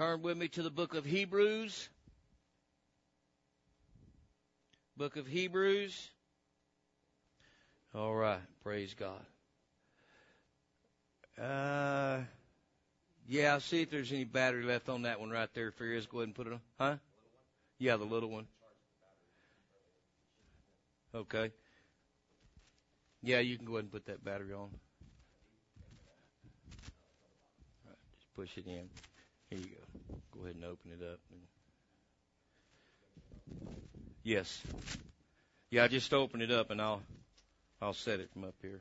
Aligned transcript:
Turn 0.00 0.22
with 0.22 0.38
me 0.38 0.48
to 0.48 0.62
the 0.62 0.70
book 0.70 0.94
of 0.94 1.04
Hebrews. 1.04 1.90
Book 4.96 5.18
of 5.18 5.26
Hebrews. 5.26 6.08
All 7.94 8.14
right. 8.14 8.40
Praise 8.62 8.94
God. 8.94 9.20
Uh, 11.38 12.20
yeah, 13.28 13.52
I'll 13.52 13.60
see 13.60 13.82
if 13.82 13.90
there's 13.90 14.10
any 14.10 14.24
battery 14.24 14.64
left 14.64 14.88
on 14.88 15.02
that 15.02 15.20
one 15.20 15.28
right 15.28 15.50
there. 15.52 15.70
There 15.78 15.92
is, 15.92 16.06
go 16.06 16.20
ahead 16.20 16.28
and 16.28 16.34
put 16.34 16.46
it 16.46 16.54
on. 16.54 16.60
Huh? 16.78 16.96
Yeah, 17.78 17.98
the 17.98 18.04
little 18.04 18.30
one. 18.30 18.46
Okay. 21.14 21.52
Yeah, 23.22 23.40
you 23.40 23.58
can 23.58 23.66
go 23.66 23.72
ahead 23.74 23.84
and 23.84 23.92
put 23.92 24.06
that 24.06 24.24
battery 24.24 24.54
on. 24.54 24.70
Right, 27.86 27.98
just 28.18 28.34
push 28.34 28.56
it 28.56 28.66
in. 28.66 28.88
Here 29.50 29.58
you 29.58 29.66
go. 29.66 30.14
Go 30.32 30.44
ahead 30.44 30.54
and 30.54 30.64
open 30.64 30.92
it 30.92 31.04
up. 31.04 31.18
Yes. 34.22 34.62
Yeah, 35.70 35.82
I 35.82 35.88
just 35.88 36.14
open 36.14 36.40
it 36.40 36.52
up 36.52 36.70
and 36.70 36.80
I'll 36.80 37.02
I'll 37.82 37.94
set 37.94 38.20
it 38.20 38.30
from 38.32 38.44
up 38.44 38.54
here. 38.62 38.80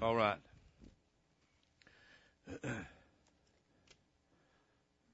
All 0.00 0.16
right. 0.16 0.38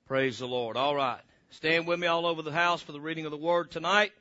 Praise 0.06 0.38
the 0.38 0.48
Lord. 0.48 0.78
All 0.78 0.94
right. 0.96 1.20
Stand 1.50 1.86
with 1.86 2.00
me 2.00 2.06
all 2.06 2.24
over 2.24 2.40
the 2.40 2.50
house 2.50 2.80
for 2.80 2.92
the 2.92 3.00
reading 3.00 3.26
of 3.26 3.30
the 3.30 3.36
word 3.36 3.70
tonight. 3.70 4.12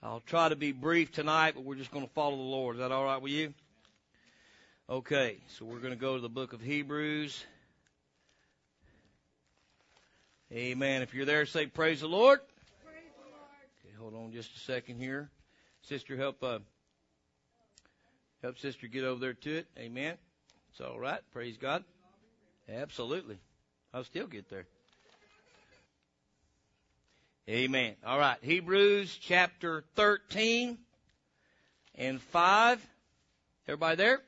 I'll 0.00 0.22
try 0.26 0.48
to 0.48 0.56
be 0.56 0.70
brief 0.70 1.10
tonight, 1.10 1.54
but 1.56 1.64
we're 1.64 1.74
just 1.74 1.90
going 1.90 2.06
to 2.06 2.12
follow 2.12 2.36
the 2.36 2.42
Lord. 2.42 2.76
Is 2.76 2.80
that 2.80 2.92
all 2.92 3.04
right 3.04 3.20
with 3.20 3.32
you? 3.32 3.52
Okay, 4.88 5.38
so 5.58 5.64
we're 5.64 5.80
going 5.80 5.92
to 5.92 5.98
go 5.98 6.14
to 6.14 6.20
the 6.20 6.28
book 6.28 6.52
of 6.52 6.60
Hebrews. 6.60 7.44
Amen. 10.52 11.02
If 11.02 11.14
you're 11.14 11.26
there, 11.26 11.46
say 11.46 11.66
praise 11.66 12.00
the 12.00 12.08
Lord. 12.08 12.40
Praise 12.84 13.04
the 13.16 13.30
Lord. 13.30 13.38
Okay, 13.84 13.94
hold 13.96 14.14
on 14.14 14.32
just 14.32 14.54
a 14.56 14.58
second 14.58 14.98
here. 14.98 15.30
Sister, 15.82 16.16
help 16.16 16.42
uh, 16.42 16.58
help 18.42 18.58
sister 18.58 18.88
get 18.88 19.04
over 19.04 19.20
there 19.20 19.34
to 19.34 19.58
it. 19.58 19.68
Amen. 19.78 20.16
It's 20.72 20.80
all 20.80 20.98
right. 20.98 21.20
Praise 21.32 21.56
God. 21.56 21.84
Absolutely. 22.68 23.38
I'll 23.94 24.02
still 24.02 24.26
get 24.26 24.50
there. 24.50 24.66
Amen. 27.48 27.94
All 28.04 28.18
right. 28.18 28.38
Hebrews 28.42 29.16
chapter 29.20 29.84
13 29.94 30.78
and 31.94 32.20
5. 32.20 32.86
Everybody 33.68 33.96
there? 33.96 34.20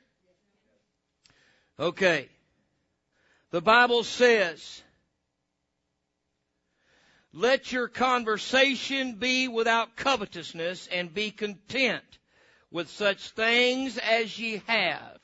Okay. 1.77 2.29
The 3.51 3.61
Bible 3.61 4.03
says, 4.03 4.81
let 7.33 7.71
your 7.71 7.87
conversation 7.87 9.15
be 9.15 9.47
without 9.47 9.95
covetousness 9.95 10.87
and 10.91 11.13
be 11.13 11.31
content 11.31 12.03
with 12.69 12.89
such 12.89 13.31
things 13.31 13.97
as 13.97 14.37
ye 14.37 14.61
have. 14.67 15.19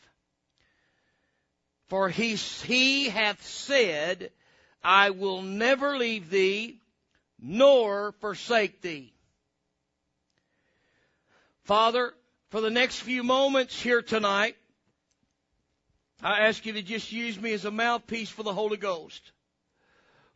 For 1.88 2.10
he, 2.10 2.36
he 2.36 3.10
hath 3.10 3.46
said, 3.46 4.32
I 4.84 5.12
will 5.12 5.42
never 5.42 5.98
leave 5.98 6.30
thee 6.30 6.82
nor 7.40 8.12
forsake 8.14 8.82
thee. 8.82 9.14
Father, 11.64 12.14
for 12.50 12.62
the 12.62 12.70
next 12.70 12.98
few 13.00 13.24
moments 13.24 13.80
here 13.80 14.02
tonight, 14.02 14.56
I 16.22 16.42
ask 16.42 16.66
you 16.66 16.74
to 16.74 16.82
just 16.82 17.12
use 17.12 17.40
me 17.40 17.54
as 17.54 17.66
a 17.66 17.72
mouthpiece 17.72 18.30
for 18.30 18.44
the 18.44 18.54
Holy 18.54 18.78
Ghost. 18.78 19.32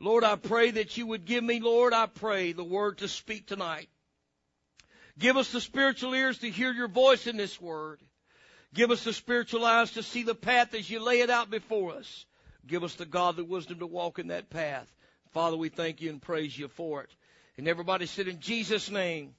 Lord, 0.03 0.25
I 0.25 0.35
pray 0.35 0.71
that 0.71 0.97
you 0.97 1.07
would 1.07 1.23
give 1.23 1.45
me, 1.45 1.61
Lord, 1.61 1.93
I 1.93 2.07
pray 2.07 2.51
the 2.51 2.63
word 2.63 2.97
to 2.97 3.07
speak 3.07 3.47
tonight. 3.47 3.87
Give 5.17 5.37
us 5.37 5.49
the 5.53 5.61
spiritual 5.61 6.13
ears 6.13 6.39
to 6.39 6.49
hear 6.49 6.73
your 6.73 6.89
voice 6.89 7.25
in 7.25 7.37
this 7.37 7.61
word. 7.61 8.01
Give 8.73 8.91
us 8.91 9.05
the 9.05 9.13
spiritual 9.13 9.63
eyes 9.63 9.91
to 9.91 10.03
see 10.03 10.23
the 10.23 10.35
path 10.35 10.73
as 10.73 10.89
you 10.89 10.99
lay 10.99 11.21
it 11.21 11.29
out 11.29 11.49
before 11.49 11.93
us. 11.93 12.25
Give 12.67 12.83
us 12.83 12.95
the 12.95 13.05
godly 13.05 13.45
wisdom 13.45 13.79
to 13.79 13.87
walk 13.87 14.19
in 14.19 14.27
that 14.27 14.49
path. 14.49 14.93
Father, 15.31 15.55
we 15.55 15.69
thank 15.69 16.01
you 16.01 16.09
and 16.09 16.21
praise 16.21 16.57
you 16.57 16.67
for 16.67 17.03
it. 17.03 17.09
And 17.57 17.69
everybody 17.69 18.05
sit 18.05 18.27
in 18.27 18.41
Jesus' 18.41 18.91
name. 18.91 19.33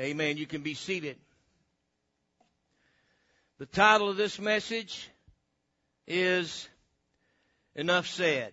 Amen. 0.00 0.36
You 0.36 0.46
can 0.46 0.62
be 0.62 0.74
seated. 0.74 1.16
The 3.60 3.66
title 3.66 4.10
of 4.10 4.16
this 4.16 4.40
message 4.40 5.08
is 6.08 6.68
Enough 7.76 8.08
Said. 8.08 8.52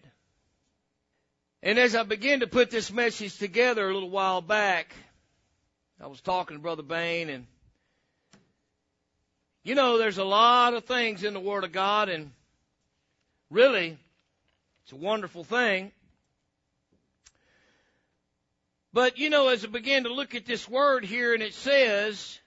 And 1.66 1.80
as 1.80 1.96
I 1.96 2.04
began 2.04 2.42
to 2.42 2.48
put 2.48 2.72
this 2.72 2.92
message 2.92 3.38
together 3.38 3.90
a 3.90 3.94
little 3.94 4.10
while 4.10 4.42
back, 4.42 4.94
I 6.02 6.08
was 6.08 6.20
talking 6.20 6.58
to 6.58 6.62
Brother 6.62 6.84
Bain 6.84 7.30
and 7.30 7.48
you 9.64 9.74
know, 9.74 9.98
there's 9.98 10.18
a 10.18 10.26
lot 10.26 10.74
of 10.74 10.84
things 10.84 11.24
in 11.24 11.34
the 11.34 11.40
Word 11.40 11.64
of 11.64 11.72
God 11.72 12.10
and 12.10 12.32
really, 13.50 13.98
it's 14.84 14.92
a 14.92 14.98
wonderful 14.98 15.46
thing. 15.46 15.94
But 18.92 19.18
you 19.18 19.30
know, 19.30 19.48
as 19.48 19.64
I 19.64 19.70
began 19.70 20.04
to 20.04 20.14
look 20.14 20.36
at 20.36 20.46
this 20.46 20.68
word 20.68 21.06
here 21.06 21.34
and 21.34 21.42
it 21.42 21.54
says, 21.54 22.42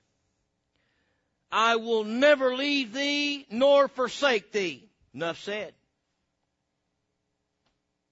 I 1.50 1.76
will 1.76 2.05
never 2.05 2.55
leave 2.55 2.93
thee 2.93 3.47
nor 3.50 3.88
forsake 3.88 4.53
thee. 4.53 4.87
Enough 5.15 5.43
said. 5.43 5.72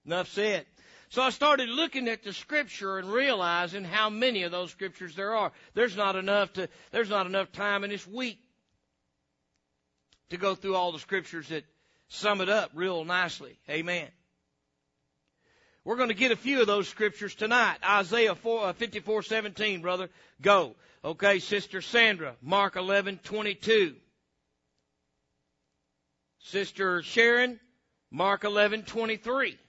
Enough 0.03 0.29
said. 0.29 0.65
So 1.09 1.21
I 1.21 1.29
started 1.29 1.69
looking 1.69 2.07
at 2.07 2.23
the 2.23 2.33
scripture 2.33 2.97
and 2.97 3.11
realizing 3.11 3.83
how 3.83 4.09
many 4.09 4.43
of 4.43 4.51
those 4.51 4.71
scriptures 4.71 5.15
there 5.15 5.35
are. 5.35 5.51
There's 5.73 5.95
not 5.95 6.15
enough 6.15 6.53
to, 6.53 6.67
there's 6.91 7.09
not 7.09 7.25
enough 7.25 7.51
time 7.51 7.83
in 7.83 7.89
this 7.89 8.07
week 8.07 8.39
to 10.29 10.37
go 10.37 10.55
through 10.55 10.75
all 10.75 10.91
the 10.91 10.99
scriptures 10.99 11.47
that 11.49 11.63
sum 12.07 12.41
it 12.41 12.49
up 12.49 12.71
real 12.73 13.05
nicely. 13.05 13.57
Amen. 13.69 14.07
We're 15.83 15.97
going 15.97 16.09
to 16.09 16.15
get 16.15 16.31
a 16.31 16.35
few 16.35 16.61
of 16.61 16.67
those 16.67 16.87
scriptures 16.87 17.35
tonight. 17.35 17.77
Isaiah 17.87 18.33
4, 18.33 18.65
uh, 18.65 18.73
54, 18.73 19.21
17, 19.21 19.81
brother. 19.81 20.09
Go. 20.41 20.75
Okay, 21.03 21.37
Sister 21.37 21.81
Sandra, 21.81 22.35
Mark 22.41 22.75
11, 22.75 23.19
22. 23.23 23.95
Sister 26.39 27.03
Sharon, 27.03 27.59
Mark 28.09 28.43
11, 28.43 28.83
23. 28.83 29.59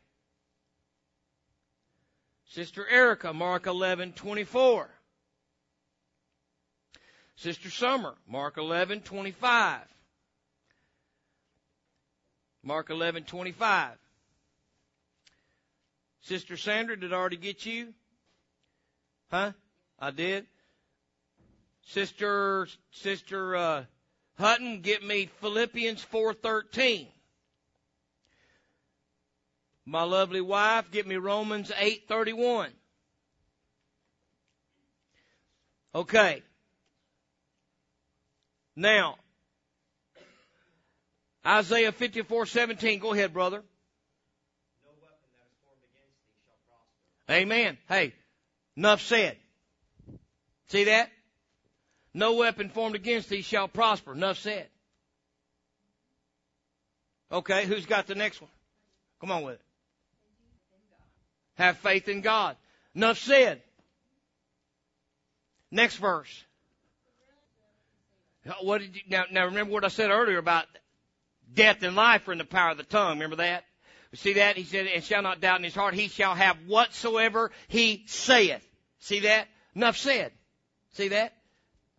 Sister 2.49 2.87
Erica, 2.89 3.33
Mark 3.33 3.67
11, 3.67 4.13
24. 4.13 4.89
Sister 7.37 7.71
Summer, 7.71 8.15
Mark 8.27 8.57
11, 8.57 9.01
25. 9.01 9.81
Mark 12.63 12.91
11, 12.91 13.25
25. 13.25 13.91
Sister 16.23 16.57
Sandra, 16.57 16.99
did 16.99 17.13
I 17.13 17.17
already 17.17 17.37
get 17.37 17.67
you? 17.67 17.95
Huh? 19.31 19.53
I 19.99 20.11
did. 20.11 20.47
Sister, 21.83 22.67
Sister, 22.91 23.57
uh, 23.57 23.85
Hutton, 24.39 24.81
get 24.81 25.05
me 25.05 25.31
Philippians 25.41 26.05
4.13. 26.05 27.07
My 29.87 30.03
lovely 30.03 30.41
wife, 30.41 30.91
get 30.91 31.07
me 31.07 31.17
Romans 31.17 31.71
8.31. 31.71 32.71
Okay. 35.95 36.43
Now, 38.75 39.17
Isaiah 41.47 41.93
54:17. 41.93 43.01
Go 43.01 43.13
ahead, 43.13 43.33
brother. 43.33 43.63
Amen. 47.31 47.79
Hey, 47.89 48.13
enough 48.77 49.01
said. 49.01 49.37
See 50.69 50.85
that? 50.85 51.11
No 52.13 52.35
weapon 52.35 52.71
formed 52.71 52.97
against 52.97 53.29
thee 53.29 53.43
shall 53.43 53.69
prosper. 53.69 54.13
Enough 54.13 54.39
said. 54.39 54.69
Okay, 57.31 57.67
who's 57.67 57.87
got 57.87 58.07
the 58.07 58.15
next 58.15 58.41
one? 58.41 58.51
Come 59.21 59.31
on 59.31 59.43
with 59.43 59.55
it. 59.55 59.66
Have 61.57 61.79
faith 61.79 62.09
in 62.09 62.21
God. 62.21 62.57
Enough 62.95 63.19
said. 63.19 63.63
Next 65.71 65.97
verse. 65.97 66.45
What 68.63 68.81
did 68.81 68.97
you, 68.97 69.03
now, 69.09 69.25
now 69.31 69.45
remember 69.47 69.73
what 69.73 69.85
I 69.85 69.89
said 69.89 70.11
earlier 70.11 70.39
about 70.39 70.67
death 71.53 71.83
and 71.83 71.97
life 71.97 72.27
are 72.29 72.33
in 72.33 72.39
the 72.39 72.45
power 72.45 72.71
of 72.71 72.77
the 72.77 72.85
tongue. 72.85 73.15
Remember 73.15 73.37
that? 73.37 73.65
See 74.15 74.35
that? 74.35 74.57
He 74.57 74.65
said, 74.65 74.87
and 74.87 75.05
shall 75.05 75.23
not 75.23 75.41
doubt 75.41 75.59
in 75.59 75.65
his 75.65 75.75
heart, 75.75 75.95
he 75.95 76.09
shall 76.09 76.35
have 76.35 76.57
whatsoever 76.67 77.51
he 77.69 78.05
saith. 78.07 78.67
See 79.01 79.21
that? 79.21 79.49
Enough 79.75 79.97
said. 79.97 80.33
See 80.93 81.09
that? 81.09 81.35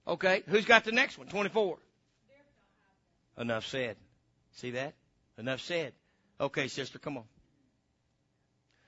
Okay. 0.07 0.43
Who's 0.47 0.65
got 0.65 0.83
the 0.83 0.91
next 0.91 1.17
one? 1.17 1.27
24. 1.27 1.77
Enough 3.37 3.67
said. 3.67 3.97
See 4.53 4.71
that? 4.71 4.93
Enough 5.37 5.61
said. 5.61 5.93
Okay, 6.39 6.67
sister, 6.67 6.97
come 6.97 7.17
on. 7.17 7.23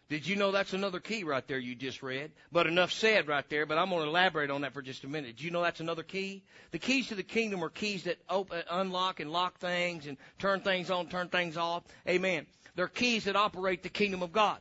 Did 0.09 0.25
you 0.25 0.35
know 0.35 0.51
that's 0.51 0.73
another 0.73 1.00
key 1.00 1.23
right 1.23 1.47
there 1.47 1.59
you 1.59 1.75
just 1.75 2.01
read? 2.01 2.31
But 2.51 2.65
enough 2.65 2.91
said 2.91 3.27
right 3.27 3.47
there, 3.47 3.67
but 3.67 3.77
I'm 3.77 3.91
going 3.91 4.01
to 4.01 4.09
elaborate 4.09 4.50
on 4.50 4.61
that 4.61 4.73
for 4.73 4.81
just 4.81 5.03
a 5.03 5.07
minute. 5.07 5.38
Did 5.38 5.44
you 5.44 5.51
know 5.51 5.61
that's 5.61 5.81
another 5.81 6.01
key? 6.01 6.44
The 6.71 6.79
keys 6.79 7.09
to 7.09 7.15
the 7.15 7.21
kingdom 7.21 7.63
are 7.63 7.69
keys 7.69 8.06
that 8.06 8.17
open, 8.27 8.57
uh, 8.57 8.79
unlock 8.79 9.19
and 9.19 9.31
lock 9.31 9.59
things 9.59 10.07
and 10.07 10.17
turn 10.39 10.61
things 10.61 10.89
on, 10.89 11.09
turn 11.09 11.29
things 11.29 11.57
off. 11.57 11.83
Amen. 12.07 12.47
They're 12.75 12.88
keys 12.88 13.25
that 13.25 13.35
operate 13.35 13.83
the 13.83 13.89
kingdom 13.89 14.23
of 14.23 14.31
God. 14.31 14.57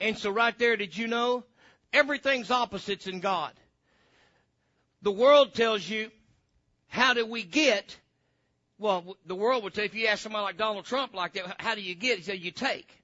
And 0.00 0.16
so 0.16 0.30
right 0.30 0.58
there, 0.58 0.76
did 0.76 0.96
you 0.96 1.06
know? 1.06 1.44
Everything's 1.92 2.50
opposites 2.50 3.06
in 3.06 3.20
God. 3.20 3.52
The 5.02 5.12
world 5.12 5.54
tells 5.54 5.86
you, 5.86 6.10
how 6.88 7.12
do 7.12 7.26
we 7.26 7.42
get? 7.42 7.98
Well, 8.78 9.18
the 9.26 9.34
world 9.34 9.64
would 9.64 9.74
say, 9.74 9.84
if 9.84 9.94
you 9.94 10.06
ask 10.06 10.22
somebody 10.22 10.44
like 10.44 10.56
Donald 10.56 10.86
Trump 10.86 11.14
like 11.14 11.34
that, 11.34 11.60
how 11.60 11.74
do 11.74 11.82
you 11.82 11.94
get? 11.94 12.18
He 12.18 12.24
said, 12.24 12.38
you 12.38 12.52
take. 12.52 12.99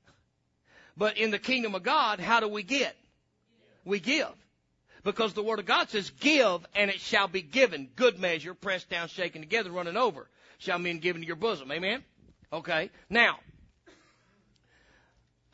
But 0.96 1.18
in 1.18 1.30
the 1.30 1.38
kingdom 1.38 1.74
of 1.74 1.82
God, 1.82 2.20
how 2.20 2.40
do 2.40 2.48
we 2.48 2.62
get? 2.62 2.96
We 3.84 4.00
give. 4.00 4.32
Because 5.04 5.34
the 5.34 5.42
Word 5.42 5.58
of 5.58 5.66
God 5.66 5.90
says, 5.90 6.10
give 6.10 6.66
and 6.74 6.90
it 6.90 7.00
shall 7.00 7.28
be 7.28 7.42
given. 7.42 7.88
Good 7.94 8.18
measure, 8.18 8.54
pressed 8.54 8.90
down, 8.90 9.08
shaken 9.08 9.42
together, 9.42 9.70
running 9.70 9.96
over, 9.96 10.28
shall 10.58 10.78
men 10.78 10.98
given 10.98 11.22
to 11.22 11.26
your 11.26 11.36
bosom. 11.36 11.70
Amen? 11.70 12.02
Okay. 12.52 12.90
Now, 13.08 13.38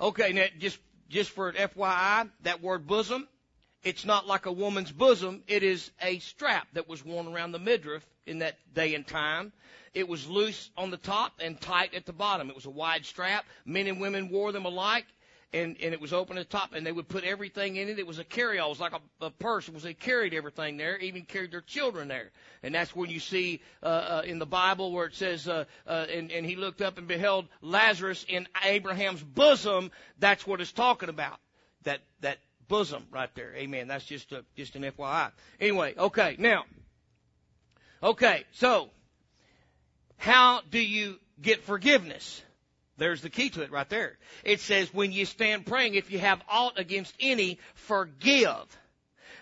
okay, 0.00 0.32
now 0.32 0.46
just, 0.58 0.78
just 1.10 1.30
for 1.30 1.52
FYI, 1.52 2.30
that 2.44 2.62
word 2.62 2.86
bosom, 2.86 3.28
it's 3.82 4.04
not 4.04 4.26
like 4.26 4.46
a 4.46 4.52
woman's 4.52 4.92
bosom. 4.92 5.42
It 5.48 5.62
is 5.62 5.90
a 6.00 6.20
strap 6.20 6.68
that 6.74 6.88
was 6.88 7.04
worn 7.04 7.26
around 7.26 7.52
the 7.52 7.58
midriff 7.58 8.06
in 8.26 8.38
that 8.38 8.56
day 8.72 8.94
and 8.94 9.06
time. 9.06 9.52
It 9.92 10.08
was 10.08 10.26
loose 10.26 10.70
on 10.76 10.90
the 10.90 10.96
top 10.96 11.32
and 11.40 11.60
tight 11.60 11.92
at 11.94 12.06
the 12.06 12.12
bottom. 12.12 12.48
It 12.48 12.54
was 12.54 12.64
a 12.64 12.70
wide 12.70 13.04
strap. 13.04 13.44
Men 13.66 13.88
and 13.88 14.00
women 14.00 14.30
wore 14.30 14.52
them 14.52 14.64
alike 14.64 15.04
and 15.52 15.76
and 15.82 15.92
it 15.92 16.00
was 16.00 16.12
open 16.12 16.38
at 16.38 16.48
the 16.48 16.56
top, 16.56 16.72
and 16.72 16.86
they 16.86 16.92
would 16.92 17.08
put 17.08 17.24
everything 17.24 17.76
in 17.76 17.88
it. 17.88 17.98
It 17.98 18.06
was 18.06 18.18
a 18.18 18.24
carry-all. 18.24 18.68
It 18.68 18.70
was 18.70 18.80
like 18.80 18.92
a, 18.92 19.26
a 19.26 19.30
purse. 19.30 19.68
It 19.68 19.74
was 19.74 19.82
they 19.82 19.94
carried 19.94 20.34
everything 20.34 20.76
there, 20.76 20.96
even 20.98 21.22
carried 21.22 21.52
their 21.52 21.60
children 21.60 22.08
there. 22.08 22.30
And 22.62 22.74
that's 22.74 22.94
when 22.94 23.10
you 23.10 23.20
see 23.20 23.60
uh, 23.82 23.86
uh, 23.86 24.22
in 24.24 24.38
the 24.38 24.46
Bible 24.46 24.92
where 24.92 25.06
it 25.06 25.14
says, 25.14 25.48
uh, 25.48 25.64
uh, 25.86 26.06
and, 26.12 26.30
and 26.30 26.46
he 26.46 26.56
looked 26.56 26.80
up 26.80 26.98
and 26.98 27.06
beheld 27.06 27.46
Lazarus 27.60 28.24
in 28.28 28.48
Abraham's 28.64 29.22
bosom. 29.22 29.90
That's 30.18 30.46
what 30.46 30.60
it's 30.60 30.72
talking 30.72 31.08
about. 31.08 31.38
That 31.84 32.00
that 32.20 32.38
bosom 32.68 33.04
right 33.10 33.32
there. 33.34 33.54
Amen. 33.56 33.88
That's 33.88 34.04
just 34.04 34.32
a, 34.32 34.44
just 34.56 34.76
an 34.76 34.82
FYI. 34.82 35.30
Anyway, 35.60 35.94
okay. 35.98 36.36
Now, 36.38 36.64
okay. 38.02 38.44
So, 38.52 38.88
how 40.16 40.60
do 40.70 40.78
you 40.78 41.18
get 41.40 41.64
forgiveness? 41.64 42.42
There's 43.02 43.20
the 43.20 43.30
key 43.30 43.50
to 43.50 43.62
it 43.62 43.72
right 43.72 43.88
there. 43.88 44.16
It 44.44 44.60
says, 44.60 44.94
when 44.94 45.10
you 45.10 45.24
stand 45.24 45.66
praying, 45.66 45.96
if 45.96 46.12
you 46.12 46.20
have 46.20 46.40
aught 46.48 46.78
against 46.78 47.12
any, 47.18 47.58
forgive, 47.74 48.78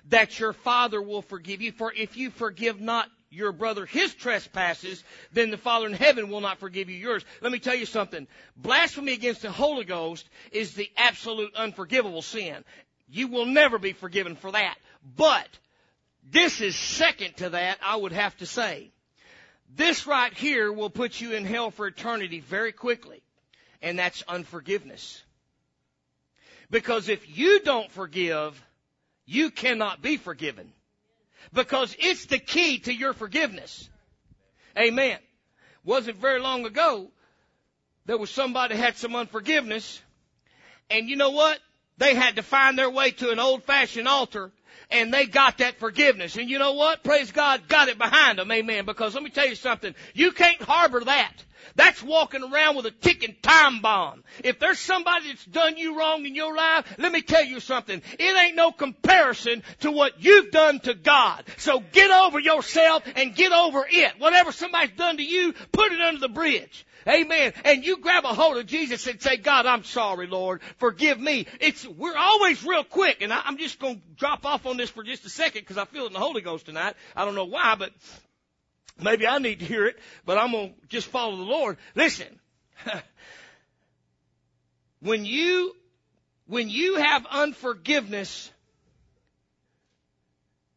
that 0.08 0.40
your 0.40 0.54
Father 0.54 1.02
will 1.02 1.20
forgive 1.20 1.60
you. 1.60 1.70
For 1.70 1.92
if 1.92 2.16
you 2.16 2.30
forgive 2.30 2.80
not 2.80 3.10
your 3.28 3.52
brother 3.52 3.84
his 3.84 4.14
trespasses, 4.14 5.04
then 5.34 5.50
the 5.50 5.58
Father 5.58 5.88
in 5.88 5.92
heaven 5.92 6.30
will 6.30 6.40
not 6.40 6.56
forgive 6.56 6.88
you 6.88 6.96
yours. 6.96 7.22
Let 7.42 7.52
me 7.52 7.58
tell 7.58 7.74
you 7.74 7.84
something. 7.84 8.26
Blasphemy 8.56 9.12
against 9.12 9.42
the 9.42 9.50
Holy 9.50 9.84
Ghost 9.84 10.26
is 10.52 10.72
the 10.72 10.90
absolute 10.96 11.54
unforgivable 11.54 12.22
sin. 12.22 12.64
You 13.10 13.28
will 13.28 13.44
never 13.44 13.78
be 13.78 13.92
forgiven 13.92 14.36
for 14.36 14.52
that. 14.52 14.78
But 15.18 15.48
this 16.30 16.62
is 16.62 16.74
second 16.74 17.36
to 17.36 17.50
that, 17.50 17.76
I 17.84 17.96
would 17.96 18.12
have 18.12 18.34
to 18.38 18.46
say. 18.46 18.90
This 19.76 20.06
right 20.06 20.32
here 20.32 20.72
will 20.72 20.88
put 20.88 21.20
you 21.20 21.32
in 21.32 21.44
hell 21.44 21.70
for 21.70 21.86
eternity 21.86 22.40
very 22.40 22.72
quickly 22.72 23.20
and 23.82 23.98
that's 23.98 24.22
unforgiveness. 24.28 25.22
Because 26.70 27.08
if 27.08 27.36
you 27.36 27.60
don't 27.60 27.90
forgive, 27.90 28.60
you 29.26 29.50
cannot 29.50 30.02
be 30.02 30.16
forgiven. 30.16 30.72
Because 31.52 31.96
it's 31.98 32.26
the 32.26 32.38
key 32.38 32.78
to 32.80 32.92
your 32.92 33.12
forgiveness. 33.12 33.88
Amen. 34.78 35.18
Wasn't 35.84 36.18
very 36.18 36.40
long 36.40 36.66
ago, 36.66 37.10
there 38.06 38.18
was 38.18 38.30
somebody 38.30 38.76
had 38.76 38.96
some 38.96 39.16
unforgiveness, 39.16 40.00
and 40.90 41.08
you 41.08 41.16
know 41.16 41.30
what? 41.30 41.58
They 41.98 42.14
had 42.14 42.36
to 42.36 42.42
find 42.42 42.78
their 42.78 42.90
way 42.90 43.10
to 43.12 43.30
an 43.30 43.38
old 43.38 43.64
fashioned 43.64 44.08
altar 44.08 44.52
and 44.90 45.12
they 45.14 45.26
got 45.26 45.58
that 45.58 45.78
forgiveness. 45.78 46.36
And 46.36 46.50
you 46.50 46.58
know 46.58 46.72
what? 46.72 47.02
Praise 47.02 47.30
God, 47.30 47.68
got 47.68 47.88
it 47.88 47.98
behind 47.98 48.38
them. 48.38 48.50
Amen. 48.50 48.84
Because 48.84 49.14
let 49.14 49.22
me 49.22 49.30
tell 49.30 49.46
you 49.46 49.54
something. 49.54 49.94
You 50.14 50.32
can't 50.32 50.60
harbor 50.60 51.00
that. 51.00 51.32
That's 51.76 52.02
walking 52.02 52.42
around 52.42 52.76
with 52.76 52.86
a 52.86 52.90
ticking 52.90 53.36
time 53.42 53.80
bomb. 53.80 54.24
If 54.44 54.58
there's 54.58 54.78
somebody 54.78 55.28
that's 55.28 55.44
done 55.44 55.76
you 55.76 55.98
wrong 55.98 56.26
in 56.26 56.34
your 56.34 56.54
life, 56.54 56.86
let 56.98 57.12
me 57.12 57.22
tell 57.22 57.44
you 57.44 57.60
something. 57.60 58.02
It 58.18 58.36
ain't 58.44 58.56
no 58.56 58.72
comparison 58.72 59.62
to 59.80 59.90
what 59.90 60.22
you've 60.22 60.50
done 60.50 60.80
to 60.80 60.94
God. 60.94 61.44
So 61.58 61.80
get 61.80 62.10
over 62.10 62.38
yourself 62.38 63.04
and 63.16 63.34
get 63.34 63.52
over 63.52 63.86
it. 63.88 64.12
Whatever 64.18 64.52
somebody's 64.52 64.96
done 64.96 65.16
to 65.18 65.24
you, 65.24 65.54
put 65.72 65.92
it 65.92 66.00
under 66.00 66.20
the 66.20 66.28
bridge. 66.28 66.86
Amen. 67.08 67.52
And 67.64 67.84
you 67.84 67.98
grab 67.98 68.24
a 68.24 68.34
hold 68.34 68.58
of 68.58 68.66
Jesus 68.66 69.06
and 69.06 69.20
say, 69.20 69.36
God, 69.36 69.66
I'm 69.66 69.84
sorry, 69.84 70.26
Lord. 70.26 70.60
Forgive 70.78 71.18
me. 71.18 71.46
It's, 71.60 71.86
we're 71.86 72.16
always 72.16 72.64
real 72.64 72.84
quick. 72.84 73.22
And 73.22 73.32
I, 73.32 73.40
I'm 73.44 73.56
just 73.56 73.78
going 73.78 73.96
to 73.96 74.02
drop 74.16 74.44
off 74.44 74.66
on 74.66 74.76
this 74.76 74.90
for 74.90 75.02
just 75.02 75.24
a 75.24 75.30
second 75.30 75.62
because 75.62 75.78
I 75.78 75.86
feel 75.86 76.04
it 76.04 76.08
in 76.08 76.12
the 76.12 76.18
Holy 76.18 76.42
Ghost 76.42 76.66
tonight. 76.66 76.94
I 77.16 77.24
don't 77.24 77.34
know 77.34 77.46
why, 77.46 77.74
but 77.76 77.92
Maybe 79.02 79.26
I 79.26 79.38
need 79.38 79.60
to 79.60 79.64
hear 79.64 79.86
it, 79.86 79.98
but 80.24 80.38
I'm 80.38 80.52
going 80.52 80.70
to 80.70 80.86
just 80.88 81.06
follow 81.08 81.36
the 81.36 81.42
Lord. 81.42 81.76
Listen. 81.94 82.38
when 85.00 85.24
you, 85.24 85.74
when 86.46 86.68
you 86.68 86.96
have 86.96 87.26
unforgiveness, 87.26 88.50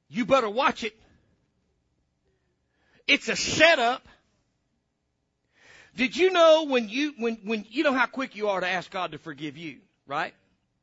you 0.09 0.25
better 0.25 0.49
watch 0.49 0.83
it. 0.83 0.95
It's 3.07 3.27
a 3.29 3.35
setup. 3.35 4.07
Did 5.95 6.15
you 6.15 6.31
know 6.31 6.65
when 6.67 6.89
you, 6.89 7.13
when, 7.17 7.37
when, 7.43 7.65
you 7.69 7.83
know 7.83 7.93
how 7.93 8.05
quick 8.05 8.35
you 8.35 8.49
are 8.49 8.59
to 8.59 8.67
ask 8.67 8.89
God 8.89 9.11
to 9.11 9.17
forgive 9.17 9.57
you, 9.57 9.77
right? 10.07 10.33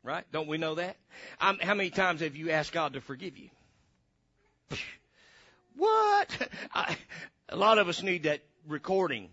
Right? 0.02 0.24
Don't 0.32 0.46
we 0.46 0.58
know 0.58 0.76
that? 0.76 0.96
Um, 1.40 1.58
how 1.60 1.74
many 1.74 1.90
times 1.90 2.20
have 2.20 2.36
you 2.36 2.50
asked 2.50 2.72
God 2.72 2.92
to 2.92 3.00
forgive 3.00 3.36
you? 3.36 3.50
What? 5.76 6.48
a 7.50 7.56
lot 7.56 7.78
of 7.78 7.88
us 7.88 8.02
need 8.02 8.22
that 8.24 8.40
recording. 8.66 9.28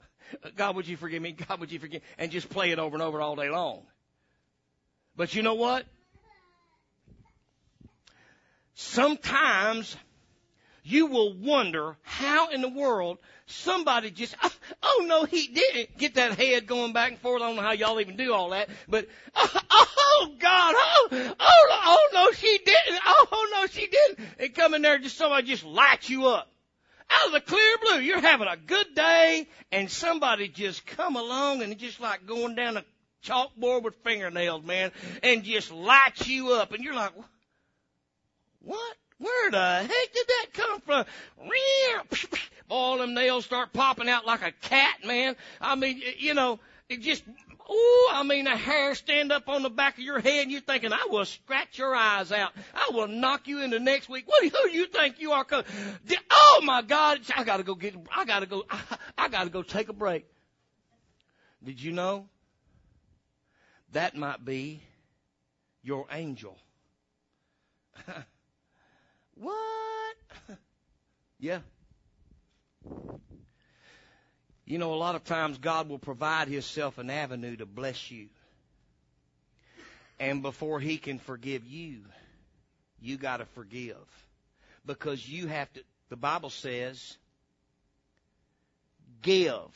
God, 0.56 0.76
would 0.76 0.88
you 0.88 0.96
forgive 0.96 1.22
me? 1.22 1.32
God, 1.32 1.60
would 1.60 1.70
you 1.70 1.78
forgive? 1.78 2.02
And 2.16 2.30
just 2.30 2.48
play 2.48 2.70
it 2.70 2.78
over 2.78 2.96
and 2.96 3.02
over 3.02 3.20
all 3.20 3.36
day 3.36 3.50
long. 3.50 3.82
But 5.16 5.34
you 5.34 5.42
know 5.42 5.54
what? 5.54 5.84
Sometimes 8.74 9.96
you 10.84 11.06
will 11.06 11.34
wonder 11.34 11.96
how 12.02 12.50
in 12.50 12.62
the 12.62 12.68
world 12.68 13.18
somebody 13.46 14.10
just, 14.10 14.34
oh, 14.42 14.52
oh, 14.82 15.04
no, 15.06 15.24
he 15.24 15.48
didn't 15.48 15.98
get 15.98 16.14
that 16.14 16.38
head 16.38 16.66
going 16.66 16.92
back 16.92 17.10
and 17.12 17.20
forth. 17.20 17.42
I 17.42 17.48
don't 17.48 17.56
know 17.56 17.62
how 17.62 17.72
y'all 17.72 18.00
even 18.00 18.16
do 18.16 18.32
all 18.32 18.50
that, 18.50 18.68
but 18.88 19.08
oh, 19.34 19.60
oh 19.74 20.34
God, 20.38 20.74
oh, 20.78 21.08
oh, 21.12 21.34
oh 21.40 22.08
no, 22.14 22.32
she 22.32 22.58
didn't. 22.64 23.00
Oh 23.04 23.48
no, 23.52 23.66
she 23.66 23.88
didn't. 23.88 24.26
And 24.38 24.54
come 24.54 24.74
in 24.74 24.82
there, 24.82 24.98
just 24.98 25.18
somebody 25.18 25.48
just 25.48 25.64
light 25.64 26.08
you 26.08 26.28
up 26.28 26.48
out 27.10 27.26
of 27.26 27.32
the 27.32 27.40
clear 27.40 27.76
blue. 27.82 28.00
You're 28.00 28.20
having 28.20 28.48
a 28.48 28.56
good 28.56 28.94
day, 28.94 29.46
and 29.72 29.90
somebody 29.90 30.48
just 30.48 30.86
come 30.86 31.16
along 31.16 31.62
and 31.62 31.76
just 31.78 32.00
like 32.00 32.26
going 32.26 32.54
down 32.54 32.76
a 32.76 32.84
chalkboard 33.24 33.82
with 33.82 33.96
fingernails, 34.04 34.64
man, 34.64 34.92
and 35.22 35.44
just 35.44 35.72
lights 35.72 36.28
you 36.28 36.52
up, 36.52 36.72
and 36.72 36.84
you're 36.84 36.94
like, 36.94 37.12
what? 38.62 38.96
Where 39.18 39.50
the 39.50 39.80
heck 39.80 40.12
did 40.12 40.26
that 40.28 40.46
come 40.52 40.80
from? 40.80 41.04
All 42.68 42.98
them 42.98 43.14
nails 43.14 43.44
start 43.44 43.72
popping 43.72 44.08
out 44.08 44.26
like 44.26 44.42
a 44.42 44.52
cat, 44.52 45.04
man. 45.04 45.34
I 45.60 45.74
mean, 45.74 46.00
you 46.18 46.34
know, 46.34 46.60
it 46.88 47.00
just 47.00 47.24
Ooh, 47.70 48.08
I 48.12 48.22
mean, 48.22 48.44
the 48.44 48.56
hair 48.56 48.94
stand 48.94 49.30
up 49.30 49.48
on 49.48 49.62
the 49.62 49.68
back 49.68 49.98
of 49.98 50.04
your 50.04 50.20
head 50.20 50.44
and 50.44 50.50
you're 50.50 50.62
thinking, 50.62 50.92
I 50.92 51.06
will 51.10 51.26
scratch 51.26 51.78
your 51.78 51.94
eyes 51.94 52.32
out. 52.32 52.52
I 52.74 52.90
will 52.92 53.08
knock 53.08 53.46
you 53.46 53.60
into 53.60 53.78
next 53.78 54.08
week. 54.08 54.24
What 54.26 54.40
do 54.40 54.70
you 54.70 54.86
think 54.86 55.20
you 55.20 55.32
are? 55.32 55.46
Oh 56.30 56.60
my 56.64 56.80
God, 56.80 57.20
I 57.36 57.44
gotta 57.44 57.62
go 57.62 57.74
get, 57.74 57.94
I 58.14 58.24
gotta 58.24 58.46
go, 58.46 58.64
I, 58.70 58.80
I 59.18 59.28
gotta 59.28 59.50
go 59.50 59.62
take 59.62 59.90
a 59.90 59.92
break. 59.92 60.24
Did 61.62 61.82
you 61.82 61.92
know? 61.92 62.28
That 63.92 64.16
might 64.16 64.44
be 64.44 64.82
your 65.82 66.06
angel. 66.10 66.56
what? 69.34 70.16
yeah. 71.38 71.60
You 74.68 74.76
know, 74.76 74.92
a 74.92 74.96
lot 74.96 75.14
of 75.14 75.24
times 75.24 75.56
God 75.56 75.88
will 75.88 75.98
provide 75.98 76.48
Himself 76.48 76.98
an 76.98 77.08
avenue 77.08 77.56
to 77.56 77.64
bless 77.64 78.10
you. 78.10 78.28
And 80.20 80.42
before 80.42 80.78
He 80.78 80.98
can 80.98 81.18
forgive 81.18 81.66
you, 81.66 82.00
you 83.00 83.16
gotta 83.16 83.46
forgive. 83.46 83.96
Because 84.84 85.26
you 85.26 85.46
have 85.46 85.72
to, 85.72 85.80
the 86.10 86.16
Bible 86.16 86.50
says, 86.50 87.16
give, 89.22 89.70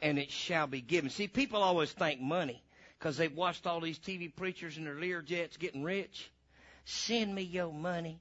and 0.00 0.18
it 0.18 0.30
shall 0.30 0.66
be 0.66 0.80
given. 0.80 1.10
See, 1.10 1.28
people 1.28 1.62
always 1.62 1.92
think 1.92 2.22
money. 2.22 2.62
because 2.98 3.18
they've 3.18 3.36
watched 3.36 3.66
all 3.66 3.80
these 3.80 3.98
TV 3.98 4.34
preachers 4.34 4.78
and 4.78 4.86
their 4.86 4.94
Learjets 4.94 5.58
getting 5.58 5.82
rich. 5.82 6.30
Send 6.86 7.34
me 7.34 7.42
your 7.42 7.70
money. 7.70 8.18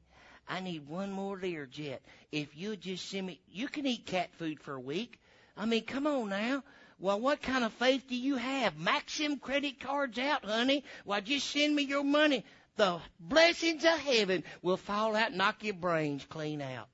I 0.50 0.60
need 0.60 0.90
one 0.90 1.14
more 1.14 1.38
Learjet. 1.38 2.00
If 2.34 2.58
you 2.58 2.76
just 2.76 3.10
send 3.10 3.28
me, 3.28 3.40
you 3.50 3.70
can 3.70 3.88
eat 3.88 4.06
cat 4.06 4.30
food 4.38 4.60
for 4.60 4.74
a 4.74 4.80
week. 4.80 5.22
I 5.58 5.66
mean, 5.66 5.84
come 5.84 6.08
on 6.08 6.30
now. 6.30 6.64
Well, 7.00 7.20
what 7.20 7.42
kind 7.42 7.64
of 7.64 7.74
faith 7.74 8.06
do 8.08 8.16
you 8.16 8.36
have? 8.36 8.78
Max 8.78 9.18
them 9.18 9.38
credit 9.38 9.80
cards 9.80 10.18
out, 10.18 10.46
honey. 10.46 10.84
Well, 11.06 11.22
just 11.22 11.50
send 11.50 11.76
me 11.76 11.84
your 11.84 12.04
money. 12.04 12.44
The 12.76 13.00
blessings 13.20 13.84
of 13.84 14.00
heaven 14.00 14.44
will 14.62 14.78
fall 14.78 15.16
out 15.16 15.34
knock 15.34 15.64
your 15.64 15.74
brains 15.74 16.26
clean 16.30 16.62
out. 16.62 16.88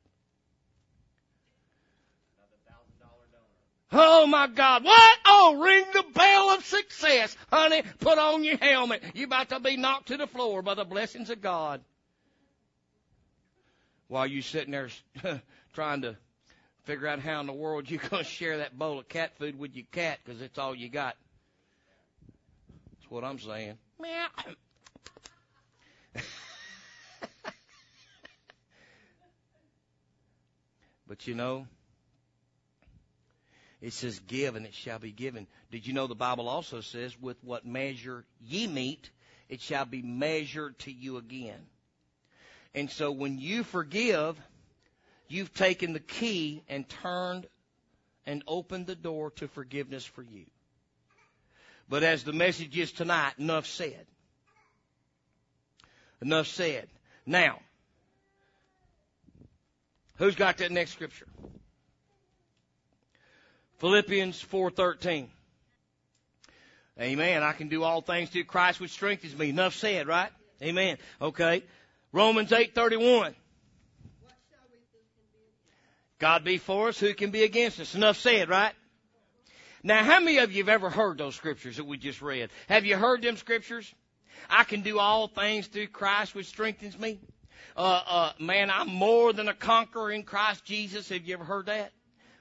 Oh 3.95 4.25
my 4.25 4.47
God. 4.47 4.83
What? 4.83 5.19
Oh, 5.25 5.61
ring 5.63 5.85
the 5.93 6.03
bell 6.13 6.49
of 6.49 6.65
success. 6.65 7.37
Honey, 7.51 7.83
put 7.99 8.17
on 8.17 8.43
your 8.43 8.57
helmet. 8.57 9.03
You're 9.13 9.27
about 9.27 9.49
to 9.49 9.59
be 9.59 9.77
knocked 9.77 10.07
to 10.07 10.17
the 10.17 10.25
floor 10.25 10.63
by 10.63 10.73
the 10.73 10.83
blessings 10.83 11.29
of 11.29 11.41
God. 11.41 11.81
While 14.07 14.25
you're 14.25 14.41
sitting 14.41 14.71
there 14.71 14.89
trying 15.73 16.01
to 16.01 16.17
figure 16.83 17.07
out 17.07 17.19
how 17.19 17.39
in 17.39 17.47
the 17.47 17.53
world 17.53 17.89
you're 17.89 17.99
going 18.09 18.23
to 18.23 18.29
share 18.29 18.57
that 18.59 18.77
bowl 18.77 18.99
of 18.99 19.07
cat 19.07 19.37
food 19.37 19.57
with 19.57 19.75
your 19.75 19.85
cat 19.91 20.19
because 20.23 20.41
it's 20.41 20.57
all 20.57 20.75
you 20.75 20.89
got. 20.89 21.15
That's 22.91 23.09
what 23.09 23.23
I'm 23.23 23.39
saying. 23.39 23.77
Meow. 23.99 24.27
but 31.07 31.25
you 31.27 31.35
know, 31.35 31.67
it 33.81 33.93
says, 33.93 34.19
Give 34.19 34.55
and 34.55 34.65
it 34.65 34.73
shall 34.73 34.99
be 34.99 35.11
given. 35.11 35.47
Did 35.71 35.85
you 35.85 35.93
know 35.93 36.07
the 36.07 36.15
Bible 36.15 36.47
also 36.47 36.81
says, 36.81 37.19
With 37.19 37.37
what 37.43 37.65
measure 37.65 38.23
ye 38.41 38.67
meet, 38.67 39.09
it 39.49 39.61
shall 39.61 39.85
be 39.85 40.01
measured 40.01 40.79
to 40.79 40.91
you 40.91 41.17
again. 41.17 41.59
And 42.73 42.89
so 42.89 43.11
when 43.11 43.37
you 43.37 43.63
forgive, 43.63 44.41
you've 45.33 45.53
taken 45.53 45.93
the 45.93 45.99
key 45.99 46.63
and 46.69 46.87
turned 46.87 47.47
and 48.25 48.43
opened 48.47 48.87
the 48.87 48.95
door 48.95 49.31
to 49.31 49.47
forgiveness 49.47 50.05
for 50.05 50.21
you. 50.21 50.45
But 51.89 52.03
as 52.03 52.23
the 52.23 52.33
message 52.33 52.77
is 52.77 52.91
tonight, 52.91 53.33
enough 53.37 53.67
said. 53.67 54.05
Enough 56.21 56.47
said. 56.47 56.87
Now, 57.25 57.59
who's 60.17 60.35
got 60.35 60.57
that 60.57 60.71
next 60.71 60.91
scripture? 60.91 61.27
Philippians 63.79 64.41
4:13. 64.41 65.29
Amen. 67.01 67.43
I 67.43 67.53
can 67.53 67.67
do 67.67 67.83
all 67.83 68.01
things 68.01 68.29
through 68.29 68.45
Christ 68.45 68.79
which 68.79 68.91
strengthens 68.91 69.35
me. 69.35 69.49
Enough 69.49 69.75
said, 69.75 70.07
right? 70.07 70.31
Amen. 70.61 70.97
Okay. 71.21 71.63
Romans 72.13 72.51
8:31. 72.51 73.35
God 76.23 76.45
be 76.45 76.57
for 76.57 76.87
us, 76.87 76.97
who 76.97 77.13
can 77.13 77.31
be 77.31 77.43
against 77.43 77.81
us? 77.81 77.95
Enough 77.95 78.15
said, 78.15 78.47
right? 78.47 78.71
Now, 79.83 80.05
how 80.05 80.21
many 80.21 80.37
of 80.37 80.53
you 80.53 80.63
have 80.63 80.69
ever 80.69 80.89
heard 80.89 81.17
those 81.17 81.35
scriptures 81.35 81.75
that 81.75 81.83
we 81.83 81.97
just 81.97 82.21
read? 82.21 82.49
Have 82.69 82.85
you 82.85 82.95
heard 82.95 83.21
them 83.21 83.35
scriptures? 83.35 83.93
I 84.49 84.63
can 84.63 84.83
do 84.83 84.99
all 84.99 85.27
things 85.27 85.67
through 85.67 85.87
Christ 85.87 86.33
which 86.33 86.45
strengthens 86.45 86.97
me. 86.97 87.19
Uh, 87.75 88.01
uh, 88.07 88.31
man, 88.39 88.71
I'm 88.71 88.87
more 88.87 89.33
than 89.33 89.49
a 89.49 89.53
conqueror 89.53 90.11
in 90.11 90.23
Christ 90.23 90.63
Jesus. 90.63 91.09
Have 91.09 91.25
you 91.25 91.33
ever 91.33 91.43
heard 91.43 91.65
that? 91.65 91.91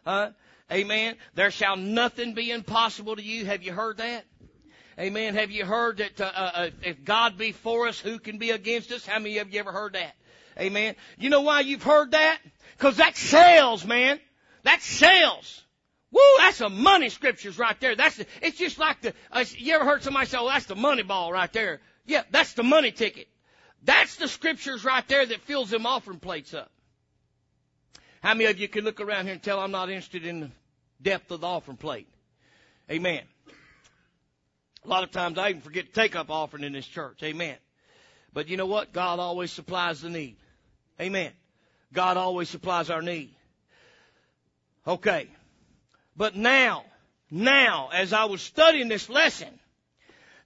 Huh? 0.06 0.30
Amen. 0.70 1.16
There 1.34 1.50
shall 1.50 1.76
nothing 1.76 2.34
be 2.34 2.52
impossible 2.52 3.16
to 3.16 3.22
you. 3.22 3.46
Have 3.46 3.64
you 3.64 3.72
heard 3.72 3.96
that? 3.96 4.24
Amen. 4.96 5.34
Have 5.34 5.50
you 5.50 5.64
heard 5.64 5.96
that 5.96 6.20
uh, 6.20 6.30
uh, 6.32 6.70
if 6.84 7.02
God 7.02 7.36
be 7.36 7.50
for 7.50 7.88
us, 7.88 7.98
who 7.98 8.20
can 8.20 8.38
be 8.38 8.50
against 8.50 8.92
us? 8.92 9.04
How 9.04 9.18
many 9.18 9.38
of 9.38 9.52
you 9.52 9.58
ever 9.58 9.72
heard 9.72 9.94
that? 9.94 10.14
Amen. 10.58 10.94
You 11.18 11.30
know 11.30 11.42
why 11.42 11.60
you've 11.60 11.82
heard 11.82 12.12
that? 12.12 12.38
Because 12.76 12.96
that 12.98 13.16
sells, 13.16 13.84
man. 13.84 14.20
That 14.64 14.82
sells. 14.82 15.62
Woo, 16.10 16.20
that's 16.38 16.60
a 16.60 16.68
money 16.68 17.08
scriptures 17.08 17.58
right 17.58 17.78
there. 17.80 17.96
That's 17.96 18.16
the, 18.16 18.26
it's 18.42 18.58
just 18.58 18.78
like 18.78 19.00
the. 19.00 19.14
Uh, 19.30 19.44
you 19.56 19.74
ever 19.74 19.84
heard 19.84 20.02
somebody 20.02 20.26
say, 20.26 20.36
"Oh, 20.38 20.48
that's 20.48 20.66
the 20.66 20.76
money 20.76 21.02
ball 21.02 21.32
right 21.32 21.50
there"? 21.52 21.80
Yeah, 22.04 22.22
that's 22.30 22.52
the 22.52 22.62
money 22.62 22.92
ticket. 22.92 23.28
That's 23.82 24.16
the 24.16 24.28
scriptures 24.28 24.84
right 24.84 25.06
there 25.08 25.24
that 25.24 25.40
fills 25.40 25.70
them 25.70 25.86
offering 25.86 26.18
plates 26.18 26.52
up. 26.52 26.70
How 28.22 28.34
many 28.34 28.44
of 28.44 28.58
you 28.58 28.68
can 28.68 28.84
look 28.84 29.00
around 29.00 29.24
here 29.24 29.32
and 29.32 29.42
tell 29.42 29.58
I'm 29.58 29.72
not 29.72 29.88
interested 29.88 30.26
in 30.26 30.40
the 30.40 30.50
depth 31.00 31.30
of 31.30 31.40
the 31.40 31.46
offering 31.46 31.78
plate? 31.78 32.06
Amen. 32.90 33.22
A 34.84 34.88
lot 34.88 35.02
of 35.02 35.10
times 35.10 35.38
I 35.38 35.50
even 35.50 35.62
forget 35.62 35.86
to 35.86 35.92
take 35.92 36.14
up 36.14 36.30
offering 36.30 36.64
in 36.64 36.72
this 36.72 36.86
church. 36.86 37.22
Amen. 37.22 37.56
But 38.32 38.48
you 38.48 38.56
know 38.56 38.66
what? 38.66 38.92
God 38.92 39.18
always 39.18 39.50
supplies 39.50 40.02
the 40.02 40.10
need. 40.10 40.36
Amen. 41.02 41.32
God 41.92 42.16
always 42.16 42.48
supplies 42.48 42.88
our 42.88 43.02
need. 43.02 43.34
Okay. 44.86 45.26
But 46.16 46.36
now, 46.36 46.84
now, 47.28 47.90
as 47.92 48.12
I 48.12 48.26
was 48.26 48.40
studying 48.40 48.88
this 48.88 49.08
lesson, 49.08 49.48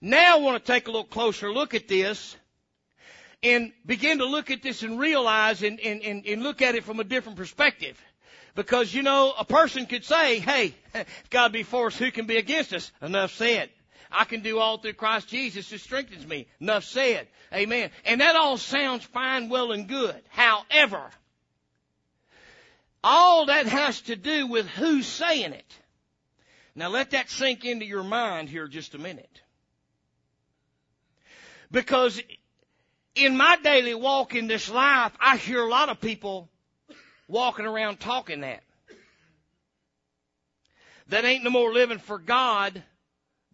now 0.01 0.39
I 0.39 0.41
want 0.41 0.65
to 0.65 0.73
take 0.73 0.89
a 0.89 0.91
little 0.91 1.05
closer 1.05 1.53
look 1.53 1.75
at 1.75 1.89
this 1.89 2.37
and 3.43 3.73
begin 3.85 4.19
to 4.19 4.25
look 4.25 4.51
at 4.51 4.63
this 4.63 4.83
and 4.83 4.99
realize 4.99 5.63
and, 5.63 5.79
and, 5.81 6.03
and, 6.03 6.27
and 6.27 6.43
look 6.43 6.63
at 6.63 6.75
it 6.75 6.85
from 6.85 7.01
a 7.01 7.05
different 7.05 7.37
perspective. 7.37 8.01
Because, 8.55 8.95
you 8.95 9.03
know, 9.03 9.35
a 9.39 9.45
person 9.45 9.85
could 9.85 10.05
say, 10.05 10.39
hey, 10.39 10.75
God 11.31 11.53
be 11.53 11.65
for 11.65 11.89
us, 11.89 11.99
who 11.99 12.11
can 12.11 12.27
be 12.27 12.39
against 12.39 12.73
us? 12.73 12.91
Enough 13.03 13.35
said. 13.35 13.69
I 14.11 14.25
can 14.25 14.41
do 14.41 14.59
all 14.59 14.79
through 14.79 14.95
Christ 14.95 15.29
Jesus 15.29 15.71
who 15.71 15.79
strengthens 15.79 16.27
me. 16.27 16.47
Enough 16.61 16.85
said. 16.85 17.29
Amen. 17.53 17.91
And 18.05 18.21
that 18.21 18.37
all 18.37 18.57
sounds 18.57 19.05
fine, 19.05 19.49
well, 19.49 19.73
and 19.73 19.89
good. 19.89 20.21
However, 20.29 21.11
all 23.03 23.47
that 23.47 23.67
has 23.67 24.01
to 24.03 24.17
do 24.17 24.47
with 24.47 24.67
who's 24.67 25.07
saying 25.07 25.53
it. 25.53 25.79
Now 26.75 26.89
let 26.89 27.13
that 27.13 27.31
sink 27.31 27.65
into 27.65 27.87
your 27.87 28.03
mind 28.03 28.49
here 28.49 28.69
just 28.69 28.95
a 28.95 28.99
minute. 28.99 29.41
Because 31.71 32.21
in 33.15 33.37
my 33.37 33.57
daily 33.63 33.95
walk 33.95 34.35
in 34.35 34.47
this 34.47 34.71
life, 34.71 35.13
I 35.19 35.37
hear 35.37 35.63
a 35.63 35.69
lot 35.69 35.89
of 35.89 36.01
people 36.01 36.49
walking 37.29 37.65
around 37.65 37.99
talking 37.99 38.43
that. 38.43 38.63
That 41.09 41.25
ain't 41.25 41.45
no 41.45 41.51
more 41.51 41.73
living 41.73 41.99
for 41.99 42.19
God 42.19 42.83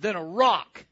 than 0.02 0.16
a 0.16 0.24
rock. 0.24 0.84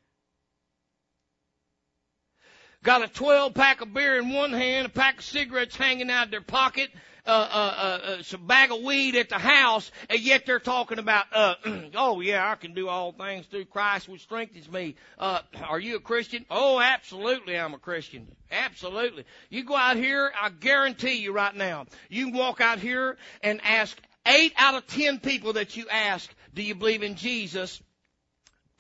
Got 2.82 3.02
a 3.02 3.08
12 3.08 3.52
pack 3.52 3.82
of 3.82 3.92
beer 3.92 4.16
in 4.18 4.32
one 4.32 4.52
hand, 4.52 4.86
a 4.86 4.88
pack 4.90 5.18
of 5.18 5.24
cigarettes 5.24 5.76
hanging 5.76 6.08
out 6.08 6.26
of 6.26 6.30
their 6.30 6.40
pocket, 6.40 6.88
uh, 7.26 7.28
uh, 7.30 8.00
uh, 8.02 8.22
some 8.22 8.46
bag 8.46 8.72
of 8.72 8.80
weed 8.80 9.16
at 9.16 9.28
the 9.28 9.38
house, 9.38 9.90
and 10.08 10.18
yet 10.18 10.46
they're 10.46 10.58
talking 10.58 10.98
about, 10.98 11.26
uh, 11.32 11.56
oh 11.94 12.22
yeah, 12.22 12.50
I 12.50 12.54
can 12.54 12.72
do 12.72 12.88
all 12.88 13.12
things 13.12 13.44
through 13.44 13.66
Christ 13.66 14.08
which 14.08 14.22
strengthens 14.22 14.70
me. 14.70 14.94
Uh, 15.18 15.40
are 15.62 15.78
you 15.78 15.96
a 15.96 16.00
Christian? 16.00 16.46
Oh, 16.50 16.80
absolutely, 16.80 17.58
I'm 17.58 17.74
a 17.74 17.78
Christian. 17.78 18.26
Absolutely. 18.50 19.26
You 19.50 19.64
go 19.64 19.76
out 19.76 19.98
here, 19.98 20.32
I 20.40 20.48
guarantee 20.48 21.18
you 21.20 21.32
right 21.32 21.54
now, 21.54 21.84
you 22.08 22.30
can 22.30 22.34
walk 22.34 22.62
out 22.62 22.78
here 22.78 23.18
and 23.42 23.60
ask 23.62 24.00
eight 24.26 24.54
out 24.56 24.74
of 24.74 24.86
ten 24.86 25.18
people 25.18 25.52
that 25.54 25.76
you 25.76 25.86
ask, 25.90 26.30
do 26.54 26.62
you 26.62 26.74
believe 26.74 27.02
in 27.02 27.16
Jesus? 27.16 27.82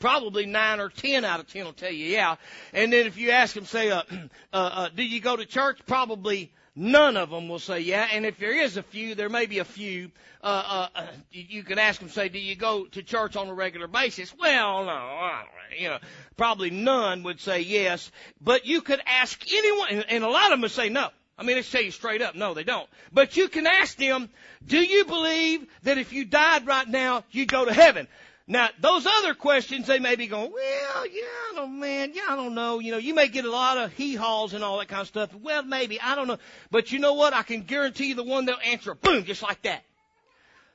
Probably 0.00 0.46
nine 0.46 0.80
or 0.80 0.88
ten 0.88 1.24
out 1.24 1.38
of 1.38 1.46
ten 1.46 1.64
will 1.64 1.72
tell 1.72 1.92
you, 1.92 2.06
yeah. 2.06 2.36
And 2.72 2.92
then 2.92 3.06
if 3.06 3.16
you 3.16 3.30
ask 3.30 3.54
them, 3.54 3.66
say, 3.66 3.90
uh, 3.90 4.02
uh, 4.12 4.20
uh, 4.52 4.88
do 4.88 5.04
you 5.04 5.20
go 5.20 5.36
to 5.36 5.46
church? 5.46 5.78
Probably 5.86 6.50
None 6.76 7.16
of 7.16 7.30
them 7.30 7.48
will 7.48 7.58
say 7.58 7.80
yeah. 7.80 8.08
And 8.12 8.24
if 8.24 8.38
there 8.38 8.58
is 8.58 8.76
a 8.76 8.82
few, 8.82 9.14
there 9.14 9.28
may 9.28 9.46
be 9.46 9.58
a 9.58 9.64
few. 9.64 10.10
Uh, 10.42 10.88
uh, 10.94 11.06
you 11.30 11.62
can 11.64 11.78
ask 11.78 12.00
them, 12.00 12.08
say, 12.08 12.28
do 12.28 12.38
you 12.38 12.54
go 12.54 12.86
to 12.86 13.02
church 13.02 13.36
on 13.36 13.48
a 13.48 13.54
regular 13.54 13.88
basis? 13.88 14.32
Well, 14.38 14.84
no, 14.84 15.42
you 15.76 15.88
know, 15.88 15.98
probably 16.36 16.70
none 16.70 17.24
would 17.24 17.40
say 17.40 17.60
yes. 17.60 18.10
But 18.40 18.66
you 18.66 18.82
could 18.82 19.02
ask 19.04 19.44
anyone, 19.52 20.04
and, 20.08 20.24
a 20.24 20.28
lot 20.28 20.44
of 20.44 20.50
them 20.52 20.60
would 20.62 20.70
say 20.70 20.88
no. 20.88 21.08
I 21.36 21.42
mean, 21.42 21.56
they 21.56 21.62
tell 21.62 21.82
you 21.82 21.90
straight 21.90 22.22
up, 22.22 22.34
no, 22.34 22.54
they 22.54 22.64
don't. 22.64 22.88
But 23.12 23.36
you 23.36 23.48
can 23.48 23.66
ask 23.66 23.96
them, 23.96 24.30
do 24.64 24.78
you 24.78 25.04
believe 25.04 25.66
that 25.82 25.98
if 25.98 26.12
you 26.12 26.24
died 26.24 26.66
right 26.66 26.88
now, 26.88 27.24
you'd 27.30 27.50
go 27.50 27.64
to 27.64 27.72
heaven? 27.72 28.08
Now, 28.50 28.68
those 28.80 29.06
other 29.06 29.34
questions, 29.34 29.86
they 29.86 30.00
may 30.00 30.16
be 30.16 30.26
going, 30.26 30.50
well, 30.50 31.06
yeah, 31.06 31.22
I 31.22 31.52
don't, 31.54 31.78
man, 31.78 32.10
yeah, 32.12 32.22
I 32.30 32.34
don't 32.34 32.56
know. 32.56 32.80
You 32.80 32.90
know, 32.90 32.98
you 32.98 33.14
may 33.14 33.28
get 33.28 33.44
a 33.44 33.50
lot 33.50 33.78
of 33.78 33.92
hee-haws 33.92 34.54
and 34.54 34.64
all 34.64 34.80
that 34.80 34.88
kind 34.88 35.02
of 35.02 35.06
stuff. 35.06 35.32
Well, 35.32 35.62
maybe, 35.62 36.00
I 36.00 36.16
don't 36.16 36.26
know. 36.26 36.38
But 36.68 36.90
you 36.90 36.98
know 36.98 37.14
what? 37.14 37.32
I 37.32 37.44
can 37.44 37.62
guarantee 37.62 38.06
you 38.06 38.16
the 38.16 38.24
one 38.24 38.46
they'll 38.46 38.56
answer, 38.66 38.92
boom, 38.96 39.22
just 39.22 39.40
like 39.40 39.62
that. 39.62 39.84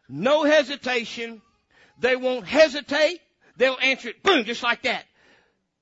No 0.07 0.45
hesitation. 0.45 1.41
They 1.99 2.15
won't 2.15 2.47
hesitate. 2.47 3.19
They'll 3.57 3.77
answer 3.81 4.07
it, 4.07 4.23
boom, 4.23 4.45
just 4.45 4.63
like 4.63 4.83
that. 4.83 5.03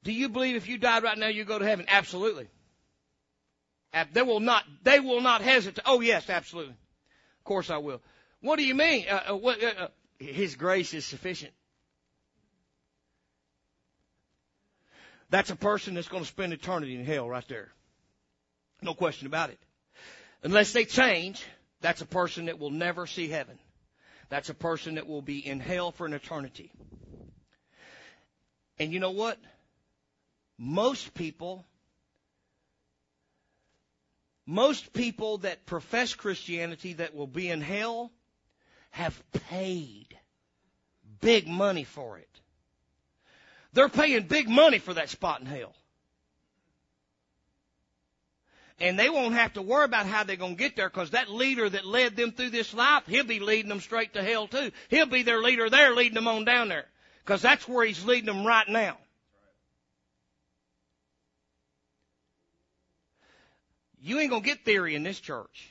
Do 0.04 0.12
you 0.12 0.30
believe 0.30 0.56
if 0.56 0.68
you 0.68 0.80
died 0.80 1.04
right 1.04 1.16
now, 1.16 1.28
you 1.28 1.46
go 1.46 1.60
to 1.60 1.66
heaven? 1.66 1.86
Absolutely. 1.88 2.48
They 4.14 4.24
will 4.24 4.40
not, 4.40 4.64
they 4.82 5.00
will 5.00 5.22
not 5.22 5.44
hesitate. 5.44 5.84
Oh 5.86 6.02
yes, 6.02 6.28
absolutely. 6.28 6.74
Of 6.74 7.44
course 7.44 7.70
I 7.70 7.78
will. 7.78 8.02
What 8.42 8.58
do 8.58 8.66
you 8.66 8.74
mean? 8.74 9.06
Uh, 9.08 9.22
uh, 9.30 9.36
what, 9.36 9.64
uh, 9.64 9.74
uh 9.78 9.88
His 10.18 10.56
grace 10.56 10.96
is 10.96 11.06
sufficient. 11.06 11.54
That's 15.34 15.50
a 15.50 15.56
person 15.56 15.96
that's 15.96 16.10
going 16.10 16.22
to 16.22 16.30
spend 16.30 16.54
eternity 16.54 16.94
in 16.94 17.04
hell 17.04 17.28
right 17.28 17.44
there. 17.48 17.72
No 18.84 18.94
question 18.94 19.26
about 19.26 19.50
it. 19.50 19.58
Unless 20.44 20.74
they 20.74 20.86
change, 20.86 21.44
that's 21.82 22.02
a 22.02 22.06
person 22.06 22.46
that 22.46 22.60
will 22.60 22.70
never 22.70 23.08
see 23.08 23.30
heaven. 23.30 23.58
That's 24.30 24.50
a 24.50 24.54
person 24.54 24.94
that 24.94 25.08
will 25.08 25.24
be 25.24 25.40
in 25.40 25.60
hell 25.60 25.92
for 25.92 26.06
an 26.06 26.14
eternity. 26.14 26.72
And 28.78 28.94
you 28.94 29.00
know 29.00 29.10
what? 29.10 29.40
Most 30.60 31.16
people, 31.16 31.66
most 34.46 34.94
people 34.94 35.40
that 35.40 35.66
profess 35.66 36.14
Christianity 36.14 36.94
that 36.94 37.16
will 37.16 37.26
be 37.26 37.50
in 37.50 37.62
hell 37.62 38.12
have 38.92 39.20
paid 39.50 40.16
big 41.22 41.48
money 41.48 41.86
for 41.86 42.20
it. 42.20 42.30
They're 43.74 43.90
paying 43.90 44.24
big 44.24 44.48
money 44.48 44.80
for 44.80 44.94
that 44.94 45.10
spot 45.10 45.42
in 45.42 45.48
hell. 45.48 45.74
And 48.80 48.98
they 48.98 49.10
won't 49.10 49.36
have 49.36 49.54
to 49.54 49.62
worry 49.62 49.86
about 49.86 50.08
how 50.08 50.24
they're 50.24 50.36
going 50.36 50.56
to 50.56 50.60
get 50.60 50.76
there 50.76 50.90
because 50.90 51.12
that 51.12 51.30
leader 51.30 51.70
that 51.70 51.86
led 51.86 52.16
them 52.16 52.32
through 52.32 52.50
this 52.50 52.74
life, 52.74 53.04
he'll 53.08 53.24
be 53.24 53.40
leading 53.40 53.70
them 53.70 53.80
straight 53.80 54.14
to 54.14 54.24
hell 54.24 54.48
too. 54.48 54.72
He'll 54.90 55.06
be 55.06 55.24
their 55.24 55.42
leader 55.42 55.70
there 55.70 55.96
leading 55.96 56.16
them 56.16 56.28
on 56.28 56.46
down 56.46 56.70
there 56.70 56.86
because 57.24 57.42
that's 57.42 57.68
where 57.68 57.86
he's 57.86 58.04
leading 58.04 58.26
them 58.26 58.46
right 58.46 58.68
now. 58.68 58.98
You 64.02 64.20
ain't 64.20 64.32
going 64.32 64.44
to 64.44 64.48
get 64.48 64.66
theory 64.66 64.96
in 64.96 65.04
this 65.04 65.20
church. 65.20 65.70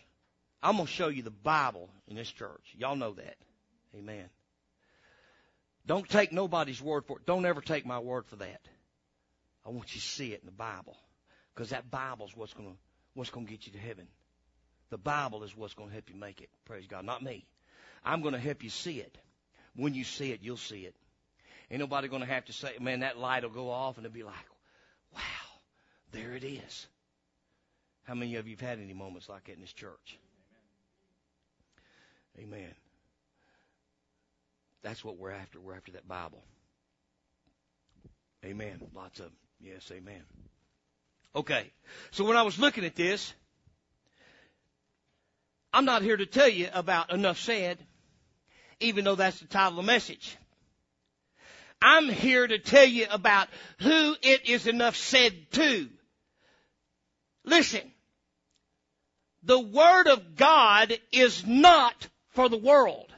I'm 0.62 0.76
going 0.76 0.86
to 0.86 0.92
show 0.92 1.08
you 1.08 1.22
the 1.22 1.30
Bible 1.30 1.90
in 2.08 2.16
this 2.16 2.30
church. 2.30 2.74
Y'all 2.78 2.96
know 2.96 3.12
that. 3.12 3.36
Amen. 3.94 4.24
Don't 5.86 6.08
take 6.08 6.32
nobody's 6.32 6.80
word 6.80 7.04
for 7.06 7.18
it. 7.18 7.26
Don't 7.26 7.44
ever 7.44 7.60
take 7.60 7.84
my 7.84 7.98
word 7.98 8.26
for 8.26 8.36
that. 8.36 8.60
I 9.66 9.70
want 9.70 9.94
you 9.94 10.00
to 10.00 10.06
see 10.06 10.32
it 10.32 10.40
in 10.40 10.46
the 10.46 10.52
Bible. 10.52 10.96
Because 11.54 11.70
that 11.70 11.90
Bible's 11.90 12.36
what's 12.36 12.52
to, 12.54 12.62
what's 13.14 13.30
to 13.30 13.40
get 13.52 13.66
you 13.66 13.72
to 13.72 13.78
heaven. 13.78 14.06
The 14.90 14.98
Bible 14.98 15.42
is 15.42 15.56
what's 15.56 15.74
to 15.74 15.94
help 15.94 16.08
you 16.08 16.16
make 16.16 16.40
it. 16.40 16.50
Praise 16.64 16.86
God. 16.86 17.04
Not 17.04 17.22
me. 17.22 17.44
I'm 18.04 18.22
to 18.34 18.38
help 18.38 18.62
you 18.62 18.70
see 18.70 18.98
it. 18.98 19.16
When 19.74 19.94
you 19.94 20.04
see 20.04 20.32
it, 20.32 20.40
you'll 20.42 20.56
see 20.56 20.80
it. 20.80 20.94
Ain't 21.70 21.80
nobody 21.80 22.08
to 22.20 22.26
have 22.26 22.44
to 22.46 22.52
say, 22.52 22.72
man, 22.80 23.00
that 23.00 23.18
light 23.18 23.42
will 23.42 23.50
go 23.50 23.70
off 23.70 23.96
and 23.96 24.04
it'll 24.04 24.14
be 24.14 24.22
like, 24.22 24.34
wow, 25.14 25.20
there 26.10 26.34
it 26.34 26.44
is. 26.44 26.86
How 28.04 28.14
many 28.14 28.36
of 28.36 28.46
you 28.46 28.56
have 28.56 28.68
had 28.68 28.78
any 28.78 28.92
moments 28.92 29.28
like 29.28 29.44
that 29.44 29.54
in 29.54 29.60
this 29.60 29.72
church? 29.72 30.18
Amen. 32.38 32.74
That's 34.82 35.04
what 35.04 35.16
we're 35.16 35.30
after. 35.30 35.60
We're 35.60 35.76
after 35.76 35.92
that 35.92 36.08
Bible. 36.08 36.42
Amen. 38.44 38.80
Lots 38.94 39.20
of 39.20 39.30
yes, 39.60 39.90
amen. 39.92 40.22
Okay. 41.34 41.70
So 42.10 42.24
when 42.24 42.36
I 42.36 42.42
was 42.42 42.58
looking 42.58 42.84
at 42.84 42.96
this, 42.96 43.32
I'm 45.72 45.84
not 45.84 46.02
here 46.02 46.16
to 46.16 46.26
tell 46.26 46.48
you 46.48 46.68
about 46.72 47.12
enough 47.12 47.38
said, 47.38 47.78
even 48.80 49.04
though 49.04 49.14
that's 49.14 49.38
the 49.38 49.46
title 49.46 49.78
of 49.78 49.86
the 49.86 49.92
message. 49.92 50.36
I'm 51.80 52.08
here 52.08 52.46
to 52.46 52.58
tell 52.58 52.84
you 52.84 53.06
about 53.10 53.48
who 53.80 54.14
it 54.22 54.48
is 54.48 54.66
enough 54.66 54.96
said 54.96 55.50
to. 55.52 55.88
Listen. 57.44 57.82
The 59.44 59.58
Word 59.58 60.06
of 60.06 60.36
God 60.36 60.96
is 61.10 61.44
not 61.44 62.08
for 62.30 62.48
the 62.48 62.56
world. 62.56 63.11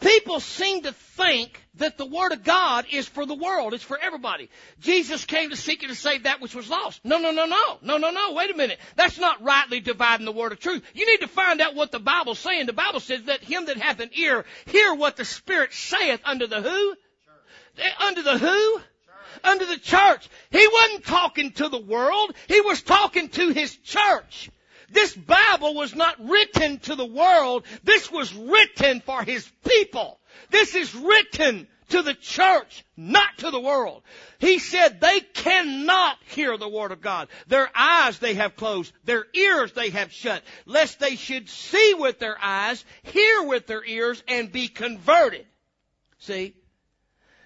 People 0.00 0.38
seem 0.38 0.82
to 0.84 0.92
think 0.92 1.60
that 1.74 1.98
the 1.98 2.06
Word 2.06 2.30
of 2.30 2.44
God 2.44 2.86
is 2.92 3.08
for 3.08 3.26
the 3.26 3.34
world. 3.34 3.74
It's 3.74 3.82
for 3.82 3.98
everybody. 3.98 4.48
Jesus 4.78 5.24
came 5.24 5.50
to 5.50 5.56
seek 5.56 5.82
and 5.82 5.90
to 5.90 5.98
save 5.98 6.22
that 6.22 6.40
which 6.40 6.54
was 6.54 6.70
lost. 6.70 7.00
No, 7.04 7.18
no, 7.18 7.32
no, 7.32 7.46
no. 7.46 7.78
No, 7.82 7.96
no, 7.96 8.10
no. 8.10 8.32
Wait 8.32 8.52
a 8.52 8.56
minute. 8.56 8.78
That's 8.94 9.18
not 9.18 9.42
rightly 9.42 9.80
dividing 9.80 10.24
the 10.24 10.32
Word 10.32 10.52
of 10.52 10.60
truth. 10.60 10.84
You 10.94 11.04
need 11.04 11.22
to 11.22 11.28
find 11.28 11.60
out 11.60 11.74
what 11.74 11.90
the 11.90 11.98
Bible's 11.98 12.38
saying. 12.38 12.66
The 12.66 12.72
Bible 12.72 13.00
says 13.00 13.24
that 13.24 13.42
him 13.42 13.66
that 13.66 13.76
hath 13.76 13.98
an 13.98 14.10
ear, 14.14 14.44
hear 14.66 14.94
what 14.94 15.16
the 15.16 15.24
Spirit 15.24 15.72
saith 15.72 16.20
under 16.24 16.46
the 16.46 16.62
who? 16.62 16.92
Eh, 16.92 17.82
church. 17.82 18.00
Under 18.00 18.22
the 18.22 18.38
who? 18.38 18.80
Under 19.42 19.66
the 19.66 19.78
church. 19.78 20.28
He 20.50 20.68
wasn't 20.72 21.06
talking 21.06 21.50
to 21.52 21.68
the 21.68 21.80
world. 21.80 22.34
He 22.46 22.60
was 22.60 22.82
talking 22.82 23.30
to 23.30 23.50
his 23.50 23.76
church. 23.78 24.48
This 24.90 25.14
Bible 25.14 25.74
was 25.74 25.94
not 25.94 26.16
written 26.18 26.78
to 26.80 26.94
the 26.94 27.06
world. 27.06 27.64
This 27.84 28.10
was 28.10 28.34
written 28.34 29.00
for 29.00 29.22
His 29.22 29.50
people. 29.64 30.18
This 30.50 30.74
is 30.74 30.94
written 30.94 31.68
to 31.90 32.02
the 32.02 32.14
church, 32.14 32.84
not 32.96 33.38
to 33.38 33.50
the 33.50 33.60
world. 33.60 34.02
He 34.38 34.58
said 34.58 35.00
they 35.00 35.20
cannot 35.20 36.18
hear 36.26 36.56
the 36.56 36.68
word 36.68 36.92
of 36.92 37.00
God. 37.00 37.28
Their 37.46 37.70
eyes 37.74 38.18
they 38.18 38.34
have 38.34 38.56
closed, 38.56 38.92
their 39.04 39.26
ears 39.34 39.72
they 39.72 39.90
have 39.90 40.12
shut, 40.12 40.42
lest 40.66 41.00
they 41.00 41.16
should 41.16 41.48
see 41.48 41.94
with 41.94 42.18
their 42.18 42.36
eyes, 42.40 42.84
hear 43.04 43.42
with 43.42 43.66
their 43.66 43.84
ears, 43.84 44.22
and 44.28 44.52
be 44.52 44.68
converted. 44.68 45.46
See? 46.18 46.54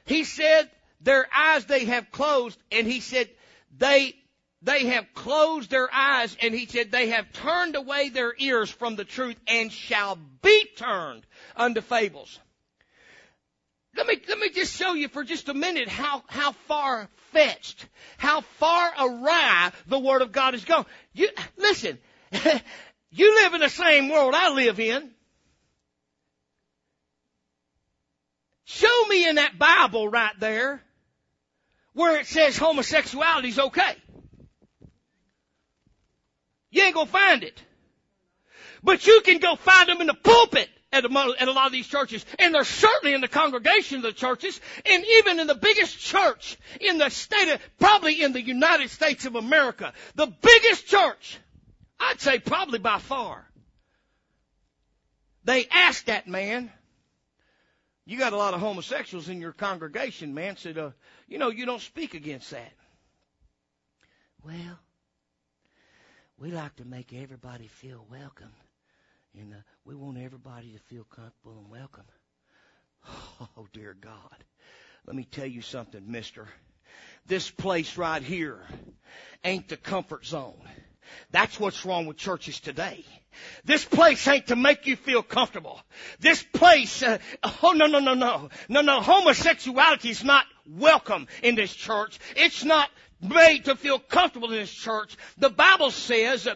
He 0.05 0.25
said 0.25 0.71
their 1.01 1.27
eyes 1.35 1.65
they 1.67 1.85
have 1.87 2.11
closed, 2.11 2.59
and 2.71 2.87
he 2.87 3.01
said 3.01 3.29
they 3.77 4.15
they 4.63 4.87
have 4.87 5.13
closed 5.15 5.71
their 5.71 5.93
eyes, 5.93 6.37
and 6.41 6.55
he 6.55 6.67
said, 6.67 6.91
they 6.91 7.09
have 7.09 7.33
turned 7.33 7.75
away 7.75 8.09
their 8.09 8.33
ears 8.39 8.71
from 8.71 8.95
the 8.95 9.05
truth 9.05 9.37
and 9.49 9.73
shall 9.73 10.17
be 10.41 10.67
turned 10.77 11.27
unto 11.57 11.81
fables. 11.81 12.39
Let 13.97 14.07
me, 14.07 14.21
let 14.29 14.39
me 14.39 14.51
just 14.51 14.77
show 14.77 14.95
you 14.95 15.09
for 15.09 15.25
just 15.25 15.49
a 15.49 15.55
minute 15.55 15.89
how, 15.89 16.23
how 16.29 16.53
far 16.53 17.09
fetched, 17.33 17.87
how 18.17 18.41
far 18.41 18.93
awry 18.99 19.73
the 19.87 19.99
Word 19.99 20.23
of 20.23 20.33
God 20.33 20.55
has 20.55 20.65
gone. 20.65 20.87
You, 21.13 21.29
listen, 21.59 21.99
you 23.11 23.43
live 23.43 23.55
in 23.55 23.61
the 23.61 23.69
same 23.69 24.09
world 24.09 24.33
I 24.35 24.51
live 24.55 24.81
in. 24.81 25.11
Show 28.65 29.07
me 29.09 29.29
in 29.29 29.35
that 29.37 29.59
Bible 29.59 30.09
right 30.09 30.39
there 30.39 30.81
where 31.93 32.19
it 32.19 32.27
says 32.27 32.57
homosexuality 32.57 33.49
is 33.49 33.59
okay. 33.59 33.97
You 36.73 36.83
ain't 36.83 36.95
gonna 36.95 37.07
find 37.07 37.45
it. 37.45 37.63
But 38.83 39.07
you 39.07 39.21
can 39.25 39.39
go 39.39 39.55
find 39.55 39.89
them 39.89 40.01
in 40.01 40.09
the 40.09 40.15
pulpit 40.15 40.69
at 40.93 41.05
a, 41.05 41.35
at 41.39 41.47
a 41.47 41.53
lot 41.53 41.67
of 41.67 41.73
these 41.73 41.87
churches. 41.87 42.25
And 42.39 42.53
they're 42.53 42.65
certainly 42.65 43.15
in 43.15 43.21
the 43.21 43.29
congregation 43.29 43.99
of 43.99 44.03
the 44.03 44.13
churches. 44.13 44.61
And 44.85 45.05
even 45.19 45.39
in 45.39 45.47
the 45.47 45.55
biggest 45.55 46.01
church 46.01 46.59
in 46.81 46.99
the 46.99 47.11
state 47.11 47.53
of, 47.53 47.61
probably 47.79 48.23
in 48.23 48.33
the 48.33 48.43
United 48.43 48.91
States 48.91 49.25
of 49.27 49.37
America. 49.37 49.93
The 50.17 50.27
biggest 50.27 50.87
church. 50.87 51.39
I'd 52.01 52.21
say 52.21 52.41
probably 52.41 52.81
by 52.81 52.99
far. 52.99 53.47
They 55.45 55.67
asked 55.71 56.07
that 56.07 56.27
man, 56.27 56.71
you 58.05 58.19
got 58.19 58.33
a 58.33 58.37
lot 58.37 58.55
of 58.55 58.61
homosexuals 58.61 59.29
in 59.29 59.41
your 59.41 59.53
congregation, 59.53 60.35
man. 60.35 60.57
Said, 60.57 60.79
uh, 60.79 60.91
you 61.29 61.39
know, 61.39 61.51
you 61.51 61.67
don't 61.67 61.81
speak 61.81 62.15
against 62.15 62.51
that. 62.51 62.73
Well, 64.45 64.79
we 66.39 66.51
like 66.51 66.77
to 66.77 66.85
make 66.85 67.13
everybody 67.13 67.69
feel 67.69 68.05
welcome. 68.11 68.53
And 69.39 69.55
uh, 69.55 69.57
we 69.85 69.95
want 69.95 70.19
everybody 70.19 70.73
to 70.73 70.79
feel 70.79 71.05
comfortable 71.05 71.59
and 71.59 71.71
welcome. 71.71 72.05
Oh, 73.59 73.67
dear 73.73 73.97
God. 74.01 74.45
Let 75.05 75.17
me 75.17 75.25
tell 75.25 75.47
you 75.47 75.63
something, 75.63 76.05
mister. 76.07 76.47
This 77.27 77.51
place 77.51 77.97
right 77.97 78.23
here 78.23 78.61
ain't 79.43 79.69
the 79.69 79.77
comfort 79.77 80.25
zone. 80.25 80.61
That's 81.33 81.59
what's 81.59 81.85
wrong 81.85 82.07
with 82.07 82.17
churches 82.17 82.61
today. 82.61 83.05
This 83.65 83.85
place 83.85 84.27
ain't 84.29 84.49
to 84.49 84.57
make 84.57 84.87
you 84.87 84.97
feel 84.97 85.23
comfortable. 85.23 85.81
This 86.21 86.43
place, 86.43 87.03
uh, 87.03 87.19
oh 87.63 87.73
no, 87.73 87.87
no, 87.87 87.99
no, 87.99 88.15
no. 88.15 88.51
No, 88.69 88.81
no, 88.83 89.01
homosexuality 89.01 90.11
is 90.11 90.23
not 90.23 90.45
welcome 90.67 91.27
in 91.43 91.55
this 91.55 91.75
church. 91.75 92.19
It's 92.37 92.65
not 92.65 92.91
made 93.23 93.65
to 93.67 93.77
feel 93.77 93.99
comfortable 93.99 94.51
in 94.53 94.59
this 94.59 94.73
church. 94.73 95.17
The 95.39 95.51
Bible 95.51 95.91
says, 95.91 96.49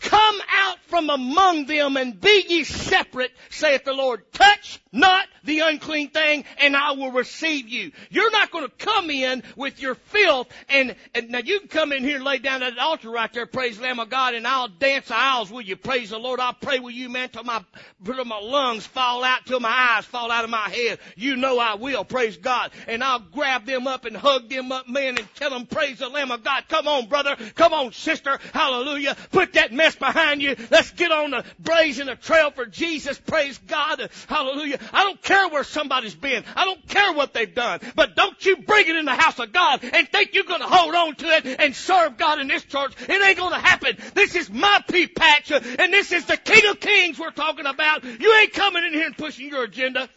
Come 0.00 0.40
out 0.52 0.78
from 0.86 1.10
among 1.10 1.66
them 1.66 1.96
and 1.96 2.20
be 2.20 2.44
ye 2.48 2.64
separate, 2.64 3.32
saith 3.50 3.84
the 3.84 3.92
Lord. 3.92 4.30
Touch 4.32 4.80
not 4.94 5.26
the 5.42 5.60
unclean 5.60 6.10
thing 6.10 6.44
and 6.58 6.76
I 6.76 6.92
will 6.92 7.10
receive 7.10 7.68
you. 7.68 7.90
You're 8.10 8.30
not 8.30 8.50
going 8.50 8.64
to 8.64 8.70
come 8.70 9.10
in 9.10 9.42
with 9.56 9.80
your 9.80 9.96
filth 9.96 10.48
and, 10.68 10.94
and 11.14 11.30
now 11.30 11.38
you 11.38 11.58
can 11.60 11.68
come 11.68 11.92
in 11.92 12.04
here 12.04 12.16
and 12.16 12.24
lay 12.24 12.38
down 12.38 12.62
at 12.62 12.76
the 12.76 12.80
altar 12.80 13.10
right 13.10 13.32
there, 13.32 13.46
praise 13.46 13.76
the 13.76 13.82
Lamb 13.82 13.98
of 13.98 14.08
God, 14.08 14.34
and 14.34 14.46
I'll 14.46 14.68
dance 14.68 15.10
aisles 15.10 15.50
with 15.50 15.66
you. 15.66 15.76
Praise 15.76 16.10
the 16.10 16.18
Lord. 16.18 16.38
I'll 16.38 16.54
pray 16.54 16.78
with 16.78 16.94
you, 16.94 17.08
man, 17.08 17.28
till 17.30 17.44
my, 17.44 17.64
till 18.04 18.24
my 18.24 18.38
lungs 18.38 18.86
fall 18.86 19.24
out, 19.24 19.46
till 19.46 19.60
my 19.60 19.96
eyes 19.96 20.04
fall 20.04 20.30
out 20.30 20.44
of 20.44 20.50
my 20.50 20.68
head. 20.68 20.98
You 21.16 21.36
know 21.36 21.58
I 21.58 21.74
will, 21.74 22.04
praise 22.04 22.36
God. 22.36 22.70
And 22.86 23.02
I'll 23.02 23.18
grab 23.18 23.66
them 23.66 23.86
up 23.86 24.04
and 24.04 24.16
hug 24.16 24.48
them 24.48 24.70
up, 24.70 24.88
man, 24.88 25.18
and 25.18 25.28
tell 25.34 25.50
them, 25.50 25.66
praise 25.66 25.98
the 25.98 26.08
Lamb 26.08 26.30
of 26.30 26.44
God. 26.44 26.64
Come 26.68 26.86
on, 26.86 27.08
brother. 27.08 27.36
Come 27.54 27.72
on, 27.72 27.92
sister. 27.92 28.38
Hallelujah. 28.52 29.16
Put 29.32 29.54
that 29.54 29.72
mess 29.84 29.96
behind 29.96 30.42
you. 30.42 30.56
Let's 30.70 30.90
get 30.92 31.12
on 31.12 31.30
the 31.30 31.44
blazing 31.58 32.08
a 32.08 32.16
trail 32.16 32.50
for 32.50 32.66
Jesus. 32.66 33.18
Praise 33.18 33.58
God. 33.66 34.08
Hallelujah. 34.28 34.78
I 34.92 35.04
don't 35.04 35.20
care 35.20 35.48
where 35.48 35.64
somebody's 35.64 36.14
been. 36.14 36.44
I 36.56 36.64
don't 36.64 36.86
care 36.88 37.12
what 37.12 37.34
they've 37.34 37.54
done. 37.54 37.80
But 37.94 38.16
don't 38.16 38.42
you 38.44 38.56
bring 38.56 38.88
it 38.88 38.96
in 38.96 39.04
the 39.04 39.14
house 39.14 39.38
of 39.38 39.52
God 39.52 39.80
and 39.82 40.08
think 40.08 40.34
you're 40.34 40.44
going 40.44 40.60
to 40.60 40.66
hold 40.66 40.94
on 40.94 41.14
to 41.16 41.26
it 41.26 41.60
and 41.60 41.74
serve 41.74 42.16
God 42.16 42.40
in 42.40 42.48
this 42.48 42.64
church. 42.64 42.94
It 43.08 43.22
ain't 43.22 43.36
going 43.36 43.52
to 43.52 43.58
happen. 43.58 43.96
This 44.14 44.34
is 44.34 44.50
my 44.50 44.82
pea 44.88 45.06
patch 45.06 45.50
and 45.50 45.92
this 45.92 46.12
is 46.12 46.24
the 46.24 46.36
King 46.36 46.70
of 46.70 46.80
Kings 46.80 47.18
we're 47.18 47.30
talking 47.30 47.66
about. 47.66 48.04
You 48.04 48.34
ain't 48.36 48.52
coming 48.52 48.84
in 48.84 48.94
here 48.94 49.06
and 49.06 49.16
pushing 49.16 49.48
your 49.48 49.64
agenda. 49.64 50.08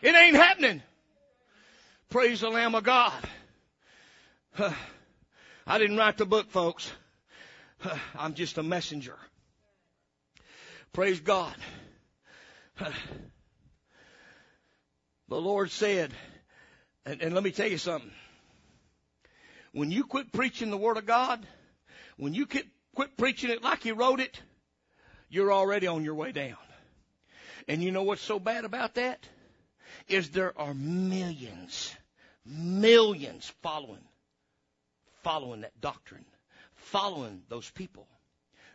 It 0.00 0.14
ain't 0.14 0.36
happening. 0.36 0.82
Praise 2.08 2.40
the 2.40 2.50
Lamb 2.50 2.74
of 2.74 2.84
God. 2.84 3.12
I 4.58 5.78
didn't 5.78 5.96
write 5.96 6.16
the 6.16 6.26
book, 6.26 6.50
folks. 6.50 6.90
I'm 8.18 8.34
just 8.34 8.58
a 8.58 8.62
messenger. 8.62 9.16
Praise 10.92 11.20
God. 11.20 11.54
The 15.28 15.40
Lord 15.40 15.70
said, 15.70 16.12
and, 17.06 17.22
and, 17.22 17.34
let 17.34 17.42
me 17.42 17.52
tell 17.52 17.68
you 17.68 17.78
something. 17.78 18.10
When 19.72 19.90
you 19.90 20.04
quit 20.04 20.30
preaching 20.30 20.70
the 20.70 20.76
Word 20.76 20.98
of 20.98 21.06
God, 21.06 21.46
when 22.18 22.34
you 22.34 22.44
quit, 22.44 22.66
quit 22.94 23.16
preaching 23.16 23.48
it 23.48 23.62
like 23.62 23.82
He 23.82 23.92
wrote 23.92 24.20
it, 24.20 24.38
you're 25.30 25.50
already 25.50 25.86
on 25.86 26.04
your 26.04 26.16
way 26.16 26.32
down. 26.32 26.58
And 27.66 27.82
you 27.82 27.92
know 27.92 28.02
what's 28.02 28.20
so 28.20 28.38
bad 28.38 28.66
about 28.66 28.96
that? 28.96 29.26
Is 30.06 30.28
there 30.30 30.52
are 30.58 30.74
millions, 30.74 31.96
millions 32.44 33.50
following, 33.62 34.04
following 35.22 35.62
that 35.62 35.80
doctrine, 35.80 36.26
following 36.92 37.40
those 37.48 37.70
people 37.70 38.06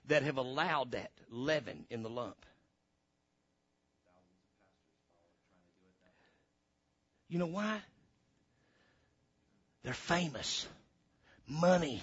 that 0.08 0.24
have 0.24 0.38
allowed 0.38 0.92
that 0.94 1.12
leaven 1.30 1.86
in 1.92 2.02
the 2.02 2.10
lump. 2.10 2.46
You 7.30 7.38
know 7.38 7.46
why? 7.46 7.80
They're 9.84 9.94
famous. 9.94 10.68
Money. 11.48 12.02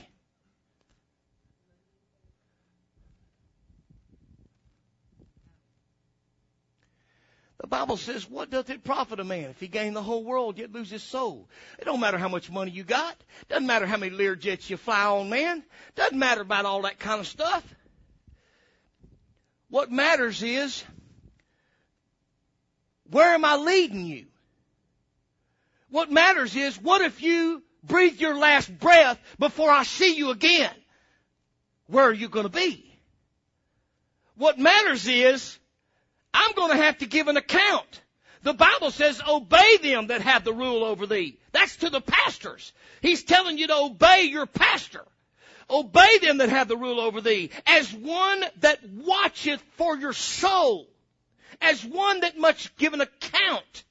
The 7.65 7.69
Bible 7.69 7.97
says, 7.97 8.29
what 8.29 8.51
doth 8.51 8.69
it 8.69 8.85
profit 8.85 9.21
a 9.21 9.25
man 9.25 9.49
if 9.49 9.59
he 9.59 9.69
gain 9.69 9.95
the 9.95 10.03
whole 10.03 10.23
world 10.23 10.59
yet 10.59 10.71
lose 10.71 10.91
his 10.91 11.03
soul? 11.03 11.49
It 11.79 11.87
don't 11.87 11.99
matter 11.99 12.19
how 12.19 12.29
much 12.29 12.51
money 12.51 12.71
you 12.71 12.85
got. 12.85 13.17
Doesn't 13.49 13.67
matter 13.67 13.87
how 13.87 13.97
many 13.97 14.15
Lear 14.15 14.37
jets 14.37 14.69
you 14.69 14.77
fly 14.77 15.07
on, 15.07 15.31
man. 15.31 15.65
Doesn't 15.95 16.19
matter 16.19 16.43
about 16.43 16.67
all 16.67 16.83
that 16.83 16.99
kind 16.99 17.21
of 17.21 17.27
stuff. 17.27 17.65
What 19.71 19.91
matters 19.91 20.43
is, 20.43 20.85
where 23.09 23.33
am 23.33 23.47
I 23.47 23.57
leading 23.57 24.05
you? 24.05 24.27
What 25.89 26.13
matters 26.13 26.55
is, 26.55 26.77
what 26.77 27.01
if 27.01 27.23
you 27.23 27.63
breathe 27.83 28.21
your 28.21 28.37
last 28.37 28.79
breath 28.79 29.19
before 29.39 29.71
I 29.71 29.85
see 29.85 30.15
you 30.17 30.33
again? 30.33 30.75
Where 31.87 32.05
are 32.05 32.13
you 32.13 32.29
going 32.29 32.45
to 32.45 32.53
be? 32.53 32.95
What 34.37 34.59
matters 34.59 35.09
is, 35.09 35.59
I'm 36.35 36.53
going 36.55 36.73
to 36.73 36.83
have 36.83 36.99
to 36.99 37.07
give 37.07 37.29
an 37.29 37.37
account. 37.37 38.03
The 38.43 38.53
Bible 38.53 38.91
says, 38.91 39.23
obey 39.27 39.79
them 39.81 40.09
that 40.09 40.21
have 40.21 40.45
the 40.45 40.53
rule 40.53 40.85
over 40.85 41.07
thee. 41.07 41.39
That's 41.53 41.77
to 41.77 41.89
the 41.89 42.01
pastors. 42.01 42.73
He's 43.01 43.23
telling 43.23 43.57
you 43.57 43.69
to 43.69 43.77
obey 43.77 44.25
your 44.25 44.45
pastor. 44.45 45.05
Obey 45.71 46.19
them 46.19 46.39
that 46.39 46.51
have 46.51 46.69
the 46.69 46.77
rule 46.77 47.01
over 47.01 47.23
thee, 47.23 47.51
as 47.67 47.91
one 47.91 48.45
that 48.59 48.81
watcheth 48.87 49.63
for 49.77 49.97
your 49.97 50.13
soul, 50.13 50.87
as 51.63 51.83
one 51.83 52.21
that 52.21 52.37
must 52.37 52.77
give 52.77 52.93
an 52.93 53.01
account. 53.01 53.85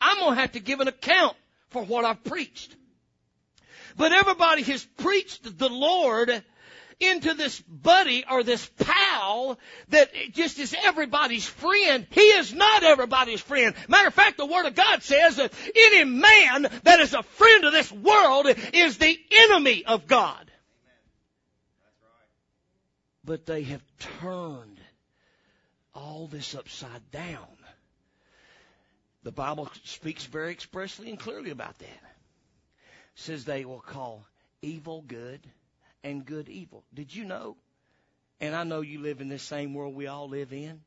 I'm 0.00 0.18
going 0.18 0.34
to 0.34 0.40
have 0.40 0.52
to 0.52 0.60
give 0.60 0.80
an 0.80 0.88
account 0.88 1.36
for 1.68 1.84
what 1.84 2.04
I've 2.04 2.24
preached. 2.24 2.74
But 3.96 4.12
everybody 4.12 4.62
has 4.62 4.84
preached 4.84 5.58
the 5.58 5.68
Lord 5.68 6.42
into 7.00 7.34
this 7.34 7.60
buddy 7.60 8.24
or 8.30 8.42
this 8.42 8.70
pal 8.78 9.58
that 9.88 10.10
just 10.32 10.58
is 10.58 10.74
everybody's 10.84 11.46
friend. 11.46 12.06
He 12.10 12.20
is 12.20 12.52
not 12.52 12.82
everybody's 12.82 13.40
friend. 13.40 13.74
Matter 13.88 14.08
of 14.08 14.14
fact, 14.14 14.36
the 14.36 14.46
Word 14.46 14.66
of 14.66 14.74
God 14.74 15.02
says 15.02 15.36
that 15.36 15.52
any 15.74 16.04
man 16.04 16.68
that 16.84 17.00
is 17.00 17.14
a 17.14 17.22
friend 17.22 17.64
of 17.64 17.72
this 17.72 17.90
world 17.90 18.46
is 18.72 18.98
the 18.98 19.18
enemy 19.30 19.84
of 19.84 20.06
God 20.06 20.50
but 23.24 23.46
they 23.46 23.62
have 23.62 23.82
turned 24.20 24.80
all 25.94 26.26
this 26.26 26.54
upside 26.54 27.10
down. 27.12 27.46
The 29.22 29.32
Bible 29.32 29.70
speaks 29.84 30.24
very 30.24 30.50
expressly 30.50 31.10
and 31.10 31.18
clearly 31.18 31.50
about 31.50 31.78
that. 31.78 31.86
It 31.86 32.00
says 33.14 33.44
they 33.44 33.64
will 33.64 33.80
call 33.80 34.26
evil 34.62 35.04
good 35.06 35.40
and 36.02 36.24
good 36.24 36.48
evil. 36.48 36.84
Did 36.94 37.14
you 37.14 37.24
know? 37.24 37.56
And 38.40 38.54
I 38.54 38.64
know 38.64 38.80
you 38.80 39.00
live 39.00 39.20
in 39.20 39.28
this 39.28 39.42
same 39.42 39.74
world 39.74 39.94
we 39.94 40.06
all 40.06 40.28
live 40.28 40.52
in. 40.52 40.80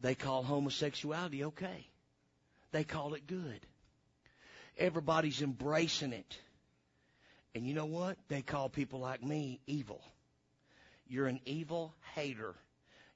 They 0.00 0.14
call 0.14 0.42
homosexuality 0.42 1.44
okay. 1.44 1.86
They 2.72 2.84
call 2.84 3.14
it 3.14 3.26
good. 3.26 3.60
Everybody's 4.76 5.40
embracing 5.40 6.12
it. 6.12 6.38
And 7.54 7.66
you 7.66 7.72
know 7.72 7.86
what? 7.86 8.18
They 8.28 8.42
call 8.42 8.68
people 8.68 9.00
like 9.00 9.22
me 9.22 9.60
evil. 9.66 10.02
You're 11.08 11.26
an 11.26 11.40
evil 11.46 11.94
hater. 12.14 12.54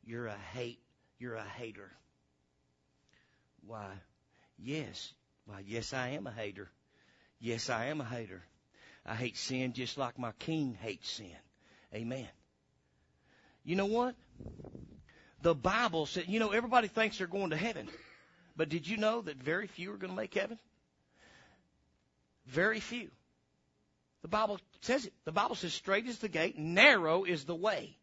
You're 0.05 0.29
a 0.29 0.39
hate. 0.55 0.81
You're 1.19 1.35
a 1.35 1.45
hater. 1.45 1.91
Why? 3.67 3.91
Yes. 4.59 5.13
Why? 5.45 5.63
Yes, 5.67 5.93
I 5.93 6.11
am 6.11 6.27
a 6.27 6.33
hater. 6.33 6.71
Yes, 7.39 7.69
I 7.69 7.87
am 7.87 8.01
a 8.01 8.05
hater. 8.05 8.43
I 9.05 9.15
hate 9.15 9.37
sin 9.37 9.73
just 9.73 9.99
like 9.99 10.19
my 10.19 10.33
king 10.39 10.77
hates 10.81 11.11
sin. 11.11 11.37
Amen. 11.95 12.29
You 13.65 13.77
know 13.77 13.87
what? 13.87 14.15
The 15.43 15.55
Bible 15.55 16.07
said, 16.07 16.25
you 16.29 16.39
know, 16.39 16.51
everybody 16.51 16.89
thinks 16.89 17.19
they're 17.19 17.27
going 17.27 17.51
to 17.51 17.57
heaven. 17.57 17.89
But 18.57 18.69
did 18.69 18.87
you 18.87 18.97
know 18.97 19.23
that 19.23 19.37
very 19.37 19.67
few 19.67 19.93
are 19.93 19.97
going 19.97 20.11
to 20.11 20.17
make 20.17 20.35
heaven? 20.35 20.59
Very 22.47 22.81
few. 22.81 23.11
The 24.23 24.29
Bible 24.29 24.61
says 24.83 25.07
it. 25.07 25.15
The 25.25 25.33
Bible 25.33 25.55
says 25.55 25.73
straight 25.73 26.07
is 26.07 26.19
the 26.19 26.29
gate, 26.29 26.59
narrow 26.59 27.25
is 27.25 27.45
the 27.45 27.55
way. 27.55 27.97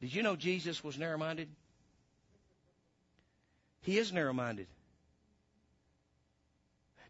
Did 0.00 0.14
you 0.14 0.22
know 0.22 0.36
Jesus 0.36 0.82
was 0.82 0.98
narrow 0.98 1.18
minded? 1.18 1.48
He 3.82 3.98
is 3.98 4.12
narrow 4.12 4.32
minded. 4.32 4.66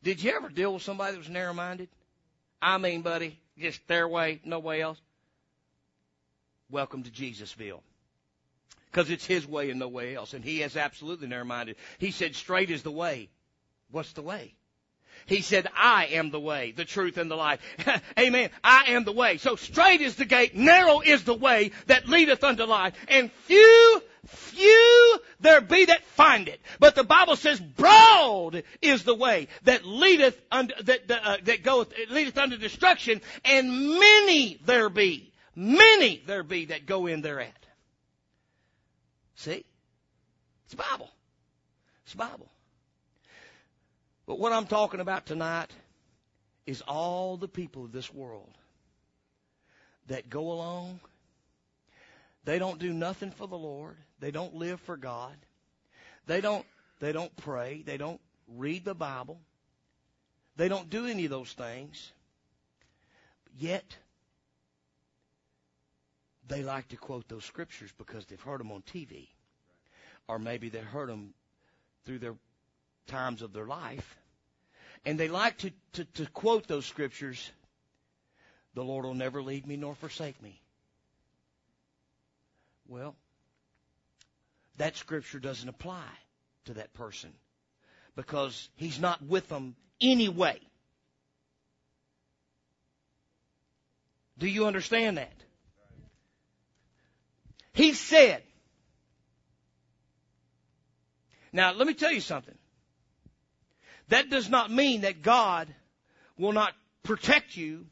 Did 0.02 0.22
you 0.22 0.32
ever 0.32 0.48
deal 0.48 0.74
with 0.74 0.82
somebody 0.82 1.12
that 1.12 1.18
was 1.18 1.28
narrow 1.28 1.54
minded? 1.54 1.88
I 2.66 2.78
mean, 2.78 3.02
buddy, 3.02 3.38
just 3.56 3.86
their 3.86 4.08
way, 4.08 4.40
no 4.44 4.58
way 4.58 4.82
else. 4.82 5.00
Welcome 6.68 7.04
to 7.04 7.10
Jesusville. 7.10 7.80
Because 8.90 9.08
it's 9.08 9.24
his 9.24 9.46
way 9.46 9.70
and 9.70 9.78
no 9.78 9.86
way 9.86 10.16
else. 10.16 10.34
And 10.34 10.44
he 10.44 10.62
is 10.62 10.76
absolutely 10.76 11.28
narrow 11.28 11.44
minded. 11.44 11.76
He 11.98 12.10
said, 12.10 12.34
straight 12.34 12.70
is 12.70 12.82
the 12.82 12.90
way. 12.90 13.28
What's 13.92 14.14
the 14.14 14.22
way? 14.22 14.56
He 15.26 15.42
said, 15.42 15.68
I 15.76 16.06
am 16.06 16.30
the 16.30 16.40
way, 16.40 16.72
the 16.72 16.84
truth, 16.84 17.18
and 17.18 17.30
the 17.30 17.36
life. 17.36 17.60
Amen. 18.18 18.50
I 18.64 18.86
am 18.88 19.04
the 19.04 19.12
way. 19.12 19.36
So 19.36 19.54
straight 19.54 20.00
is 20.00 20.16
the 20.16 20.24
gate, 20.24 20.56
narrow 20.56 21.00
is 21.02 21.22
the 21.22 21.34
way 21.34 21.70
that 21.86 22.08
leadeth 22.08 22.42
unto 22.42 22.64
life, 22.64 22.94
and 23.06 23.30
few, 23.44 24.02
few 24.26 25.20
there 25.40 25.60
be 25.60 25.86
that 25.86 26.04
find 26.04 26.48
it. 26.48 26.60
But 26.78 26.94
the 26.94 27.04
Bible 27.04 27.36
says, 27.36 27.60
broad 27.60 28.62
is 28.80 29.04
the 29.04 29.14
way 29.14 29.48
that 29.64 29.84
leadeth 29.84 30.40
unto, 30.50 30.74
that, 30.84 31.10
uh, 31.10 31.36
that 31.44 31.62
goeth, 31.62 31.92
leadeth 32.10 32.38
unto 32.38 32.56
destruction, 32.56 33.20
and 33.44 33.98
many 33.98 34.58
there 34.64 34.88
be, 34.88 35.32
many 35.54 36.22
there 36.26 36.42
be 36.42 36.66
that 36.66 36.86
go 36.86 37.06
in 37.06 37.22
thereat. 37.22 37.66
See? 39.36 39.64
It's 40.64 40.74
Bible. 40.74 41.10
It's 42.04 42.14
Bible. 42.14 42.50
But 44.26 44.38
what 44.38 44.52
I'm 44.52 44.66
talking 44.66 45.00
about 45.00 45.26
tonight 45.26 45.70
is 46.66 46.82
all 46.82 47.36
the 47.36 47.48
people 47.48 47.84
of 47.84 47.92
this 47.92 48.12
world 48.12 48.50
that 50.08 50.28
go 50.28 50.52
along. 50.52 51.00
They 52.44 52.58
don't 52.58 52.78
do 52.78 52.92
nothing 52.92 53.30
for 53.30 53.46
the 53.46 53.56
Lord. 53.58 53.96
They 54.20 54.30
don't 54.30 54.54
live 54.54 54.80
for 54.80 54.96
God. 54.96 55.36
They 56.26 56.40
don't, 56.40 56.64
they 57.00 57.12
don't 57.12 57.34
pray. 57.36 57.82
They 57.84 57.96
don't 57.96 58.20
read 58.48 58.84
the 58.84 58.94
Bible. 58.94 59.40
They 60.56 60.68
don't 60.68 60.88
do 60.88 61.06
any 61.06 61.24
of 61.24 61.30
those 61.30 61.52
things. 61.52 62.12
Yet, 63.58 63.96
they 66.48 66.62
like 66.62 66.88
to 66.88 66.96
quote 66.96 67.28
those 67.28 67.44
scriptures 67.44 67.92
because 67.96 68.26
they've 68.26 68.40
heard 68.40 68.60
them 68.60 68.72
on 68.72 68.82
TV. 68.82 69.28
Or 70.28 70.38
maybe 70.38 70.68
they 70.68 70.80
heard 70.80 71.08
them 71.08 71.34
through 72.04 72.18
their 72.18 72.36
times 73.06 73.42
of 73.42 73.52
their 73.52 73.66
life. 73.66 74.16
And 75.04 75.18
they 75.18 75.28
like 75.28 75.58
to, 75.58 75.70
to, 75.94 76.04
to 76.04 76.26
quote 76.26 76.66
those 76.66 76.86
scriptures 76.86 77.50
The 78.74 78.82
Lord 78.82 79.04
will 79.04 79.14
never 79.14 79.42
leave 79.42 79.66
me 79.66 79.76
nor 79.76 79.94
forsake 79.94 80.42
me. 80.42 80.60
Well, 82.88 83.14
that 84.78 84.96
scripture 84.96 85.38
doesn't 85.38 85.68
apply 85.68 86.04
to 86.66 86.74
that 86.74 86.92
person 86.94 87.32
because 88.14 88.68
he's 88.76 88.98
not 88.98 89.22
with 89.22 89.48
them 89.48 89.76
anyway. 90.00 90.58
Do 94.38 94.46
you 94.46 94.66
understand 94.66 95.18
that? 95.18 95.32
He 97.72 97.92
said, 97.92 98.42
now 101.52 101.72
let 101.72 101.86
me 101.86 101.94
tell 101.94 102.10
you 102.10 102.20
something. 102.20 102.54
That 104.08 104.30
does 104.30 104.48
not 104.48 104.70
mean 104.70 105.02
that 105.02 105.22
God 105.22 105.68
will 106.38 106.52
not 106.52 106.72
protect 107.02 107.56
you 107.56 107.86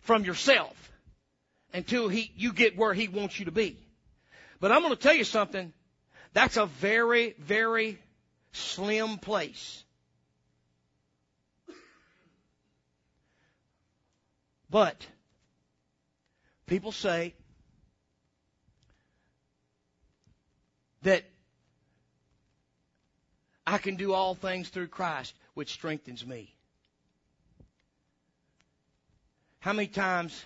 from 0.00 0.24
yourself 0.24 0.92
until 1.72 2.08
he, 2.08 2.32
you 2.36 2.52
get 2.52 2.76
where 2.76 2.94
he 2.94 3.08
wants 3.08 3.38
you 3.38 3.46
to 3.46 3.52
be. 3.52 3.83
But 4.60 4.72
I'm 4.72 4.82
going 4.82 4.94
to 4.94 5.00
tell 5.00 5.14
you 5.14 5.24
something. 5.24 5.72
That's 6.32 6.56
a 6.56 6.66
very, 6.66 7.34
very 7.38 7.98
slim 8.52 9.18
place. 9.18 9.84
But 14.70 15.06
people 16.66 16.90
say 16.90 17.34
that 21.02 21.24
I 23.66 23.78
can 23.78 23.96
do 23.96 24.12
all 24.12 24.34
things 24.34 24.68
through 24.68 24.88
Christ, 24.88 25.34
which 25.54 25.72
strengthens 25.72 26.26
me. 26.26 26.54
How 29.60 29.72
many 29.72 29.88
times 29.88 30.44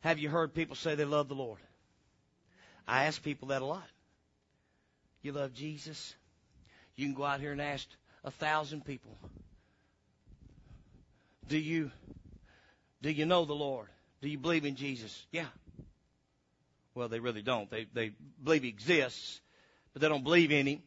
have 0.00 0.18
you 0.18 0.28
heard 0.28 0.54
people 0.54 0.76
say 0.76 0.94
they 0.94 1.04
love 1.04 1.28
the 1.28 1.34
Lord? 1.34 1.58
I 2.86 3.04
ask 3.04 3.22
people 3.22 3.48
that 3.48 3.62
a 3.62 3.64
lot. 3.64 3.88
You 5.22 5.32
love 5.32 5.54
Jesus? 5.54 6.14
You 6.96 7.06
can 7.06 7.14
go 7.14 7.24
out 7.24 7.40
here 7.40 7.52
and 7.52 7.62
ask 7.62 7.86
a 8.24 8.30
thousand 8.30 8.84
people. 8.84 9.16
Do 11.48 11.58
you 11.58 11.90
do 13.00 13.10
you 13.10 13.26
know 13.26 13.44
the 13.44 13.54
Lord? 13.54 13.88
Do 14.20 14.28
you 14.28 14.38
believe 14.38 14.64
in 14.64 14.76
Jesus? 14.76 15.26
Yeah. 15.32 15.46
Well, 16.94 17.08
they 17.08 17.20
really 17.20 17.42
don't. 17.42 17.70
They 17.70 17.86
they 17.92 18.12
believe 18.42 18.62
he 18.62 18.68
exists, 18.68 19.40
but 19.92 20.02
they 20.02 20.08
don't 20.08 20.24
believe 20.24 20.52
in 20.52 20.66
him. 20.66 20.82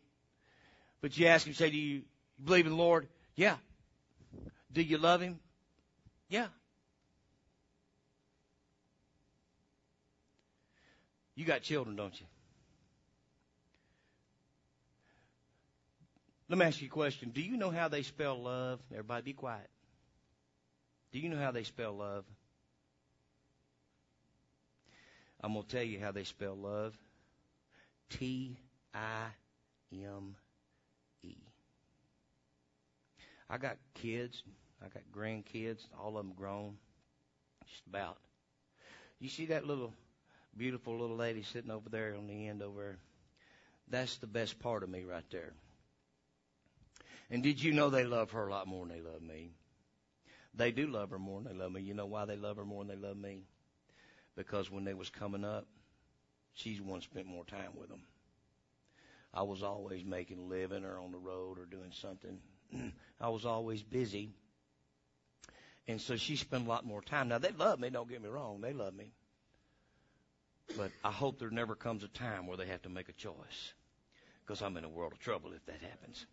But 1.02 1.18
you 1.18 1.28
ask 1.28 1.46
him, 1.46 1.54
say, 1.54 1.70
do 1.70 1.78
you 1.78 2.02
believe 2.44 2.66
in 2.66 2.72
the 2.72 2.78
Lord? 2.78 3.08
Yeah. 3.36 3.58
Do 4.72 4.82
you 4.82 4.98
love 4.98 5.22
him? 5.22 5.40
Yeah. 6.30 6.48
You 11.36 11.46
got 11.46 11.62
children, 11.62 11.96
don't 11.96 12.18
you? 12.20 12.26
Let 16.48 16.60
me 16.60 16.66
ask 16.66 16.82
you 16.82 16.88
a 16.88 16.92
question. 16.92 17.32
Do 17.34 17.42
you 17.42 17.58
know 17.58 17.72
how 17.72 17.88
they 17.88 18.04
spell 18.04 18.42
love? 18.42 18.80
Everybody 18.92 19.24
be 19.24 19.34
quiet. 19.34 19.70
Do 21.12 21.20
you 21.20 21.30
know 21.30 21.40
how 21.40 21.52
they 21.52 21.64
spell 21.64 21.94
love? 21.94 22.24
I'm 25.42 25.54
going 25.54 25.66
to 25.66 25.70
tell 25.70 25.84
you 25.84 26.00
how 26.00 26.12
they 26.12 26.24
spell 26.24 26.56
love. 26.56 26.94
T 28.10 28.58
I 28.94 29.26
M 29.92 30.36
E. 31.24 31.36
I 33.50 33.58
got 33.58 33.78
kids. 33.96 34.44
I 34.84 34.88
got 34.88 35.04
grandkids. 35.16 35.80
All 36.00 36.18
of 36.18 36.26
them 36.26 36.34
grown. 36.36 36.78
Just 37.68 37.86
about. 37.88 38.18
You 39.20 39.30
see 39.30 39.48
that 39.48 39.66
little 39.66 39.94
beautiful 40.58 40.98
little 40.98 41.16
lady 41.16 41.44
sitting 41.44 41.72
over 41.72 41.90
there 41.90 42.16
on 42.18 42.28
the 42.28 42.48
end 42.48 42.62
over 42.62 42.82
there? 42.82 42.98
That's 43.90 44.18
the 44.18 44.28
best 44.28 44.60
part 44.60 44.84
of 44.84 44.90
me 44.90 45.04
right 45.04 45.30
there. 45.32 45.54
And 47.30 47.44
did 47.44 47.62
you 47.62 47.72
know 47.72 47.90
they 47.90 48.04
love 48.04 48.32
her 48.32 48.48
a 48.48 48.52
lot 48.52 48.68
more 48.68 48.86
than 48.86 48.96
they 48.96 49.02
love 49.02 49.22
me? 49.22 49.52
They 50.54 50.72
do 50.72 50.88
love 50.88 51.10
her 51.10 51.20
more 51.20 51.42
than 51.42 51.52
they 51.58 51.64
love 51.64 51.72
me. 51.72 51.82
You 51.82 51.94
know 51.94 52.06
why 52.06 52.26
they 52.26 52.38
love 52.38 52.58
her 52.58 52.66
more 52.66 52.84
than 52.84 53.00
they 53.00 53.08
love 53.08 53.18
me? 53.18 53.44
Because 54.36 54.72
when 54.72 54.84
they 54.84 54.94
was 54.94 55.10
coming 55.10 55.44
up, 55.44 55.68
she's 56.54 56.82
one 56.82 57.02
spent 57.02 57.26
more 57.26 57.46
time 57.46 57.72
with 57.76 57.90
them. 57.90 58.02
I 59.34 59.44
was 59.44 59.64
always 59.64 60.06
making 60.06 60.40
a 60.40 60.44
living 60.44 60.86
or 60.86 61.00
on 61.00 61.12
the 61.12 61.18
road 61.18 61.60
or 61.60 61.66
doing 61.66 61.92
something. 61.92 62.40
I 63.20 63.30
was 63.30 63.46
always 63.46 63.84
busy. 63.84 64.32
And 65.88 66.00
so 66.00 66.16
she 66.16 66.36
spent 66.36 66.66
a 66.66 66.70
lot 66.70 66.86
more 66.86 67.02
time. 67.02 67.28
Now 67.28 67.38
they 67.38 67.52
love 67.52 67.80
me, 67.80 67.90
don't 67.90 68.10
get 68.10 68.22
me 68.22 68.30
wrong, 68.30 68.62
they 68.62 68.74
love 68.74 68.94
me. 68.94 69.12
But 70.78 70.92
I 71.04 71.12
hope 71.12 71.40
there 71.40 71.50
never 71.50 71.76
comes 71.76 72.04
a 72.04 72.08
time 72.08 72.48
where 72.48 72.58
they 72.58 72.66
have 72.68 72.82
to 72.84 72.90
make 72.90 73.10
a 73.10 73.14
choice. 73.14 73.74
Because 74.46 74.62
I'm 74.62 74.78
in 74.78 74.84
a 74.84 74.90
world 74.90 75.14
of 75.14 75.20
trouble 75.20 75.52
if 75.54 75.66
that 75.66 75.80
happens. 75.82 76.26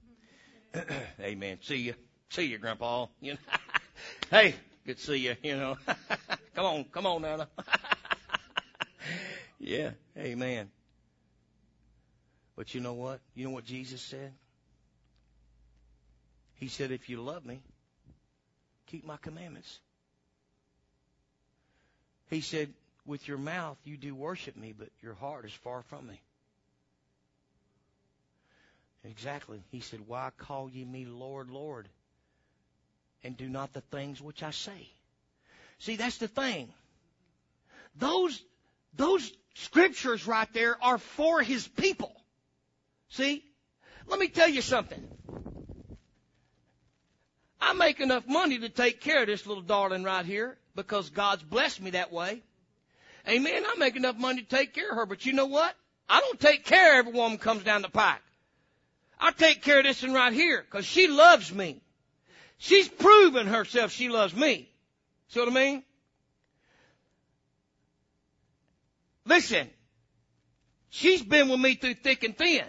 Amen. 1.20 1.58
See 1.62 1.76
you. 1.76 1.94
See 2.30 2.44
you, 2.44 2.58
Grandpa. 2.58 3.06
You 3.20 3.32
know? 3.34 3.38
hey, 4.30 4.54
good 4.86 4.98
to 4.98 5.02
see 5.02 5.16
you, 5.16 5.36
you 5.42 5.56
know. 5.56 5.76
come 6.54 6.64
on, 6.64 6.84
come 6.84 7.06
on, 7.06 7.22
Nana. 7.22 7.48
yeah, 9.58 9.90
amen. 10.16 10.70
But 12.56 12.74
you 12.74 12.80
know 12.80 12.94
what? 12.94 13.20
You 13.34 13.44
know 13.44 13.50
what 13.50 13.64
Jesus 13.64 14.00
said? 14.00 14.32
He 16.54 16.68
said, 16.68 16.90
if 16.90 17.08
you 17.08 17.20
love 17.20 17.44
me, 17.44 17.60
keep 18.86 19.04
my 19.04 19.16
commandments. 19.16 19.80
He 22.30 22.40
said, 22.40 22.72
with 23.04 23.26
your 23.26 23.38
mouth 23.38 23.78
you 23.84 23.96
do 23.96 24.14
worship 24.14 24.56
me, 24.56 24.74
but 24.76 24.88
your 25.02 25.14
heart 25.14 25.44
is 25.44 25.52
far 25.52 25.82
from 25.82 26.06
me. 26.06 26.20
Exactly. 29.04 29.62
He 29.70 29.80
said, 29.80 30.00
Why 30.06 30.30
call 30.38 30.70
ye 30.70 30.84
me 30.84 31.04
Lord, 31.04 31.50
Lord, 31.50 31.88
and 33.24 33.36
do 33.36 33.48
not 33.48 33.72
the 33.72 33.80
things 33.80 34.20
which 34.20 34.42
I 34.42 34.52
say? 34.52 34.88
See, 35.78 35.96
that's 35.96 36.18
the 36.18 36.28
thing. 36.28 36.72
Those, 37.96 38.40
those 38.94 39.32
scriptures 39.54 40.26
right 40.26 40.48
there 40.52 40.82
are 40.82 40.98
for 40.98 41.42
his 41.42 41.66
people. 41.66 42.14
See? 43.08 43.44
Let 44.06 44.18
me 44.18 44.28
tell 44.28 44.48
you 44.48 44.62
something. 44.62 45.02
I 47.60 47.74
make 47.74 48.00
enough 48.00 48.26
money 48.26 48.58
to 48.58 48.68
take 48.68 49.00
care 49.00 49.22
of 49.22 49.26
this 49.26 49.46
little 49.46 49.62
darling 49.62 50.04
right 50.04 50.26
here 50.26 50.56
because 50.74 51.10
God's 51.10 51.42
blessed 51.42 51.80
me 51.80 51.90
that 51.90 52.12
way. 52.12 52.42
Amen. 53.28 53.64
I 53.66 53.76
make 53.78 53.96
enough 53.96 54.16
money 54.16 54.42
to 54.42 54.48
take 54.48 54.74
care 54.74 54.90
of 54.90 54.96
her, 54.96 55.06
but 55.06 55.24
you 55.24 55.32
know 55.32 55.46
what? 55.46 55.74
I 56.08 56.20
don't 56.20 56.40
take 56.40 56.64
care 56.64 56.98
of 56.98 57.06
every 57.06 57.18
woman 57.18 57.38
comes 57.38 57.62
down 57.62 57.82
the 57.82 57.88
pike. 57.88 58.20
I 59.20 59.30
take 59.30 59.62
care 59.62 59.78
of 59.78 59.84
this 59.84 60.02
one 60.02 60.12
right 60.12 60.32
here 60.32 60.64
because 60.68 60.84
she 60.84 61.06
loves 61.06 61.52
me. 61.52 61.80
She's 62.58 62.88
proven 62.88 63.46
herself 63.46 63.92
she 63.92 64.08
loves 64.08 64.34
me. 64.34 64.68
See 65.28 65.40
what 65.40 65.48
I 65.48 65.52
mean? 65.52 65.82
Listen, 69.24 69.70
she's 70.90 71.22
been 71.22 71.48
with 71.48 71.60
me 71.60 71.74
through 71.76 71.94
thick 71.94 72.24
and 72.24 72.36
thin. 72.36 72.64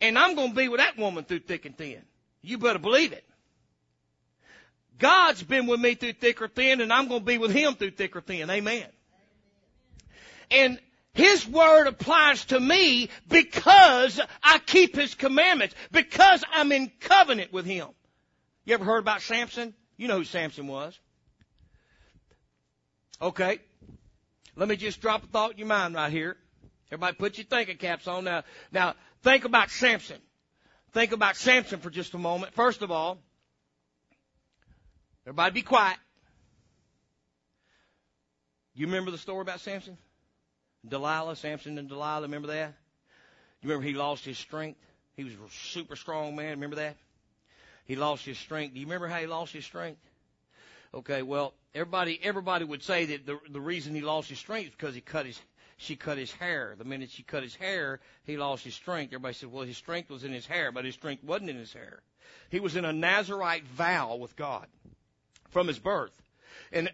And 0.00 0.18
I'm 0.18 0.34
going 0.34 0.50
to 0.50 0.56
be 0.56 0.68
with 0.68 0.80
that 0.80 0.98
woman 0.98 1.24
through 1.24 1.40
thick 1.40 1.66
and 1.66 1.76
thin. 1.76 2.02
You 2.42 2.58
better 2.58 2.78
believe 2.78 3.12
it. 3.12 3.24
God's 4.98 5.42
been 5.42 5.66
with 5.66 5.80
me 5.80 5.94
through 5.94 6.14
thick 6.14 6.42
or 6.42 6.48
thin, 6.48 6.80
and 6.80 6.92
I'm 6.92 7.08
going 7.08 7.20
to 7.20 7.26
be 7.26 7.38
with 7.38 7.52
him 7.52 7.74
through 7.74 7.92
thick 7.92 8.16
or 8.16 8.20
thin. 8.20 8.50
Amen. 8.50 8.86
And 10.50 10.78
his 11.12 11.46
word 11.46 11.86
applies 11.86 12.44
to 12.46 12.60
me 12.60 13.08
because 13.28 14.20
I 14.42 14.58
keep 14.58 14.96
his 14.96 15.14
commandments, 15.14 15.74
because 15.90 16.44
I'm 16.52 16.72
in 16.72 16.90
covenant 17.00 17.52
with 17.52 17.66
him. 17.66 17.88
You 18.64 18.74
ever 18.74 18.84
heard 18.84 18.98
about 18.98 19.22
Samson? 19.22 19.74
You 19.96 20.08
know 20.08 20.18
who 20.18 20.24
Samson 20.24 20.66
was. 20.66 20.98
Okay. 23.20 23.58
Let 24.56 24.68
me 24.68 24.76
just 24.76 25.00
drop 25.00 25.24
a 25.24 25.26
thought 25.26 25.52
in 25.52 25.58
your 25.58 25.66
mind 25.66 25.94
right 25.94 26.10
here. 26.10 26.36
Everybody 26.90 27.16
put 27.16 27.38
your 27.38 27.44
thinking 27.44 27.76
caps 27.76 28.08
on 28.08 28.24
now. 28.24 28.42
Now, 28.72 28.94
think 29.22 29.44
about 29.44 29.70
Samson. 29.70 30.18
Think 30.92 31.12
about 31.12 31.36
Samson 31.36 31.80
for 31.80 31.90
just 31.90 32.14
a 32.14 32.18
moment. 32.18 32.54
First 32.54 32.82
of 32.82 32.90
all, 32.90 33.18
everybody 35.24 35.54
be 35.54 35.62
quiet. 35.62 35.98
You 38.74 38.86
remember 38.86 39.10
the 39.10 39.18
story 39.18 39.42
about 39.42 39.60
Samson? 39.60 39.96
Delilah, 40.86 41.36
Samson 41.36 41.78
and 41.78 41.88
Delilah, 41.88 42.22
remember 42.22 42.48
that? 42.48 42.74
You 43.62 43.68
remember 43.68 43.86
he 43.86 43.94
lost 43.94 44.24
his 44.24 44.38
strength? 44.38 44.80
He 45.16 45.24
was 45.24 45.34
a 45.34 45.38
super 45.72 45.96
strong 45.96 46.34
man, 46.34 46.52
remember 46.52 46.76
that? 46.76 46.96
He 47.84 47.96
lost 47.96 48.24
his 48.24 48.38
strength. 48.38 48.74
Do 48.74 48.80
you 48.80 48.86
remember 48.86 49.08
how 49.08 49.18
he 49.18 49.26
lost 49.26 49.52
his 49.52 49.64
strength? 49.64 50.00
Okay, 50.94 51.22
well, 51.22 51.54
everybody 51.74 52.18
everybody 52.22 52.64
would 52.64 52.82
say 52.82 53.04
that 53.06 53.26
the 53.26 53.38
the 53.50 53.60
reason 53.60 53.94
he 53.94 54.00
lost 54.00 54.28
his 54.28 54.38
strength 54.38 54.68
is 54.68 54.74
because 54.74 54.94
he 54.94 55.00
cut 55.00 55.26
his 55.26 55.40
she 55.76 55.96
cut 55.96 56.18
his 56.18 56.32
hair. 56.32 56.74
The 56.76 56.84
minute 56.84 57.10
she 57.10 57.22
cut 57.22 57.42
his 57.42 57.54
hair, 57.54 58.00
he 58.24 58.36
lost 58.36 58.64
his 58.64 58.74
strength. 58.74 59.12
Everybody 59.12 59.34
said, 59.34 59.50
well, 59.50 59.64
his 59.64 59.78
strength 59.78 60.10
was 60.10 60.24
in 60.24 60.32
his 60.32 60.46
hair, 60.46 60.72
but 60.72 60.84
his 60.84 60.94
strength 60.94 61.24
wasn't 61.24 61.50
in 61.50 61.56
his 61.56 61.72
hair. 61.72 62.02
He 62.50 62.60
was 62.60 62.76
in 62.76 62.84
a 62.84 62.92
Nazarite 62.92 63.64
vow 63.64 64.16
with 64.16 64.36
God 64.36 64.66
from 65.48 65.68
his 65.68 65.78
birth. 65.78 66.12
And 66.70 66.90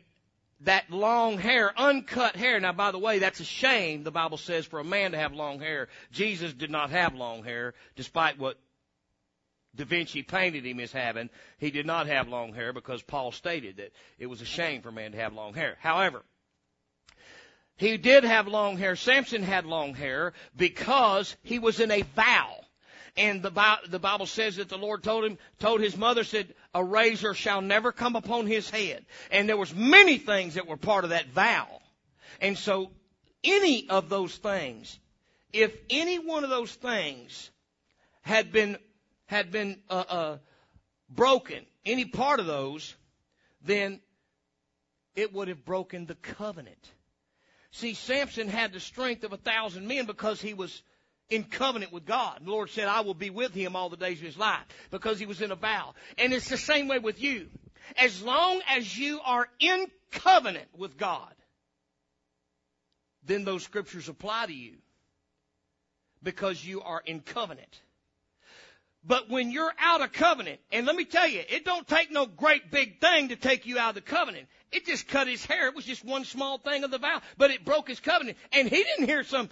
that 0.61 0.90
long 0.90 1.38
hair, 1.38 1.73
uncut 1.79 2.37
hair. 2.37 2.59
Now, 2.61 2.73
by 2.73 2.90
the 2.90 2.99
way, 2.99 3.19
that's 3.19 3.40
a 3.40 3.45
shame, 3.45 4.05
the 4.05 4.11
Bible 4.11 4.38
says, 4.38 4.64
for 4.64 4.81
a 4.81 4.85
man 4.85 5.12
to 5.12 5.19
have 5.19 5.33
long 5.33 5.61
hair. 5.61 5.88
Jesus 6.12 6.53
did 6.53 6.71
not 6.71 6.90
have 6.90 7.14
long 7.14 7.45
hair, 7.45 7.75
despite 7.95 8.38
what 8.38 8.59
Da 9.75 9.85
Vinci 9.85 10.23
painted 10.23 10.64
him 10.64 10.81
as 10.81 10.92
having. 10.92 11.29
He 11.59 11.71
did 11.71 11.85
not 11.85 12.07
have 12.07 12.29
long 12.29 12.55
hair 12.55 12.73
because 12.73 13.03
Paul 13.03 13.33
stated 13.33 13.77
that 13.77 13.92
it 14.19 14.27
was 14.27 14.40
a 14.40 14.47
shame 14.47 14.81
for 14.81 14.88
a 14.88 14.92
man 14.92 15.12
to 15.12 15.19
have 15.19 15.35
long 15.35 15.53
hair. 15.53 15.77
However, 15.81 16.23
he 17.77 17.99
did 17.99 18.25
have 18.25 18.49
long 18.49 18.79
hair. 18.79 18.97
Samson 18.97 19.42
had 19.42 19.66
long 19.66 19.92
hair 19.92 20.33
because 20.57 21.37
he 21.42 21.59
was 21.59 21.79
in 21.81 21.90
a 21.90 22.01
vow. 22.03 22.55
And 23.19 23.42
the 23.42 23.51
Bible, 23.51 24.27
says 24.27 24.57
that 24.57 24.69
the 24.69 24.77
Lord 24.77 25.03
told 25.03 25.25
him, 25.25 25.38
told 25.59 25.81
his 25.81 25.97
mother, 25.97 26.23
said, 26.23 26.55
a 26.76 26.84
razor 26.84 27.32
shall 27.32 27.62
never 27.62 27.90
come 27.90 28.16
upon 28.16 28.46
his 28.46 28.68
head. 28.68 29.06
And 29.30 29.48
there 29.48 29.56
was 29.56 29.74
many 29.74 30.18
things 30.18 30.54
that 30.54 30.66
were 30.66 30.76
part 30.76 31.04
of 31.04 31.10
that 31.10 31.28
vow. 31.28 31.80
And 32.38 32.56
so 32.56 32.90
any 33.42 33.88
of 33.88 34.10
those 34.10 34.36
things, 34.36 34.98
if 35.54 35.74
any 35.88 36.18
one 36.18 36.44
of 36.44 36.50
those 36.50 36.74
things 36.74 37.50
had 38.20 38.52
been, 38.52 38.76
had 39.24 39.50
been, 39.50 39.78
uh, 39.88 40.04
uh, 40.06 40.38
broken, 41.08 41.64
any 41.86 42.04
part 42.04 42.40
of 42.40 42.46
those, 42.46 42.94
then 43.62 44.00
it 45.14 45.32
would 45.32 45.48
have 45.48 45.64
broken 45.64 46.04
the 46.04 46.16
covenant. 46.16 46.92
See, 47.70 47.94
Samson 47.94 48.48
had 48.48 48.74
the 48.74 48.80
strength 48.80 49.24
of 49.24 49.32
a 49.32 49.38
thousand 49.38 49.88
men 49.88 50.04
because 50.04 50.42
he 50.42 50.52
was 50.52 50.82
in 51.28 51.44
covenant 51.44 51.92
with 51.92 52.04
God. 52.04 52.40
The 52.44 52.50
Lord 52.50 52.70
said, 52.70 52.88
I 52.88 53.00
will 53.00 53.14
be 53.14 53.30
with 53.30 53.52
him 53.52 53.76
all 53.76 53.88
the 53.88 53.96
days 53.96 54.18
of 54.18 54.26
his 54.26 54.38
life 54.38 54.64
because 54.90 55.18
he 55.18 55.26
was 55.26 55.40
in 55.40 55.50
a 55.50 55.56
vow. 55.56 55.94
And 56.18 56.32
it's 56.32 56.48
the 56.48 56.56
same 56.56 56.88
way 56.88 56.98
with 56.98 57.20
you. 57.20 57.48
As 57.96 58.22
long 58.22 58.60
as 58.68 58.96
you 58.96 59.20
are 59.24 59.48
in 59.60 59.86
covenant 60.12 60.68
with 60.76 60.96
God, 60.96 61.32
then 63.24 63.44
those 63.44 63.62
scriptures 63.62 64.08
apply 64.08 64.46
to 64.46 64.52
you 64.52 64.74
because 66.22 66.64
you 66.64 66.82
are 66.82 67.02
in 67.04 67.20
covenant. 67.20 67.80
But 69.04 69.30
when 69.30 69.52
you're 69.52 69.72
out 69.78 70.00
of 70.00 70.12
covenant, 70.12 70.58
and 70.72 70.84
let 70.84 70.96
me 70.96 71.04
tell 71.04 71.28
you, 71.28 71.40
it 71.48 71.64
don't 71.64 71.86
take 71.86 72.10
no 72.10 72.26
great 72.26 72.72
big 72.72 73.00
thing 73.00 73.28
to 73.28 73.36
take 73.36 73.64
you 73.64 73.78
out 73.78 73.90
of 73.90 73.94
the 73.94 74.00
covenant. 74.00 74.48
It 74.72 74.84
just 74.84 75.06
cut 75.06 75.28
his 75.28 75.44
hair. 75.46 75.68
It 75.68 75.76
was 75.76 75.84
just 75.84 76.04
one 76.04 76.24
small 76.24 76.58
thing 76.58 76.82
of 76.82 76.90
the 76.90 76.98
vow, 76.98 77.20
but 77.38 77.52
it 77.52 77.64
broke 77.64 77.86
his 77.86 78.00
covenant. 78.00 78.36
And 78.50 78.68
he 78.68 78.82
didn't 78.82 79.06
hear 79.06 79.22
some 79.22 79.48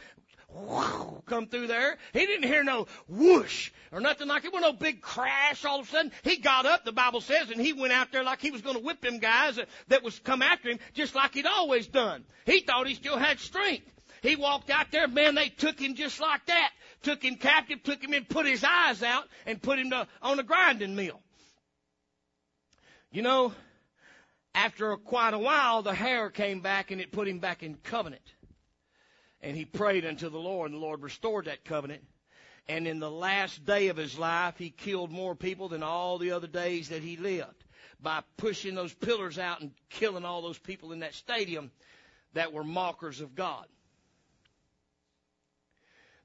come 1.27 1.47
through 1.47 1.67
there. 1.67 1.97
He 2.12 2.27
didn't 2.27 2.49
hear 2.49 2.64
no 2.64 2.87
whoosh 3.09 3.71
or 3.93 4.01
nothing 4.01 4.29
like 4.29 4.45
it. 4.45 4.53
was 4.53 4.62
no 4.62 4.73
big 4.73 5.01
crash 5.01 5.64
all 5.64 5.81
of 5.81 5.88
a 5.88 5.90
sudden. 5.90 6.12
He 6.23 6.37
got 6.37 6.67
up, 6.67 6.85
the 6.85 6.93
Bible 6.93 7.21
says, 7.21 7.51
and 7.51 7.61
he 7.61 7.73
went 7.73 7.93
out 7.93 8.12
there 8.12 8.25
like 8.25 8.40
he 8.40 8.51
was 8.51 8.62
going 8.62 8.77
to 8.77 8.83
whip 8.83 9.01
them 9.01 9.19
guys 9.19 9.59
that 9.88 10.03
was 10.03 10.19
come 10.21 10.43
after 10.43 10.71
him, 10.71 10.79
just 10.93 11.14
like 11.14 11.35
he'd 11.35 11.47
always 11.47 11.87
done. 11.87 12.25
He 12.47 12.61
thought 12.61 12.87
he 12.87 12.95
still 12.95 13.19
had 13.19 13.40
strength. 13.40 13.90
He 14.23 14.37
walked 14.37 14.71
out 14.71 14.90
there, 14.90 15.07
man, 15.07 15.35
they 15.35 15.51
took 15.51 15.79
him 15.79 15.95
just 15.95 16.19
like 16.21 16.47
that. 16.47 16.71
Took 17.03 17.23
him 17.23 17.37
captive, 17.37 17.83
took 17.83 18.03
him 18.03 18.14
in, 18.14 18.25
put 18.25 18.47
his 18.47 18.64
eyes 18.64 19.03
out, 19.03 19.25
and 19.45 19.61
put 19.61 19.79
him 19.79 19.90
to, 19.90 20.07
on 20.23 20.38
a 20.38 20.43
grinding 20.43 20.97
mill. 20.97 21.21
You 23.11 23.21
know, 23.21 23.53
after 24.55 24.97
quite 24.97 25.35
a 25.35 25.38
while, 25.38 25.83
the 25.83 25.95
hair 25.95 26.31
came 26.31 26.61
back 26.61 26.90
and 26.90 27.01
it 27.01 27.12
put 27.12 27.29
him 27.29 27.38
back 27.38 27.62
in 27.62 27.75
covenant. 27.75 28.23
And 29.44 29.54
he 29.54 29.66
prayed 29.66 30.07
unto 30.07 30.30
the 30.30 30.38
Lord, 30.38 30.70
and 30.70 30.80
the 30.80 30.85
Lord 30.85 31.02
restored 31.02 31.44
that 31.44 31.66
covenant. 31.66 32.02
And 32.66 32.88
in 32.88 32.98
the 32.98 33.11
last 33.11 33.66
day 33.66 33.88
of 33.88 33.96
his 33.98 34.18
life, 34.18 34.57
he 34.57 34.70
killed 34.70 35.12
more 35.12 35.35
people 35.35 35.68
than 35.68 35.83
all 35.83 36.16
the 36.16 36.30
other 36.30 36.46
days 36.46 36.88
that 36.88 37.02
he 37.02 37.18
lived 37.18 37.62
by 38.00 38.22
pushing 38.38 38.74
those 38.74 38.94
pillars 38.94 39.38
out 39.38 39.61
and 39.61 39.70
killing 39.90 40.24
all 40.24 40.40
those 40.40 40.59
people 40.59 40.92
in 40.92 41.00
that 41.00 41.12
stadium 41.12 41.70
that 42.33 42.54
were 42.54 42.64
mockers 42.64 43.20
of 43.20 43.35
God. 43.35 43.66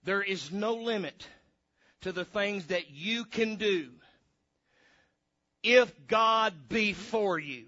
There 0.05 0.23
is 0.23 0.49
no 0.49 0.75
limit 0.75 1.27
to 2.01 2.13
the 2.13 2.23
things 2.23 2.67
that 2.67 2.89
you 2.89 3.25
can 3.25 3.57
do 3.57 3.89
if 5.61 5.93
God 6.07 6.69
be 6.69 6.93
for 6.93 7.37
you. 7.37 7.65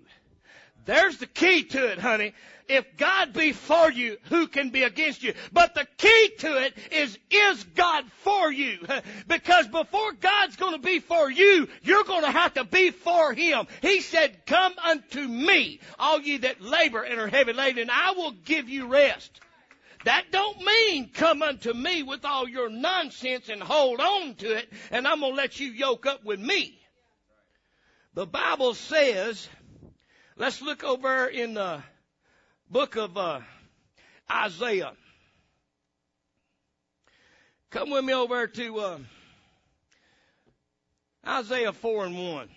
There's 0.92 1.20
the 1.20 1.26
key 1.26 1.64
to 1.64 1.90
it, 1.94 2.00
honey. 2.00 2.34
If 2.68 2.98
God 2.98 3.32
be 3.32 3.54
for 3.54 3.90
you, 3.90 4.18
who 4.24 4.48
can 4.48 4.72
be 4.72 4.84
against 4.84 5.24
you? 5.24 5.34
But 5.54 5.74
the 5.74 5.88
key 5.96 6.32
to 6.40 6.66
it 6.66 6.78
is, 6.92 7.18
is 7.30 7.64
God 7.76 8.04
for 8.24 8.52
you? 8.52 8.78
Because 9.26 9.70
before 9.70 10.12
God's 10.12 10.58
going 10.58 10.74
to 10.74 10.86
be 10.86 11.00
for 11.00 11.32
you, 11.32 11.70
you're 11.82 12.04
going 12.04 12.26
to 12.26 12.32
have 12.32 12.56
to 12.56 12.66
be 12.66 12.92
for 12.92 13.32
Him. 13.32 13.68
He 13.82 14.02
said, 14.02 14.46
come 14.46 14.74
unto 14.86 15.22
me, 15.22 15.80
all 15.98 16.20
ye 16.20 16.40
that 16.40 16.60
labor 16.60 17.04
and 17.04 17.22
are 17.22 17.28
heavy 17.28 17.54
laden, 17.54 17.84
and 17.84 17.92
I 17.92 18.12
will 18.12 18.32
give 18.44 18.68
you 18.68 18.88
rest. 18.88 19.40
That 20.04 20.26
don't 20.30 20.58
mean 20.60 21.12
come 21.14 21.42
unto 21.42 21.72
me 21.72 22.04
with 22.04 22.26
all 22.26 22.50
your 22.50 22.70
nonsense 22.70 23.48
and 23.48 23.64
hold 23.64 24.02
on 24.02 24.36
to 24.36 24.58
it, 24.58 24.70
and 24.92 25.08
I'm 25.08 25.22
going 25.22 25.32
to 25.32 25.38
let 25.38 25.58
you 25.58 25.70
yoke 25.70 26.06
up 26.06 26.26
with 26.26 26.42
me. 26.42 26.78
The 28.14 28.26
Bible 28.26 28.74
says 28.74 29.48
Let's 30.42 30.60
look 30.60 30.84
over 30.84 31.28
in 31.28 31.54
the 31.54 31.84
book 32.68 32.96
of 32.96 33.16
uh, 33.16 33.42
Isaiah. 34.28 34.94
Come 37.70 37.92
with 37.92 38.04
me 38.04 38.14
over 38.14 38.48
to 38.48 38.80
uh, 38.80 38.98
Isaiah 41.28 41.74
4 41.74 42.06
and 42.06 42.18
1. 42.18 42.50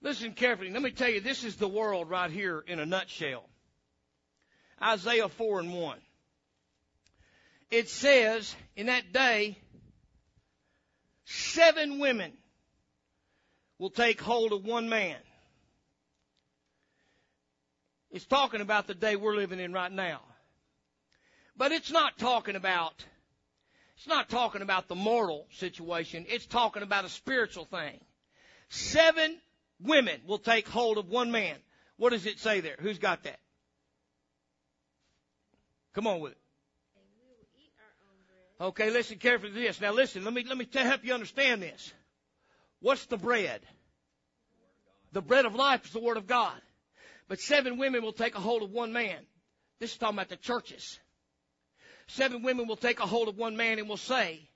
Listen 0.00 0.32
carefully. 0.32 0.70
Let 0.70 0.80
me 0.80 0.92
tell 0.92 1.10
you, 1.10 1.20
this 1.20 1.44
is 1.44 1.56
the 1.56 1.68
world 1.68 2.08
right 2.08 2.30
here 2.30 2.64
in 2.66 2.80
a 2.80 2.86
nutshell. 2.86 3.44
Isaiah 4.82 5.28
4 5.28 5.60
and 5.60 5.74
1. 5.74 5.98
It 7.70 7.90
says, 7.90 8.56
in 8.76 8.86
that 8.86 9.12
day, 9.12 9.58
seven 11.26 11.98
women 11.98 12.32
will 13.78 13.90
take 13.90 14.22
hold 14.22 14.54
of 14.54 14.64
one 14.64 14.88
man. 14.88 15.18
It's 18.12 18.26
talking 18.26 18.60
about 18.60 18.86
the 18.86 18.94
day 18.94 19.16
we're 19.16 19.34
living 19.34 19.58
in 19.58 19.72
right 19.72 19.90
now. 19.90 20.20
But 21.56 21.72
it's 21.72 21.90
not 21.90 22.18
talking 22.18 22.56
about, 22.56 22.92
it's 23.96 24.06
not 24.06 24.28
talking 24.28 24.60
about 24.60 24.88
the 24.88 24.94
mortal 24.94 25.46
situation. 25.52 26.26
It's 26.28 26.44
talking 26.44 26.82
about 26.82 27.06
a 27.06 27.08
spiritual 27.08 27.64
thing. 27.64 27.98
Seven 28.68 29.38
women 29.80 30.20
will 30.26 30.38
take 30.38 30.68
hold 30.68 30.98
of 30.98 31.08
one 31.08 31.30
man. 31.30 31.56
What 31.96 32.10
does 32.10 32.26
it 32.26 32.38
say 32.38 32.60
there? 32.60 32.76
Who's 32.78 32.98
got 32.98 33.24
that? 33.24 33.40
Come 35.94 36.06
on 36.06 36.20
with 36.20 36.32
it. 36.32 36.38
Okay, 38.60 38.90
listen 38.90 39.18
carefully 39.18 39.52
to 39.52 39.58
this. 39.58 39.80
Now 39.80 39.92
listen, 39.92 40.22
let 40.24 40.34
me, 40.34 40.44
let 40.46 40.56
me 40.56 40.68
help 40.72 41.04
you 41.04 41.14
understand 41.14 41.62
this. 41.62 41.92
What's 42.80 43.06
the 43.06 43.16
bread? 43.16 43.60
The 45.12 45.22
bread 45.22 45.46
of 45.46 45.54
life 45.54 45.86
is 45.86 45.92
the 45.92 46.00
Word 46.00 46.16
of 46.16 46.26
God. 46.26 46.60
But 47.32 47.40
seven 47.40 47.78
women 47.78 48.02
will 48.02 48.12
take 48.12 48.34
a 48.34 48.40
hold 48.40 48.62
of 48.62 48.72
one 48.72 48.92
man. 48.92 49.16
This 49.80 49.92
is 49.92 49.96
talking 49.96 50.16
about 50.16 50.28
the 50.28 50.36
churches. 50.36 51.00
Seven 52.06 52.42
women 52.42 52.66
will 52.68 52.76
take 52.76 53.00
a 53.00 53.06
hold 53.06 53.26
of 53.26 53.38
one 53.38 53.56
man 53.56 53.78
and 53.78 53.88
will 53.88 53.96
say, 53.96 54.50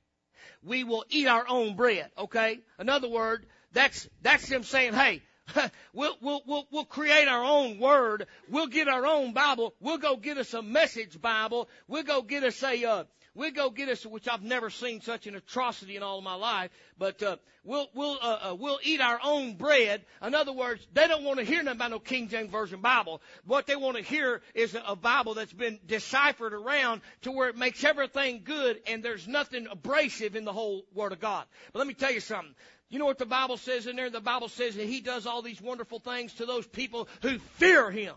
we 0.63 0.85
will 0.85 1.03
eat 1.09 1.27
our 1.27 1.47
own 1.49 1.75
bread. 1.75 2.11
Okay? 2.19 2.61
In 2.79 2.91
other 2.91 3.09
words, 3.09 3.47
that's, 3.73 4.07
that's 4.21 4.47
them 4.51 4.63
saying, 4.63 4.93
hey, 4.93 5.23
we'll, 5.93 6.17
we'll, 6.21 6.43
we'll, 6.47 6.67
we'll 6.71 6.85
create 6.85 7.29
our 7.29 7.45
own 7.45 7.79
word. 7.79 8.27
We'll 8.49 8.67
get 8.67 8.89
our 8.89 9.07
own 9.07 9.33
Bible. 9.33 9.75
We'll 9.81 9.99
go 9.99 10.17
get 10.17 10.39
us 10.39 10.55
a 10.55 10.63
message 10.63 11.21
Bible. 11.21 11.69
We'll 11.89 12.03
go 12.03 12.23
get 12.23 12.43
us 12.45 12.63
a, 12.63 12.85
uh, 12.85 13.05
we'll 13.37 13.53
go 13.53 13.71
get 13.71 13.89
us, 13.89 14.05
which 14.05 14.29
I've 14.29 14.43
never 14.43 14.71
seen 14.71 15.01
such 15.03 15.27
an 15.27 15.37
atrocity 15.37 15.97
in 15.97 16.03
all 16.03 16.21
my 16.21 16.35
life, 16.35 16.71
but 16.99 17.23
uh, 17.23 17.37
we'll 17.65 17.89
we'll 17.95 18.19
uh, 18.21 18.51
uh, 18.51 18.55
we'll 18.59 18.79
eat 18.83 19.01
our 19.01 19.21
own 19.23 19.55
bread. 19.55 20.05
In 20.23 20.35
other 20.35 20.53
words, 20.53 20.87
they 20.93 21.07
don't 21.07 21.23
want 21.23 21.39
to 21.39 21.45
hear 21.45 21.63
nothing 21.63 21.79
about 21.79 21.91
no 21.91 21.99
King 21.99 22.29
James 22.29 22.51
Version 22.51 22.81
Bible. 22.81 23.21
What 23.45 23.67
they 23.67 23.77
want 23.77 23.97
to 23.99 24.03
hear 24.03 24.41
is 24.55 24.77
a 24.87 24.97
Bible 24.97 25.35
that's 25.35 25.53
been 25.53 25.79
deciphered 25.87 26.55
around 26.55 27.03
to 27.23 27.33
where 27.33 27.49
it 27.49 27.57
makes 27.57 27.85
everything 27.85 28.43
good, 28.43 28.81
and 28.87 29.03
there's 29.03 29.29
nothing 29.29 29.67
abrasive 29.71 30.35
in 30.35 30.45
the 30.45 30.53
whole 30.53 30.85
Word 30.95 31.13
of 31.13 31.21
God. 31.21 31.45
But 31.73 31.81
let 31.81 31.89
me 31.89 31.95
tell 31.95 32.13
you 32.13 32.21
something. 32.21 32.55
You 32.89 32.99
know 32.99 33.07
what 33.07 33.19
the 33.19 33.27
Bible 33.27 33.57
says 33.57 33.87
in 33.87 33.97
there? 33.97 34.11
The 34.11 34.21
Bible 34.21 34.49
says 34.49 34.77
that 34.77 34.87
He 34.87 35.01
does 35.01 35.27
all 35.27 35.43
these 35.43 35.61
wonderful 35.61 35.99
things 35.99 36.35
to 36.35 36.47
those 36.47 36.67
people 36.67 37.09
who 37.23 37.39
fear 37.39 37.91
Him. 37.91 38.15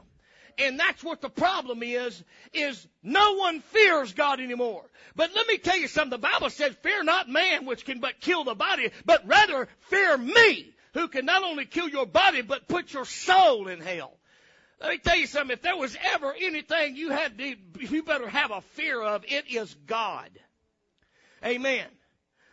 And 0.59 0.77
that's 0.77 1.03
what 1.03 1.21
the 1.21 1.29
problem 1.29 1.81
is, 1.83 2.21
is 2.53 2.85
no 3.01 3.35
one 3.35 3.61
fears 3.61 4.13
God 4.13 4.41
anymore. 4.41 4.83
But 5.15 5.33
let 5.33 5.47
me 5.47 5.57
tell 5.57 5.77
you 5.77 5.87
something. 5.87 6.19
The 6.19 6.27
Bible 6.27 6.49
says, 6.49 6.75
fear 6.83 7.03
not 7.03 7.29
man 7.29 7.65
which 7.65 7.85
can 7.85 7.99
but 7.99 8.19
kill 8.19 8.43
the 8.43 8.55
body, 8.55 8.91
but 9.05 9.25
rather 9.25 9.69
fear 9.89 10.17
me 10.17 10.73
who 10.93 11.07
can 11.07 11.25
not 11.25 11.43
only 11.43 11.65
kill 11.65 11.87
your 11.87 12.05
body, 12.05 12.41
but 12.41 12.67
put 12.67 12.91
your 12.91 13.05
soul 13.05 13.69
in 13.69 13.79
hell. 13.79 14.17
Let 14.81 14.91
me 14.91 14.97
tell 14.97 15.15
you 15.15 15.27
something. 15.27 15.53
If 15.53 15.61
there 15.61 15.77
was 15.77 15.97
ever 16.13 16.33
anything 16.39 16.95
you 16.95 17.11
had 17.11 17.37
to, 17.37 17.55
you 17.79 18.03
better 18.03 18.27
have 18.27 18.51
a 18.51 18.61
fear 18.73 19.01
of, 19.01 19.23
it 19.27 19.45
is 19.49 19.73
God. 19.87 20.29
Amen. 21.43 21.85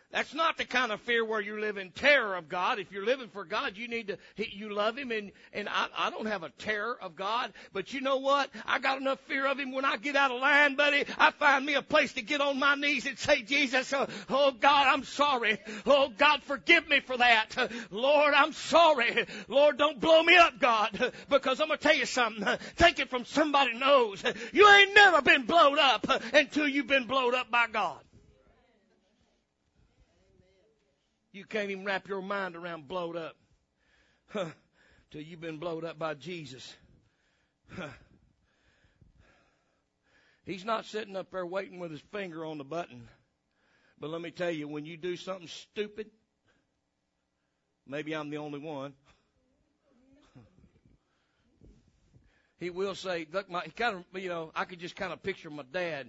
That's 0.09 0.33
not 0.33 0.57
the 0.57 0.63
kind 0.63 0.93
of 0.93 1.01
fear 1.01 1.25
where 1.25 1.41
you 1.41 1.59
live 1.59 1.75
in 1.77 1.91
terror 1.91 2.37
of 2.37 2.47
God. 2.47 2.79
If 2.79 2.93
you're 2.93 3.05
living 3.05 3.27
for 3.27 3.43
God, 3.43 3.75
you 3.75 3.89
need 3.89 4.07
to, 4.07 4.17
you 4.37 4.73
love 4.73 4.97
Him 4.97 5.11
and, 5.11 5.33
and 5.51 5.67
I, 5.67 5.87
I 5.97 6.09
don't 6.09 6.27
have 6.27 6.43
a 6.43 6.49
terror 6.49 6.97
of 7.01 7.17
God, 7.17 7.51
but 7.73 7.93
you 7.93 7.99
know 7.99 8.17
what? 8.17 8.49
I 8.65 8.79
got 8.79 9.01
enough 9.01 9.19
fear 9.27 9.45
of 9.45 9.59
Him 9.59 9.73
when 9.73 9.83
I 9.83 9.97
get 9.97 10.15
out 10.15 10.31
of 10.31 10.39
line, 10.39 10.75
buddy. 10.75 11.03
I 11.17 11.31
find 11.31 11.65
me 11.65 11.73
a 11.73 11.81
place 11.81 12.13
to 12.13 12.21
get 12.21 12.39
on 12.39 12.57
my 12.57 12.75
knees 12.75 13.05
and 13.05 13.19
say, 13.19 13.41
Jesus, 13.41 13.91
oh, 13.91 14.07
oh 14.29 14.51
God, 14.51 14.87
I'm 14.87 15.03
sorry. 15.03 15.57
Oh 15.85 16.09
God, 16.17 16.41
forgive 16.43 16.87
me 16.87 17.01
for 17.01 17.17
that. 17.17 17.69
Lord, 17.91 18.33
I'm 18.33 18.53
sorry. 18.53 19.25
Lord, 19.49 19.77
don't 19.77 19.99
blow 19.99 20.23
me 20.23 20.37
up, 20.37 20.57
God, 20.59 21.13
because 21.29 21.59
I'm 21.59 21.67
going 21.67 21.79
to 21.79 21.83
tell 21.83 21.97
you 21.97 22.05
something. 22.05 22.45
Take 22.77 22.99
it 22.99 23.09
from 23.09 23.25
somebody 23.25 23.77
knows. 23.77 24.23
You 24.53 24.69
ain't 24.69 24.95
never 24.95 25.21
been 25.21 25.43
blown 25.43 25.77
up 25.79 26.07
until 26.33 26.67
you've 26.67 26.87
been 26.87 27.07
blown 27.07 27.35
up 27.35 27.51
by 27.51 27.67
God. 27.67 27.99
You 31.37 31.45
can't 31.45 31.69
even 31.69 31.85
wrap 31.85 32.07
your 32.07 32.23
mind 32.23 32.55
around 32.55 32.87
blowed 32.87 33.15
up. 33.15 33.35
Huh. 34.29 34.47
Till 35.11 35.21
you've 35.21 35.39
been 35.39 35.59
blowed 35.59 35.85
up 35.85 35.99
by 35.99 36.15
Jesus. 36.15 36.75
Huh. 37.75 37.89
He's 40.45 40.65
not 40.65 40.85
sitting 40.85 41.15
up 41.15 41.29
there 41.29 41.45
waiting 41.45 41.77
with 41.77 41.91
his 41.91 42.01
finger 42.11 42.43
on 42.43 42.57
the 42.57 42.63
button. 42.63 43.07
But 43.99 44.09
let 44.09 44.19
me 44.19 44.31
tell 44.31 44.49
you, 44.49 44.67
when 44.67 44.87
you 44.87 44.97
do 44.97 45.15
something 45.15 45.47
stupid, 45.47 46.09
maybe 47.85 48.15
I'm 48.15 48.31
the 48.31 48.37
only 48.37 48.59
one. 48.59 48.93
He 52.59 52.71
will 52.71 52.95
say, 52.95 53.27
look, 53.31 53.47
my, 53.51 53.67
kind 53.75 53.97
of, 53.97 54.19
you 54.19 54.29
know, 54.29 54.51
I 54.55 54.65
could 54.65 54.79
just 54.79 54.95
kind 54.95 55.13
of 55.13 55.21
picture 55.21 55.51
my 55.51 55.61
dad, 55.71 56.07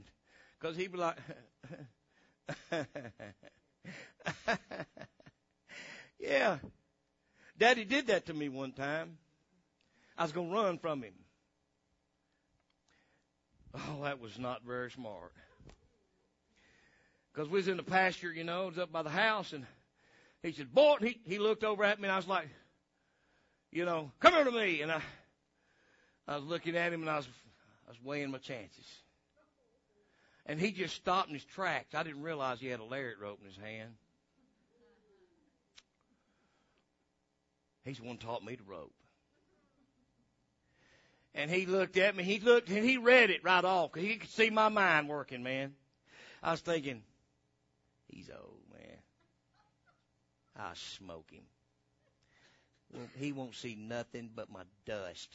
because 0.59 0.79
he'd 0.79 0.93
be 0.93 0.97
like, 0.97 1.19
Yeah. 6.19 6.59
Daddy 7.59 7.85
did 7.85 8.09
that 8.09 8.27
to 8.27 8.35
me 8.35 8.49
one 8.49 8.73
time. 8.73 9.19
I 10.17 10.23
was 10.23 10.33
going 10.33 10.49
to 10.49 10.55
run 10.55 10.79
from 10.79 11.03
him. 11.03 11.15
Oh, 13.75 14.03
that 14.03 14.21
was 14.21 14.39
not 14.39 14.63
very 14.65 14.91
smart. 14.91 15.33
Because 17.33 17.49
we 17.49 17.59
was 17.59 17.69
in 17.69 17.77
the 17.77 17.83
pasture, 17.83 18.33
you 18.33 18.45
know, 18.45 18.65
it 18.65 18.71
was 18.71 18.79
up 18.79 18.91
by 18.91 19.03
the 19.03 19.11
house, 19.11 19.53
and 19.53 19.65
he 20.43 20.53
said, 20.53 20.73
boy, 20.73 20.97
he, 21.01 21.21
he 21.27 21.39
looked 21.39 21.63
over 21.63 21.85
at 21.85 22.01
me, 22.01 22.05
and 22.05 22.13
I 22.13 22.17
was 22.17 22.27
like, 22.27 22.49
you 23.71 23.85
know, 23.85 24.11
come 24.19 24.35
here 24.35 24.45
to 24.45 24.51
me. 24.51 24.81
And 24.83 24.91
I, 24.91 25.03
I 26.27 26.37
was 26.37 26.45
looking 26.45 26.77
at 26.77 26.93
him, 26.93 27.03
and 27.03 27.11
I 27.11 27.19
was, 27.19 27.29
I 27.87 27.91
was 27.91 28.03
weighing 28.03 28.31
my 28.31 28.39
chances. 28.39 28.87
And 30.47 30.59
he 30.59 30.73
just 30.73 30.97
stopped 30.97 31.29
in 31.29 31.35
his 31.35 31.45
tracks. 31.45 31.95
I 31.95 32.03
didn't 32.03 32.23
realize 32.23 32.59
he 32.59 32.69
had 32.69 32.81
a 32.81 32.85
lariat 32.85 33.19
rope 33.21 33.39
in 33.43 33.49
his 33.49 33.59
hand. 33.59 33.91
He's 37.89 37.97
the 37.97 38.05
one 38.07 38.19
taught 38.19 38.45
me 38.45 38.55
to 38.55 38.63
rope. 38.65 38.93
And 41.35 41.51
he 41.51 41.65
looked 41.65 41.97
at 41.97 42.15
me, 42.15 42.23
he 42.23 42.39
looked, 42.39 42.69
and 42.69 42.85
he 42.85 42.99
read 42.99 43.31
it 43.31 43.43
right 43.43 43.65
off, 43.65 43.95
he 43.95 44.17
could 44.17 44.29
see 44.29 44.51
my 44.51 44.69
mind 44.69 45.09
working, 45.09 45.43
man. 45.43 45.73
I 46.43 46.51
was 46.51 46.61
thinking, 46.61 47.03
he's 48.09 48.29
old, 48.29 48.61
man. 48.73 48.99
I'll 50.59 50.75
smoke 50.75 51.31
him. 51.31 51.45
Well, 52.93 53.09
he 53.19 53.33
won't 53.33 53.55
see 53.55 53.75
nothing 53.75 54.29
but 54.35 54.51
my 54.51 54.65
dust, 54.85 55.31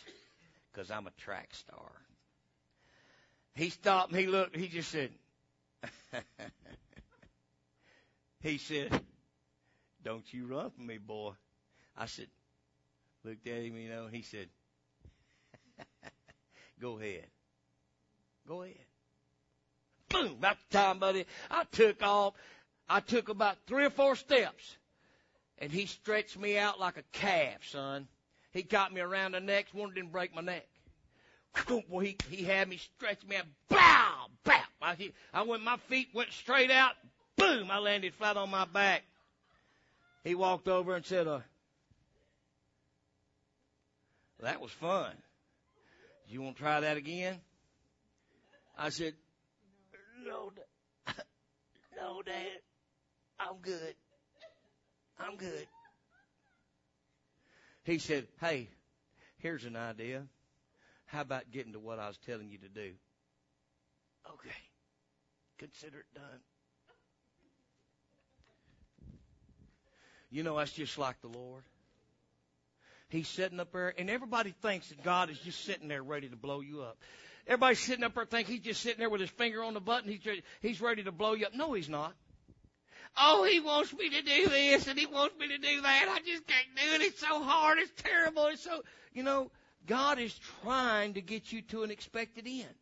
because 0.71 0.91
I'm 0.91 1.07
a 1.07 1.21
track 1.21 1.55
star. 1.55 1.91
He 3.55 3.69
stopped 3.69 4.11
and 4.11 4.19
he 4.19 4.27
looked, 4.27 4.55
he 4.55 4.67
just 4.67 4.91
said, 4.91 5.09
he 8.41 8.59
said, 8.59 9.01
don't 10.03 10.31
you 10.31 10.45
run 10.45 10.69
from 10.69 10.85
me, 10.85 10.99
boy. 10.99 11.31
I 11.97 12.07
said, 12.07 12.27
looked 13.23 13.47
at 13.47 13.63
him, 13.63 13.77
you 13.77 13.89
know, 13.89 14.07
he 14.11 14.21
said, 14.21 14.47
Go 16.79 16.99
ahead. 16.99 17.27
Go 18.47 18.63
ahead. 18.63 18.75
Boom! 20.09 20.33
About 20.33 20.57
the 20.69 20.77
time, 20.77 20.99
buddy, 20.99 21.25
I 21.49 21.63
took 21.71 22.03
off. 22.03 22.33
I 22.89 22.99
took 22.99 23.29
about 23.29 23.57
three 23.67 23.85
or 23.85 23.89
four 23.89 24.15
steps. 24.15 24.77
And 25.59 25.71
he 25.71 25.85
stretched 25.85 26.37
me 26.37 26.57
out 26.57 26.79
like 26.79 26.97
a 26.97 27.03
calf, 27.13 27.65
son. 27.69 28.07
He 28.51 28.63
got 28.63 28.93
me 28.93 29.01
around 29.01 29.31
the 29.31 29.39
neck, 29.39 29.67
one 29.71 29.93
didn't 29.93 30.11
break 30.11 30.35
my 30.35 30.41
neck. 30.41 30.67
Boy, 31.89 32.03
he, 32.03 32.17
he 32.29 32.43
had 32.43 32.67
me 32.67 32.77
stretch 32.77 33.25
me 33.25 33.37
out. 33.37 33.45
Bow! 33.69 34.25
Bow! 34.43 34.61
I, 34.81 35.11
I 35.33 35.43
went, 35.43 35.63
my 35.63 35.77
feet 35.77 36.09
went 36.13 36.31
straight 36.31 36.71
out. 36.71 36.93
Boom! 37.37 37.71
I 37.71 37.79
landed 37.79 38.13
flat 38.13 38.37
on 38.37 38.49
my 38.49 38.65
back. 38.65 39.03
He 40.23 40.35
walked 40.35 40.67
over 40.67 40.95
and 40.95 41.05
said, 41.05 41.27
uh, 41.27 41.39
that 44.43 44.61
was 44.61 44.71
fun. 44.71 45.11
You 46.27 46.41
want 46.41 46.57
to 46.57 46.61
try 46.61 46.79
that 46.81 46.97
again? 46.97 47.39
I 48.77 48.89
said, 48.89 49.13
no, 50.25 50.51
no, 51.95 52.21
Dad. 52.21 52.59
I'm 53.39 53.57
good. 53.61 53.95
I'm 55.19 55.37
good. 55.37 55.67
He 57.83 57.99
said, 57.99 58.27
hey, 58.39 58.69
here's 59.37 59.65
an 59.65 59.75
idea. 59.75 60.23
How 61.05 61.21
about 61.21 61.51
getting 61.51 61.73
to 61.73 61.79
what 61.79 61.99
I 61.99 62.07
was 62.07 62.17
telling 62.25 62.49
you 62.49 62.57
to 62.59 62.69
do? 62.69 62.91
Okay. 64.27 64.55
Consider 65.57 65.99
it 65.99 66.15
done. 66.15 66.39
You 70.31 70.43
know, 70.43 70.57
that's 70.57 70.71
just 70.71 70.97
like 70.97 71.21
the 71.21 71.27
Lord. 71.27 71.63
He's 73.13 73.27
sitting 73.27 73.59
up 73.59 73.71
there, 73.71 73.93
and 73.97 74.09
everybody 74.09 74.55
thinks 74.61 74.89
that 74.89 75.03
God 75.03 75.29
is 75.29 75.37
just 75.37 75.63
sitting 75.63 75.87
there 75.87 76.01
ready 76.01 76.27
to 76.29 76.35
blow 76.35 76.61
you 76.61 76.81
up. 76.81 76.97
Everybody's 77.45 77.79
sitting 77.79 78.03
up 78.03 78.15
there 78.15 78.25
thinking 78.25 78.55
he's 78.55 78.63
just 78.63 78.81
sitting 78.81 78.99
there 78.99 79.09
with 79.09 79.21
his 79.21 79.29
finger 79.29 79.63
on 79.63 79.75
the 79.75 79.79
button. 79.79 80.09
He's 80.09 80.25
ready, 80.25 80.43
he's 80.61 80.81
ready 80.81 81.03
to 81.03 81.11
blow 81.11 81.33
you 81.33 81.45
up. 81.45 81.53
No, 81.53 81.73
he's 81.73 81.89
not. 81.89 82.13
Oh, 83.15 83.43
he 83.43 83.59
wants 83.59 83.93
me 83.93 84.09
to 84.09 84.21
do 84.23 84.47
this 84.47 84.87
and 84.87 84.97
he 84.97 85.05
wants 85.05 85.37
me 85.37 85.47
to 85.49 85.57
do 85.59 85.81
that. 85.81 86.07
I 86.09 86.19
just 86.25 86.47
can't 86.47 86.67
do 86.75 86.95
it. 86.95 87.01
It's 87.01 87.19
so 87.19 87.43
hard. 87.43 87.77
It's 87.77 87.91
terrible. 88.01 88.47
It's 88.47 88.63
so, 88.63 88.81
you 89.13 89.21
know, 89.21 89.51
God 89.85 90.17
is 90.17 90.33
trying 90.63 91.13
to 91.13 91.21
get 91.21 91.51
you 91.51 91.61
to 91.63 91.83
an 91.83 91.91
expected 91.91 92.47
end. 92.47 92.73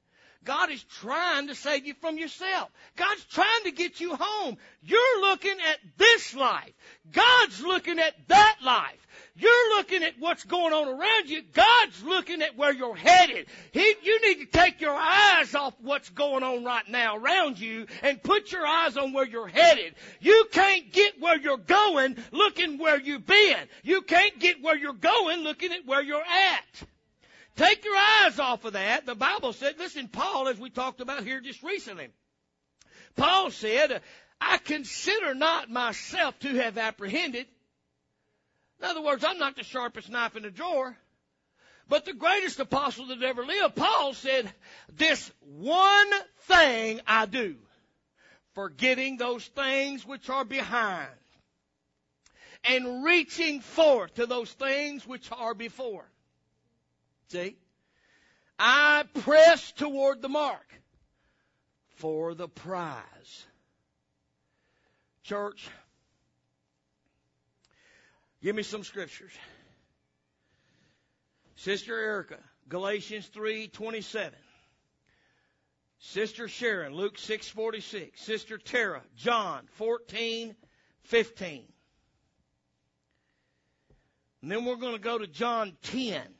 God 0.43 0.71
is 0.71 0.83
trying 0.83 1.47
to 1.47 1.55
save 1.55 1.85
you 1.85 1.93
from 2.01 2.17
yourself. 2.17 2.69
God's 2.95 3.23
trying 3.25 3.63
to 3.65 3.71
get 3.71 3.99
you 3.99 4.15
home. 4.19 4.57
You're 4.81 5.21
looking 5.21 5.57
at 5.69 5.77
this 5.97 6.33
life. 6.33 6.73
God's 7.11 7.61
looking 7.61 7.99
at 7.99 8.13
that 8.27 8.57
life. 8.63 9.07
You're 9.35 9.77
looking 9.77 10.03
at 10.03 10.15
what's 10.19 10.43
going 10.43 10.73
on 10.73 10.87
around 10.87 11.29
you. 11.29 11.41
God's 11.53 12.03
looking 12.03 12.41
at 12.41 12.57
where 12.57 12.73
you're 12.73 12.95
headed. 12.95 13.47
He, 13.71 13.95
you 14.03 14.21
need 14.21 14.39
to 14.39 14.45
take 14.45 14.81
your 14.81 14.95
eyes 14.95 15.53
off 15.55 15.73
what's 15.81 16.09
going 16.09 16.43
on 16.43 16.63
right 16.63 16.87
now 16.89 17.17
around 17.17 17.59
you 17.59 17.87
and 18.01 18.21
put 18.21 18.51
your 18.51 18.65
eyes 18.65 18.97
on 18.97 19.13
where 19.13 19.25
you're 19.25 19.47
headed. 19.47 19.95
You 20.19 20.47
can't 20.51 20.91
get 20.91 21.21
where 21.21 21.39
you're 21.39 21.57
going 21.57 22.17
looking 22.31 22.77
where 22.77 22.99
you've 22.99 23.25
been. 23.25 23.67
You 23.83 24.01
can't 24.01 24.37
get 24.39 24.61
where 24.61 24.77
you're 24.77 24.93
going 24.93 25.41
looking 25.41 25.71
at 25.71 25.85
where 25.85 26.03
you're 26.03 26.19
at. 26.19 26.87
Take 27.55 27.83
your 27.83 27.95
eyes 27.95 28.39
off 28.39 28.65
of 28.65 28.73
that. 28.73 29.05
The 29.05 29.15
Bible 29.15 29.53
said, 29.53 29.75
listen, 29.77 30.07
Paul, 30.07 30.47
as 30.47 30.57
we 30.57 30.69
talked 30.69 31.01
about 31.01 31.23
here 31.23 31.41
just 31.41 31.61
recently, 31.63 32.09
Paul 33.15 33.51
said, 33.51 34.01
I 34.39 34.57
consider 34.57 35.35
not 35.35 35.69
myself 35.69 36.39
to 36.39 36.55
have 36.55 36.77
apprehended. 36.77 37.45
In 38.79 38.85
other 38.87 39.01
words, 39.01 39.23
I'm 39.23 39.37
not 39.37 39.55
the 39.55 39.63
sharpest 39.63 40.09
knife 40.09 40.35
in 40.35 40.43
the 40.43 40.49
drawer. 40.49 40.97
But 41.87 42.05
the 42.05 42.13
greatest 42.13 42.59
apostle 42.59 43.07
that 43.07 43.21
ever 43.21 43.45
lived, 43.45 43.75
Paul 43.75 44.13
said, 44.13 44.51
this 44.95 45.29
one 45.41 46.09
thing 46.43 47.01
I 47.05 47.25
do, 47.25 47.57
forgetting 48.53 49.17
those 49.17 49.45
things 49.45 50.07
which 50.07 50.29
are 50.29 50.45
behind 50.45 51.09
and 52.63 53.03
reaching 53.03 53.59
forth 53.59 54.13
to 54.15 54.25
those 54.25 54.51
things 54.51 55.05
which 55.05 55.29
are 55.31 55.53
before. 55.53 56.05
See? 57.31 57.55
I 58.59 59.05
press 59.21 59.71
toward 59.71 60.21
the 60.21 60.27
mark 60.27 60.67
for 61.95 62.33
the 62.33 62.49
prize. 62.49 63.45
Church, 65.23 65.69
give 68.43 68.53
me 68.53 68.63
some 68.63 68.83
scriptures. 68.83 69.31
Sister 71.55 71.97
Erica, 71.97 72.39
Galatians 72.67 73.29
3:27. 73.29 74.33
Sister 75.99 76.49
Sharon, 76.49 76.93
Luke 76.93 77.17
6:46. 77.17 78.19
Sister 78.19 78.57
Tara, 78.57 79.03
John 79.15 79.69
14:15. 79.79 81.63
And 84.41 84.51
then 84.51 84.65
we're 84.65 84.75
going 84.75 84.95
to 84.95 84.99
go 84.99 85.17
to 85.17 85.27
John 85.27 85.77
10. 85.83 86.35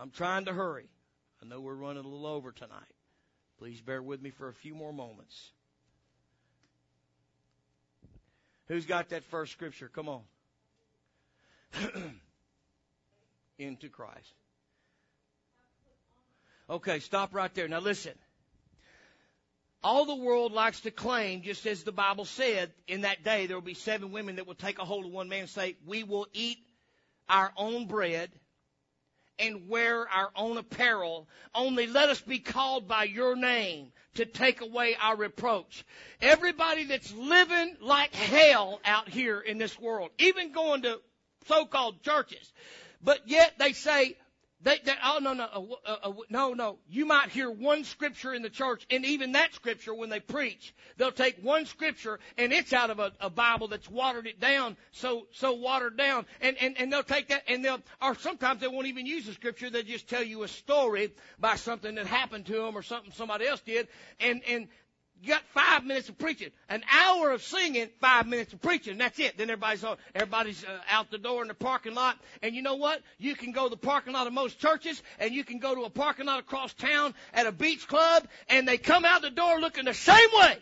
I'm 0.00 0.10
trying 0.10 0.46
to 0.46 0.52
hurry. 0.52 0.86
I 1.42 1.46
know 1.46 1.60
we're 1.60 1.74
running 1.74 2.04
a 2.04 2.08
little 2.08 2.26
over 2.26 2.52
tonight. 2.52 2.80
Please 3.58 3.80
bear 3.80 4.02
with 4.02 4.20
me 4.20 4.30
for 4.30 4.48
a 4.48 4.54
few 4.54 4.74
more 4.74 4.92
moments. 4.92 5.52
Who's 8.66 8.86
got 8.86 9.10
that 9.10 9.24
first 9.24 9.52
scripture? 9.52 9.90
Come 9.94 10.08
on. 10.08 10.22
Into 13.58 13.88
Christ. 13.88 14.34
Okay, 16.68 16.98
stop 16.98 17.34
right 17.34 17.54
there. 17.54 17.68
Now 17.68 17.80
listen. 17.80 18.14
All 19.82 20.06
the 20.06 20.14
world 20.14 20.52
likes 20.52 20.80
to 20.80 20.90
claim, 20.90 21.42
just 21.42 21.66
as 21.66 21.82
the 21.82 21.92
Bible 21.92 22.24
said, 22.24 22.72
in 22.88 23.02
that 23.02 23.22
day 23.22 23.46
there 23.46 23.56
will 23.56 23.62
be 23.62 23.74
seven 23.74 24.12
women 24.12 24.36
that 24.36 24.46
will 24.46 24.54
take 24.54 24.78
a 24.78 24.84
hold 24.84 25.04
of 25.04 25.12
one 25.12 25.28
man 25.28 25.40
and 25.40 25.48
say, 25.48 25.76
We 25.86 26.04
will 26.04 26.26
eat 26.32 26.58
our 27.28 27.52
own 27.56 27.86
bread 27.86 28.30
and 29.38 29.68
wear 29.68 30.08
our 30.08 30.30
own 30.36 30.56
apparel. 30.56 31.28
Only 31.54 31.86
let 31.86 32.08
us 32.08 32.20
be 32.20 32.38
called 32.38 32.88
by 32.88 33.04
your 33.04 33.36
name 33.36 33.92
to 34.14 34.24
take 34.24 34.60
away 34.60 34.96
our 35.00 35.16
reproach. 35.16 35.84
Everybody 36.20 36.84
that's 36.84 37.12
living 37.12 37.76
like 37.80 38.14
hell 38.14 38.80
out 38.84 39.08
here 39.08 39.40
in 39.40 39.58
this 39.58 39.78
world, 39.78 40.10
even 40.18 40.52
going 40.52 40.82
to 40.82 41.00
so-called 41.46 42.02
churches, 42.02 42.52
but 43.02 43.28
yet 43.28 43.54
they 43.58 43.72
say, 43.72 44.16
they, 44.64 44.78
they, 44.82 44.94
oh 45.04 45.18
no 45.20 45.34
no 45.34 45.78
uh, 45.86 45.96
uh, 46.02 46.12
no 46.30 46.54
no! 46.54 46.78
You 46.88 47.04
might 47.04 47.28
hear 47.28 47.50
one 47.50 47.84
scripture 47.84 48.32
in 48.32 48.40
the 48.40 48.48
church, 48.48 48.86
and 48.90 49.04
even 49.04 49.32
that 49.32 49.54
scripture, 49.54 49.94
when 49.94 50.08
they 50.08 50.20
preach, 50.20 50.74
they'll 50.96 51.12
take 51.12 51.36
one 51.42 51.66
scripture, 51.66 52.18
and 52.38 52.50
it's 52.52 52.72
out 52.72 52.88
of 52.88 52.98
a, 52.98 53.12
a 53.20 53.28
Bible 53.28 53.68
that's 53.68 53.90
watered 53.90 54.26
it 54.26 54.40
down, 54.40 54.76
so 54.90 55.26
so 55.32 55.52
watered 55.52 55.98
down, 55.98 56.24
and, 56.40 56.56
and 56.58 56.78
and 56.78 56.90
they'll 56.90 57.02
take 57.02 57.28
that, 57.28 57.42
and 57.46 57.62
they'll, 57.62 57.80
or 58.00 58.14
sometimes 58.14 58.62
they 58.62 58.68
won't 58.68 58.86
even 58.86 59.04
use 59.04 59.26
the 59.26 59.34
scripture; 59.34 59.68
they'll 59.68 59.82
just 59.82 60.08
tell 60.08 60.22
you 60.22 60.42
a 60.42 60.48
story 60.48 61.12
by 61.38 61.56
something 61.56 61.94
that 61.96 62.06
happened 62.06 62.46
to 62.46 62.54
them 62.54 62.76
or 62.76 62.82
something 62.82 63.12
somebody 63.12 63.46
else 63.46 63.60
did, 63.60 63.86
and 64.18 64.42
and 64.48 64.68
you 65.22 65.30
got 65.30 65.42
five 65.54 65.84
minutes 65.84 66.08
of 66.08 66.18
preaching, 66.18 66.50
an 66.68 66.82
hour 66.90 67.30
of 67.30 67.42
singing, 67.42 67.88
five 68.00 68.26
minutes 68.26 68.52
of 68.52 68.60
preaching. 68.60 68.98
That's 68.98 69.18
it. 69.18 69.38
Then 69.38 69.48
everybody's 69.48 69.82
on, 69.82 69.96
everybody's 70.14 70.62
uh, 70.64 70.78
out 70.90 71.10
the 71.10 71.18
door 71.18 71.42
in 71.42 71.48
the 71.48 71.54
parking 71.54 71.94
lot. 71.94 72.18
And 72.42 72.54
you 72.54 72.62
know 72.62 72.74
what? 72.74 73.00
You 73.18 73.34
can 73.34 73.52
go 73.52 73.64
to 73.64 73.70
the 73.70 73.76
parking 73.76 74.12
lot 74.12 74.26
of 74.26 74.32
most 74.32 74.58
churches, 74.58 75.02
and 75.18 75.32
you 75.32 75.44
can 75.44 75.58
go 75.58 75.74
to 75.74 75.82
a 75.84 75.90
parking 75.90 76.26
lot 76.26 76.40
across 76.40 76.74
town 76.74 77.14
at 77.32 77.46
a 77.46 77.52
beach 77.52 77.88
club, 77.88 78.26
and 78.48 78.68
they 78.68 78.76
come 78.76 79.04
out 79.04 79.22
the 79.22 79.30
door 79.30 79.60
looking 79.60 79.86
the 79.86 79.94
same 79.94 80.28
way. 80.38 80.58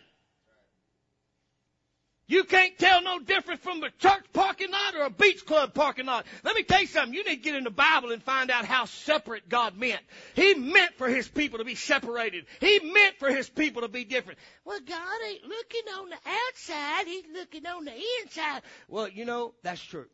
You 2.25 2.45
can't 2.45 2.77
tell 2.79 3.01
no 3.01 3.19
difference 3.19 3.61
from 3.61 3.83
a 3.83 3.89
church 3.89 4.23
parking 4.31 4.71
lot 4.71 4.95
or 4.95 5.03
a 5.03 5.09
beach 5.09 5.45
club 5.45 5.73
parking 5.73 6.05
lot. 6.05 6.25
Let 6.43 6.55
me 6.55 6.63
tell 6.63 6.79
you 6.79 6.87
something. 6.87 7.13
You 7.13 7.23
need 7.25 7.35
to 7.35 7.41
get 7.41 7.55
in 7.55 7.65
the 7.65 7.69
Bible 7.69 8.11
and 8.11 8.23
find 8.23 8.49
out 8.49 8.63
how 8.63 8.85
separate 8.85 9.49
God 9.49 9.77
meant. 9.77 10.01
He 10.33 10.53
meant 10.53 10.95
for 10.95 11.09
His 11.09 11.27
people 11.27 11.59
to 11.59 11.65
be 11.65 11.75
separated. 11.75 12.45
He 12.61 12.79
meant 12.79 13.17
for 13.19 13.29
His 13.29 13.49
people 13.49 13.81
to 13.81 13.89
be 13.89 14.05
different. 14.05 14.39
Well, 14.63 14.79
God 14.79 15.17
ain't 15.27 15.43
looking 15.43 15.93
on 15.99 16.09
the 16.09 16.15
outside. 16.15 17.07
He's 17.07 17.25
looking 17.33 17.65
on 17.65 17.83
the 17.83 17.93
inside. 18.21 18.61
Well, 18.87 19.09
you 19.09 19.25
know, 19.25 19.53
that's 19.61 19.81
true. 19.81 20.07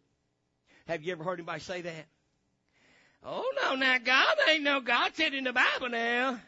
Have 0.88 1.04
you 1.04 1.12
ever 1.12 1.24
heard 1.24 1.40
anybody 1.40 1.60
say 1.60 1.82
that? 1.82 2.08
Oh, 3.24 3.52
no, 3.62 3.76
now 3.76 4.00
God 4.00 4.36
ain't 4.50 4.64
no 4.64 4.82
God 4.82 5.12
said 5.14 5.36
in 5.36 5.44
the 5.44 5.54
Bible 5.54 5.90
now. 5.90 6.40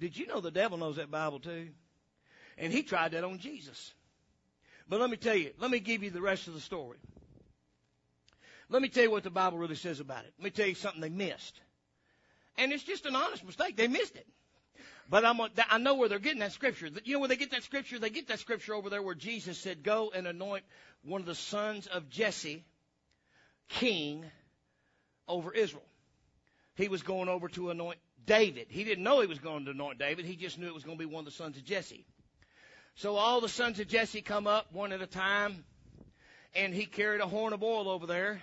Did 0.00 0.16
you 0.16 0.26
know 0.26 0.40
the 0.40 0.50
devil 0.50 0.76
knows 0.76 0.96
that 0.96 1.10
Bible 1.10 1.38
too? 1.38 1.68
And 2.58 2.72
he 2.72 2.82
tried 2.82 3.12
that 3.12 3.22
on 3.22 3.38
Jesus. 3.38 3.94
But 4.88 5.00
let 5.00 5.10
me 5.10 5.16
tell 5.16 5.34
you, 5.34 5.52
let 5.58 5.70
me 5.70 5.80
give 5.80 6.02
you 6.02 6.10
the 6.10 6.20
rest 6.20 6.48
of 6.48 6.54
the 6.54 6.60
story. 6.60 6.98
Let 8.68 8.82
me 8.82 8.88
tell 8.88 9.04
you 9.04 9.10
what 9.10 9.24
the 9.24 9.30
Bible 9.30 9.58
really 9.58 9.76
says 9.76 10.00
about 10.00 10.24
it. 10.24 10.32
Let 10.38 10.44
me 10.44 10.50
tell 10.50 10.66
you 10.66 10.74
something 10.74 11.00
they 11.00 11.08
missed. 11.08 11.60
And 12.58 12.72
it's 12.72 12.82
just 12.82 13.06
an 13.06 13.14
honest 13.14 13.44
mistake. 13.44 13.76
They 13.76 13.88
missed 13.88 14.16
it. 14.16 14.26
But 15.08 15.24
I'm, 15.24 15.40
I 15.40 15.78
know 15.78 15.94
where 15.94 16.08
they're 16.08 16.18
getting 16.18 16.40
that 16.40 16.52
scripture. 16.52 16.88
You 17.04 17.14
know 17.14 17.20
where 17.20 17.28
they 17.28 17.36
get 17.36 17.52
that 17.52 17.62
scripture? 17.62 17.98
They 17.98 18.10
get 18.10 18.28
that 18.28 18.40
scripture 18.40 18.74
over 18.74 18.90
there 18.90 19.02
where 19.02 19.14
Jesus 19.14 19.56
said, 19.58 19.84
Go 19.84 20.10
and 20.12 20.26
anoint 20.26 20.64
one 21.04 21.20
of 21.20 21.26
the 21.26 21.34
sons 21.34 21.86
of 21.86 22.10
Jesse, 22.10 22.64
king 23.68 24.24
over 25.28 25.52
Israel. 25.52 25.84
He 26.74 26.88
was 26.88 27.02
going 27.02 27.28
over 27.28 27.48
to 27.50 27.70
anoint 27.70 27.98
David. 28.26 28.66
He 28.68 28.82
didn't 28.82 29.04
know 29.04 29.20
he 29.20 29.28
was 29.28 29.38
going 29.38 29.64
to 29.66 29.70
anoint 29.70 29.98
David. 29.98 30.24
He 30.24 30.34
just 30.34 30.58
knew 30.58 30.66
it 30.66 30.74
was 30.74 30.84
going 30.84 30.98
to 30.98 31.04
be 31.04 31.10
one 31.10 31.20
of 31.20 31.26
the 31.26 31.30
sons 31.30 31.56
of 31.56 31.64
Jesse. 31.64 32.04
So 32.96 33.16
all 33.16 33.42
the 33.42 33.48
sons 33.48 33.78
of 33.78 33.88
Jesse 33.88 34.22
come 34.22 34.46
up 34.46 34.72
one 34.72 34.90
at 34.90 35.02
a 35.02 35.06
time, 35.06 35.64
and 36.54 36.72
he 36.72 36.86
carried 36.86 37.20
a 37.20 37.26
horn 37.26 37.52
of 37.52 37.62
oil 37.62 37.90
over 37.90 38.06
there. 38.06 38.40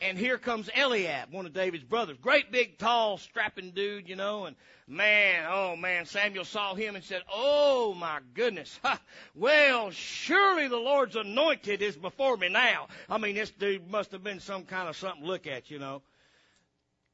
And 0.00 0.18
here 0.18 0.36
comes 0.36 0.68
Eliab, 0.76 1.32
one 1.32 1.46
of 1.46 1.52
David's 1.52 1.84
brothers. 1.84 2.16
Great 2.20 2.50
big, 2.50 2.78
tall, 2.78 3.18
strapping 3.18 3.70
dude, 3.70 4.08
you 4.08 4.16
know. 4.16 4.46
And 4.46 4.56
man, 4.88 5.46
oh 5.48 5.76
man, 5.76 6.06
Samuel 6.06 6.44
saw 6.44 6.74
him 6.74 6.96
and 6.96 7.04
said, 7.04 7.22
Oh 7.32 7.94
my 7.94 8.18
goodness. 8.34 8.78
Ha, 8.82 9.00
well, 9.36 9.92
surely 9.92 10.66
the 10.66 10.76
Lord's 10.76 11.14
anointed 11.14 11.80
is 11.80 11.96
before 11.96 12.36
me 12.36 12.48
now. 12.48 12.88
I 13.08 13.18
mean, 13.18 13.36
this 13.36 13.50
dude 13.50 13.88
must 13.88 14.10
have 14.10 14.24
been 14.24 14.40
some 14.40 14.64
kind 14.64 14.88
of 14.88 14.96
something 14.96 15.22
to 15.22 15.28
look 15.28 15.46
at, 15.46 15.70
you 15.70 15.78
know. 15.78 16.02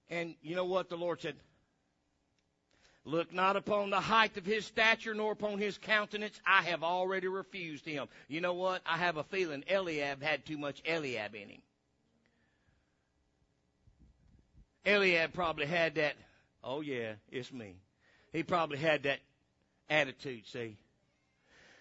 And 0.09 0.35
you 0.43 0.57
know 0.57 0.65
what 0.65 0.89
the 0.89 0.97
Lord 0.97 1.21
said? 1.21 1.37
Look 3.07 3.35
not 3.35 3.57
upon 3.57 3.91
the 3.91 4.01
height 4.01 4.37
of 4.39 4.47
his 4.47 4.65
stature 4.65 5.15
nor 5.15 5.33
upon 5.33 5.59
his 5.59 5.77
countenance. 5.77 6.41
I 6.47 6.63
have 6.63 6.83
already 6.83 7.29
refused 7.29 7.85
him. 7.85 8.09
You 8.29 8.41
know 8.41 8.55
what? 8.55 8.81
I 8.87 8.97
have 8.97 9.19
a 9.19 9.25
feeling 9.25 9.63
Eliab 9.69 10.23
had 10.23 10.47
too 10.47 10.57
much 10.57 10.83
Eliab 10.87 11.35
in 11.35 11.49
him. 11.49 11.63
Eliab 14.87 15.33
probably 15.35 15.67
had 15.67 15.97
that, 15.97 16.15
oh 16.63 16.81
yeah, 16.81 17.15
it's 17.31 17.53
me. 17.53 17.77
He 18.33 18.43
probably 18.43 18.79
had 18.79 19.05
that 19.05 19.21
attitude, 19.89 20.47
see. 20.47 20.77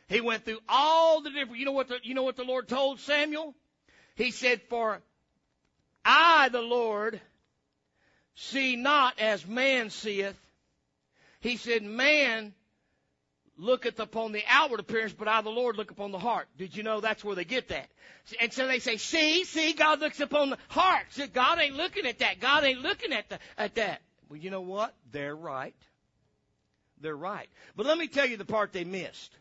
He 0.07 0.21
went 0.21 0.45
through 0.45 0.59
all 0.67 1.21
the 1.21 1.29
different, 1.29 1.57
you 1.57 1.65
know 1.65 1.71
what 1.71 1.87
the, 1.87 1.99
you 2.03 2.13
know 2.13 2.23
what 2.23 2.35
the 2.35 2.43
Lord 2.43 2.67
told 2.67 2.99
Samuel? 2.99 3.55
He 4.15 4.31
said, 4.31 4.61
for 4.69 5.01
I, 6.05 6.49
the 6.49 6.61
Lord, 6.61 7.19
see 8.35 8.75
not 8.75 9.19
as 9.19 9.47
man 9.47 9.89
seeth, 9.89 10.37
he 11.43 11.57
said, 11.57 11.83
Man 11.83 12.53
looketh 13.57 13.99
upon 13.99 14.31
the 14.31 14.43
outward 14.47 14.79
appearance, 14.79 15.13
but 15.13 15.27
I, 15.27 15.41
the 15.41 15.49
Lord, 15.49 15.77
look 15.77 15.91
upon 15.91 16.11
the 16.11 16.19
heart. 16.19 16.47
Did 16.57 16.75
you 16.75 16.83
know 16.83 17.01
that's 17.01 17.23
where 17.23 17.35
they 17.35 17.45
get 17.45 17.67
that? 17.67 17.89
And 18.39 18.51
so 18.51 18.65
they 18.65 18.79
say, 18.79 18.97
see, 18.97 19.43
see, 19.43 19.73
God 19.73 19.99
looks 19.99 20.19
upon 20.19 20.51
the 20.51 20.57
heart. 20.69 21.05
God 21.33 21.59
ain't 21.59 21.75
looking 21.75 22.05
at 22.05 22.19
that. 22.19 22.39
God 22.39 22.63
ain't 22.63 22.81
looking 22.81 23.13
at, 23.13 23.29
the, 23.29 23.39
at 23.57 23.75
that. 23.75 24.01
Well, 24.29 24.39
you 24.39 24.49
know 24.49 24.61
what? 24.61 24.95
They're 25.11 25.35
right. 25.35 25.75
They're 27.01 27.15
right. 27.15 27.49
But 27.75 27.85
let 27.85 27.97
me 27.97 28.07
tell 28.07 28.25
you 28.25 28.37
the 28.37 28.45
part 28.45 28.71
they 28.71 28.85
missed. 28.85 29.37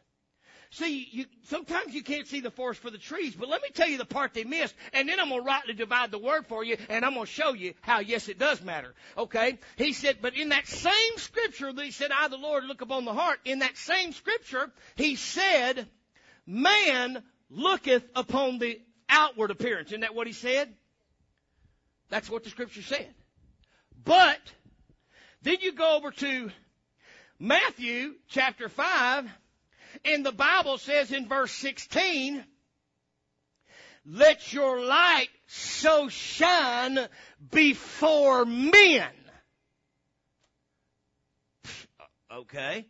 See, 0.73 1.07
you, 1.11 1.27
sometimes 1.45 1.95
you 1.95 2.03
can't 2.03 2.27
see 2.27 2.41
the 2.41 2.51
forest 2.51 2.81
for 2.81 2.89
the 2.89 2.97
trees, 2.97 3.35
but 3.35 3.47
let 3.51 3.61
me 3.61 3.69
tell 3.75 3.89
you 3.89 3.99
the 3.99 4.07
part 4.07 4.33
they 4.33 4.45
missed, 4.45 4.75
and 4.95 5.07
then 5.07 5.21
I'm 5.21 5.29
going 5.29 5.43
to 5.43 5.47
rightly 5.47 5.75
divide 5.75 6.11
the 6.11 6.19
word 6.19 6.47
for 6.47 6.65
you, 6.65 6.79
and 6.89 7.05
I'm 7.05 7.13
going 7.13 7.27
to 7.27 7.31
show 7.33 7.53
you 7.53 7.75
how, 7.83 8.01
yes, 8.01 8.29
it 8.29 8.39
does 8.39 8.63
matter. 8.63 8.95
Okay? 9.19 9.59
He 9.77 9.93
said, 9.93 10.19
but 10.23 10.35
in 10.35 10.49
that 10.49 10.67
same 10.67 11.19
scripture 11.19 11.75
that 11.75 11.85
he 11.85 11.91
said, 11.91 12.11
I, 12.11 12.29
the 12.29 12.39
Lord, 12.39 12.65
look 12.65 12.81
upon 12.81 13.05
the 13.05 13.13
heart, 13.13 13.39
in 13.45 13.59
that 13.59 13.77
same 13.77 14.13
scripture, 14.13 14.71
he 14.97 15.17
said, 15.17 15.87
man 16.47 17.23
looketh 17.51 18.05
upon 18.17 18.59
the 18.59 18.81
outward 19.11 19.51
appearance. 19.51 19.91
Isn't 19.91 20.01
that 20.01 20.15
what 20.15 20.27
he 20.27 20.33
said? 20.33 20.73
That's 22.09 22.31
what 22.31 22.45
the 22.45 22.51
scripture 22.51 22.81
said. 22.81 23.13
But, 24.03 24.41
then 25.43 25.59
you 25.61 25.73
go 25.73 25.97
over 25.99 26.13
to 26.13 26.51
Matthew 27.39 28.15
chapter 28.29 28.71
5, 28.71 29.29
and 30.05 30.25
the 30.25 30.33
Bible 30.33 30.79
says 30.79 31.13
in 31.13 31.29
verse 31.29 31.53
16, 31.53 32.45
let 34.05 34.53
your 34.53 34.81
light 34.81 35.29
so 35.47 36.09
shine 36.09 36.99
before 37.51 38.45
men. 38.45 39.09
Okay. 42.33 42.87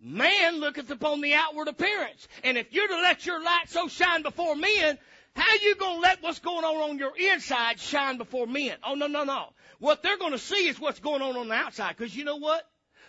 Man 0.00 0.60
looketh 0.60 0.90
upon 0.90 1.20
the 1.20 1.34
outward 1.34 1.68
appearance. 1.68 2.26
And 2.42 2.56
if 2.56 2.72
you're 2.72 2.88
to 2.88 2.96
let 2.96 3.26
your 3.26 3.42
light 3.42 3.68
so 3.68 3.88
shine 3.88 4.22
before 4.22 4.56
men, 4.56 4.98
how 5.34 5.54
you 5.62 5.74
gonna 5.74 6.00
let 6.00 6.22
what's 6.22 6.38
going 6.38 6.64
on 6.64 6.90
on 6.90 6.98
your 6.98 7.12
inside 7.16 7.78
shine 7.78 8.16
before 8.16 8.46
men? 8.46 8.76
Oh 8.84 8.94
no, 8.94 9.06
no, 9.06 9.24
no. 9.24 9.52
What 9.78 10.02
they're 10.02 10.16
gonna 10.16 10.38
see 10.38 10.68
is 10.68 10.80
what's 10.80 11.00
going 11.00 11.22
on 11.22 11.36
on 11.36 11.48
the 11.48 11.54
outside. 11.54 11.96
Cause 11.96 12.14
you 12.14 12.24
know 12.24 12.36
what? 12.36 12.66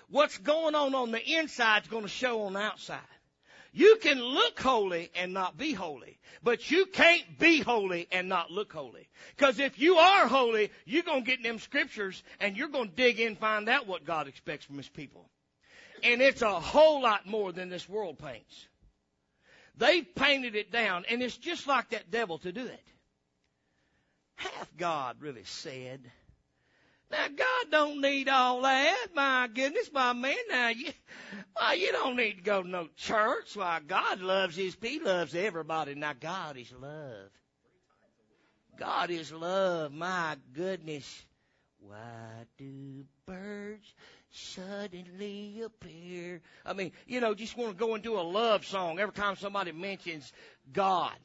What's 0.10 0.38
going 0.38 0.76
on 0.76 0.96
on 0.96 1.12
the 1.12 1.24
inside 1.24 1.84
is 1.84 1.88
going 1.90 2.04
to 2.04 2.10
show 2.10 2.44
on 2.44 2.54
the 2.54 2.60
outside. 2.60 3.00
You 3.74 3.98
can 4.02 4.20
look 4.20 4.60
holy 4.60 5.12
and 5.16 5.34
not 5.34 5.58
be 5.58 5.74
holy, 5.74 6.18
but 6.42 6.72
you 6.72 6.88
can't 6.88 7.38
be 7.38 7.60
holy 7.60 8.08
and 8.12 8.28
not 8.28 8.50
look 8.50 8.74
holy. 8.74 9.08
Because 9.36 9.60
if 9.60 9.78
you 9.78 9.98
are 9.98 10.28
holy, 10.28 10.72
you're 10.86 11.04
going 11.04 11.24
to 11.24 11.30
get 11.30 11.38
in 11.40 11.44
them 11.44 11.60
scriptures 11.60 12.24
and 12.40 12.58
you're 12.58 12.70
going 12.70 12.90
to 12.90 12.96
dig 12.96 13.20
in 13.20 13.28
and 13.28 13.38
find 13.38 13.70
out 13.70 13.86
what 13.86 14.06
God 14.06 14.28
expects 14.28 14.66
from 14.66 14.78
His 14.78 14.90
people. 14.90 15.30
And 16.04 16.22
it's 16.22 16.42
a 16.42 16.60
whole 16.60 17.02
lot 17.02 17.28
more 17.28 17.52
than 17.52 17.70
this 17.70 17.88
world 17.88 18.18
paints. 18.18 18.68
They've 19.78 20.08
painted 20.16 20.56
it 20.56 20.72
down, 20.72 21.06
and 21.10 21.22
it's 21.22 21.38
just 21.38 21.68
like 21.68 21.92
that 21.92 22.10
devil 22.10 22.40
to 22.40 22.52
do 22.52 22.66
it. 22.66 22.84
Hath 24.36 24.76
God 24.78 25.18
really 25.20 25.44
said 25.44 26.12
Now 27.10 27.28
God 27.28 27.72
don't 27.72 28.02
need 28.02 28.28
all 28.28 28.62
that. 28.62 29.08
My 29.16 29.50
goodness, 29.54 29.90
my 29.94 30.14
man. 30.14 30.36
Now 30.50 30.70
you, 30.70 30.92
why 31.54 31.74
you 31.74 31.92
don't 31.92 32.18
need 32.18 32.38
to 32.38 32.44
go 32.44 32.64
to 32.64 32.68
no 32.68 32.88
church. 32.98 33.56
Why 33.56 33.80
God 33.86 34.20
loves 34.22 34.56
His 34.56 34.76
people, 34.76 35.12
loves 35.12 35.34
everybody. 35.34 35.96
Now 35.96 36.14
God 36.20 36.58
is 36.58 36.72
love. 36.74 37.30
God 38.78 39.10
is 39.10 39.32
love. 39.32 39.94
My 39.94 40.36
goodness. 40.54 41.26
Why 41.80 42.46
do 42.58 43.06
birds 43.26 43.94
suddenly 44.32 45.62
appear? 45.64 46.42
I 46.66 46.74
mean, 46.74 46.92
you 47.06 47.22
know, 47.22 47.34
just 47.34 47.58
want 47.58 47.72
to 47.72 47.78
go 47.78 47.96
into 47.96 48.20
a 48.20 48.22
love 48.22 48.66
song 48.66 49.00
every 49.00 49.14
time 49.14 49.38
somebody 49.38 49.72
mentions 49.72 50.34
God. 50.74 51.16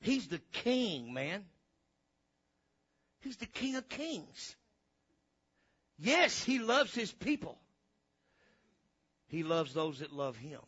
He's 0.00 0.28
the 0.28 0.40
king, 0.52 1.14
man. 1.14 1.46
He's 3.24 3.38
the 3.38 3.46
king 3.46 3.76
of 3.76 3.88
kings. 3.88 4.54
Yes, 5.98 6.44
he 6.44 6.58
loves 6.58 6.94
his 6.94 7.10
people. 7.10 7.58
He 9.28 9.42
loves 9.42 9.72
those 9.72 10.00
that 10.00 10.12
love 10.12 10.36
him. 10.36 10.60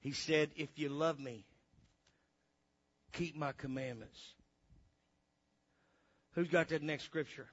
He 0.00 0.12
said, 0.12 0.50
if 0.56 0.70
you 0.76 0.88
love 0.88 1.20
me, 1.20 1.44
keep 3.12 3.36
my 3.36 3.52
commandments. 3.52 4.18
Who's 6.32 6.48
got 6.48 6.68
that 6.68 6.82
next 6.82 7.04
scripture? 7.04 7.46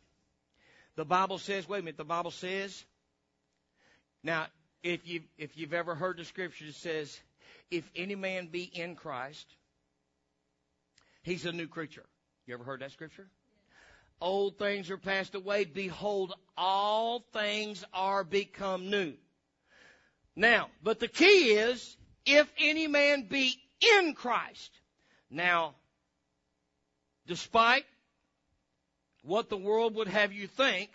The 0.96 1.06
Bible 1.06 1.40
says, 1.40 1.68
wait 1.68 1.80
a 1.80 1.82
minute, 1.82 1.98
the 1.98 2.06
Bible 2.06 2.32
says, 2.32 2.86
now, 4.24 4.48
if 4.82 5.06
you 5.08 5.22
if 5.38 5.58
you've 5.58 5.74
ever 5.74 5.96
heard 5.96 6.18
the 6.18 6.26
scripture, 6.26 6.66
it 6.66 6.76
says, 6.76 7.20
if 7.72 7.90
any 7.96 8.16
man 8.16 8.48
be 8.48 8.64
in 8.64 8.96
Christ, 8.96 9.48
he's 11.24 11.46
a 11.46 11.52
new 11.52 11.68
creature. 11.68 12.06
You 12.46 12.54
ever 12.54 12.64
heard 12.64 12.82
that 12.82 12.92
scripture? 12.92 13.28
Old 14.22 14.58
things 14.58 14.90
are 14.90 14.98
passed 14.98 15.36
away. 15.36 15.66
Behold, 15.66 16.34
all 16.58 17.26
things 17.34 17.84
are 17.94 18.24
become 18.24 18.90
new. 18.90 19.14
Now, 20.36 20.70
but 20.82 21.00
the 21.00 21.08
key 21.08 21.52
is, 21.52 21.98
if 22.26 22.50
any 22.58 22.88
man 22.88 23.28
be 23.30 23.56
in 23.98 24.14
Christ. 24.14 24.72
Now, 25.30 25.76
despite 27.28 27.86
what 29.24 29.50
the 29.50 29.58
world 29.58 29.96
would 29.96 30.08
have 30.08 30.32
you 30.32 30.48
think, 30.48 30.90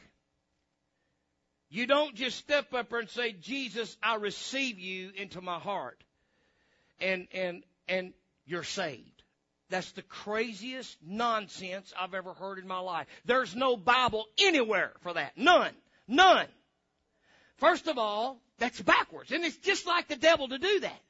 you 1.70 1.86
don't 1.86 2.14
just 2.14 2.38
step 2.38 2.72
up 2.72 2.92
and 2.92 3.08
say, 3.10 3.32
Jesus, 3.32 3.96
I 4.02 4.16
receive 4.16 4.78
you 4.78 5.10
into 5.14 5.40
my 5.40 5.58
heart 5.58 6.02
and, 6.98 7.28
and, 7.32 7.62
and 7.88 8.14
you're 8.46 8.64
saved. 8.64 9.17
That's 9.70 9.92
the 9.92 10.02
craziest 10.02 10.96
nonsense 11.02 11.92
I've 11.98 12.14
ever 12.14 12.32
heard 12.32 12.58
in 12.58 12.66
my 12.66 12.78
life. 12.78 13.06
There's 13.26 13.54
no 13.54 13.76
Bible 13.76 14.24
anywhere 14.38 14.92
for 15.00 15.12
that. 15.14 15.36
None. 15.36 15.72
None. 16.06 16.46
First 17.58 17.86
of 17.86 17.98
all, 17.98 18.40
that's 18.58 18.80
backwards. 18.80 19.30
And 19.30 19.44
it's 19.44 19.56
just 19.56 19.86
like 19.86 20.08
the 20.08 20.16
devil 20.16 20.48
to 20.48 20.58
do 20.58 20.80
that. 20.80 21.00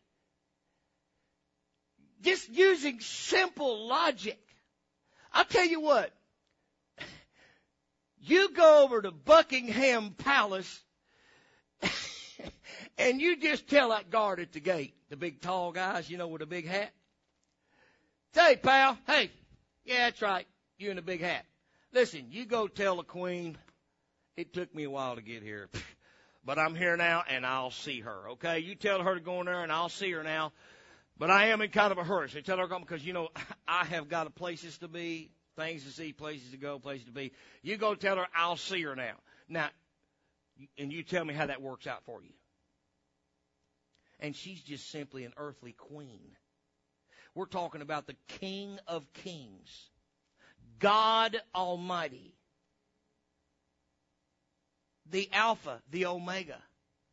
Just 2.22 2.48
using 2.48 2.98
simple 3.00 3.86
logic. 3.86 4.40
I'll 5.32 5.44
tell 5.44 5.66
you 5.66 5.80
what. 5.80 6.12
You 8.20 8.52
go 8.52 8.82
over 8.82 9.00
to 9.00 9.12
Buckingham 9.12 10.11
Palace 10.11 10.82
and 12.98 13.20
you 13.20 13.36
just 13.36 13.68
tell 13.68 13.90
that 13.90 14.11
guard 14.11 14.40
at 14.40 14.52
the 14.52 14.61
gate, 14.61 14.94
the 15.09 15.16
big 15.16 15.40
tall 15.40 15.70
guys, 15.70 16.11
you 16.11 16.18
know, 16.18 16.26
with 16.26 16.42
a 16.42 16.46
big 16.46 16.66
hat. 16.66 16.92
Say, 18.35 18.57
pal, 18.57 18.99
hey, 19.07 19.31
yeah, 19.85 20.07
that's 20.07 20.22
right, 20.22 20.47
you 20.79 20.91
in 20.91 20.97
the 20.97 21.03
big 21.03 21.20
hat. 21.20 21.45
Listen, 21.93 22.26
you 22.31 22.45
go 22.45 22.68
tell 22.68 22.97
the 22.97 23.03
queen, 23.03 23.57
it 24.37 24.53
took 24.53 24.74
me 24.74 24.85
a 24.85 24.91
while 24.91 25.16
to 25.16 25.22
get 25.22 25.43
here, 25.43 25.68
but 26.45 26.59
I'm 26.59 26.74
here 26.74 26.97
now 26.97 27.24
and 27.29 27.47
I'll 27.47 27.70
see 27.70 28.01
her, 28.01 28.31
okay? 28.31 28.61
You 28.61 28.74
tell 28.74 29.03
her 29.03 29.14
to 29.14 29.20
go 29.20 29.41
in 29.41 29.47
there 29.47 29.62
and 29.62 29.72
I'll 29.72 29.89
see 29.89 30.11
her 30.12 30.22
now. 30.22 30.53
But 31.16 31.31
I 31.31 31.47
am 31.47 31.61
in 31.62 31.70
kind 31.70 31.91
of 31.91 31.99
a 31.99 32.05
hurry. 32.05 32.31
So 32.31 32.41
tell 32.41 32.59
her 32.59 32.62
to 32.62 32.68
come 32.68 32.83
because, 32.83 33.05
you 33.05 33.12
know, 33.12 33.31
I 33.68 33.85
have 33.87 34.09
got 34.09 34.33
places 34.37 34.79
to 34.79 34.89
be, 34.89 35.33
things 35.57 35.85
to 35.85 35.91
see, 35.91 36.12
places 36.12 36.53
to 36.53 36.57
go, 36.57 36.79
places 36.79 37.07
to 37.07 37.12
be. 37.12 37.33
You 37.62 37.76
go 37.76 37.97
tell 37.97 38.16
her 38.16 38.26
I'll 38.37 38.57
see 38.57 38.83
her 38.83 38.95
now. 38.95 39.14
Now, 39.49 39.68
and 40.79 40.93
you 40.93 41.03
tell 41.03 41.24
me 41.24 41.35
how 41.35 41.47
that 41.47 41.61
works 41.61 41.89
out 41.89 42.05
for 42.05 42.22
you 42.22 42.31
and 44.20 44.35
she's 44.35 44.61
just 44.61 44.91
simply 44.91 45.24
an 45.24 45.33
earthly 45.37 45.72
queen. 45.72 46.37
We're 47.39 47.47
talking 47.47 47.82
about 47.82 48.09
the 48.09 48.16
King 48.26 48.80
of 48.89 49.12
Kings, 49.12 49.91
God 50.80 51.41
Almighty, 51.55 52.34
the 55.09 55.28
Alpha, 55.32 55.80
the 55.89 56.07
Omega, 56.07 56.61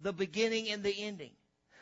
the 0.02 0.14
beginning 0.14 0.72
and 0.72 0.82
the 0.82 1.00
ending, 1.00 1.34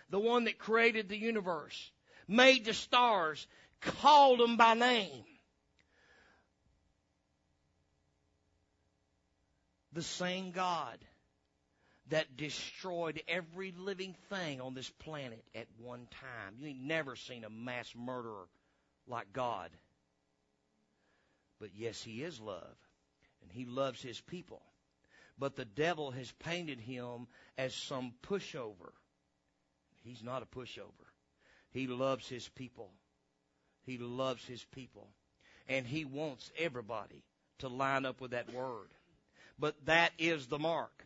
the 0.10 0.20
one 0.20 0.44
that 0.44 0.58
created 0.58 1.08
the 1.08 1.18
universe, 1.18 1.90
made 2.28 2.66
the 2.66 2.74
stars, 2.74 3.48
called 3.80 4.42
them 4.42 4.58
by 4.58 4.74
name. 4.74 5.24
The 9.94 10.04
same 10.04 10.52
God 10.52 10.98
that 12.10 12.36
destroyed 12.36 13.22
every 13.28 13.74
living 13.78 14.16
thing 14.30 14.60
on 14.60 14.74
this 14.74 14.90
planet 14.90 15.44
at 15.56 15.68
one 15.78 16.08
time. 16.12 16.56
You 16.60 16.68
ain't 16.68 16.82
never 16.82 17.16
seen 17.16 17.44
a 17.44 17.50
mass 17.50 17.94
murderer 17.96 18.48
like 19.08 19.32
God. 19.34 19.70
But 21.60 21.70
yes, 21.76 22.02
He 22.04 22.24
is 22.24 22.40
love, 22.42 22.76
and 23.42 23.52
He 23.52 23.66
loves 23.66 24.02
His 24.02 24.20
people. 24.20 24.62
But 25.40 25.56
the 25.56 25.66
devil 25.66 26.12
has 26.12 26.32
painted 26.40 26.80
Him 26.80 27.28
as 27.58 27.74
some 27.74 28.14
pushover. 28.22 28.92
He's 30.04 30.24
not 30.24 30.44
a 30.44 30.46
pushover. 30.46 31.08
He 31.72 31.88
loves 31.88 32.28
His 32.28 32.50
people. 32.50 32.92
He 33.86 33.98
loves 33.98 34.46
His 34.46 34.64
people. 34.66 35.08
And 35.70 35.88
He 35.88 36.04
wants 36.04 36.52
everybody 36.58 37.24
to 37.60 37.70
line 37.70 38.06
up 38.06 38.20
with 38.20 38.32
that 38.32 38.54
word. 38.54 38.90
But 39.58 39.86
that 39.86 40.12
is 40.20 40.48
the 40.48 40.60
mark. 40.60 41.06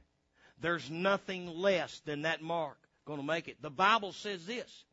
There's 0.59 0.89
nothing 0.89 1.47
less 1.47 1.99
than 2.05 2.23
that 2.23 2.41
mark 2.41 2.77
going 3.05 3.19
to 3.19 3.25
make 3.25 3.47
it. 3.47 3.61
The 3.61 3.69
Bible 3.69 4.11
says 4.11 4.45
this. 4.45 4.85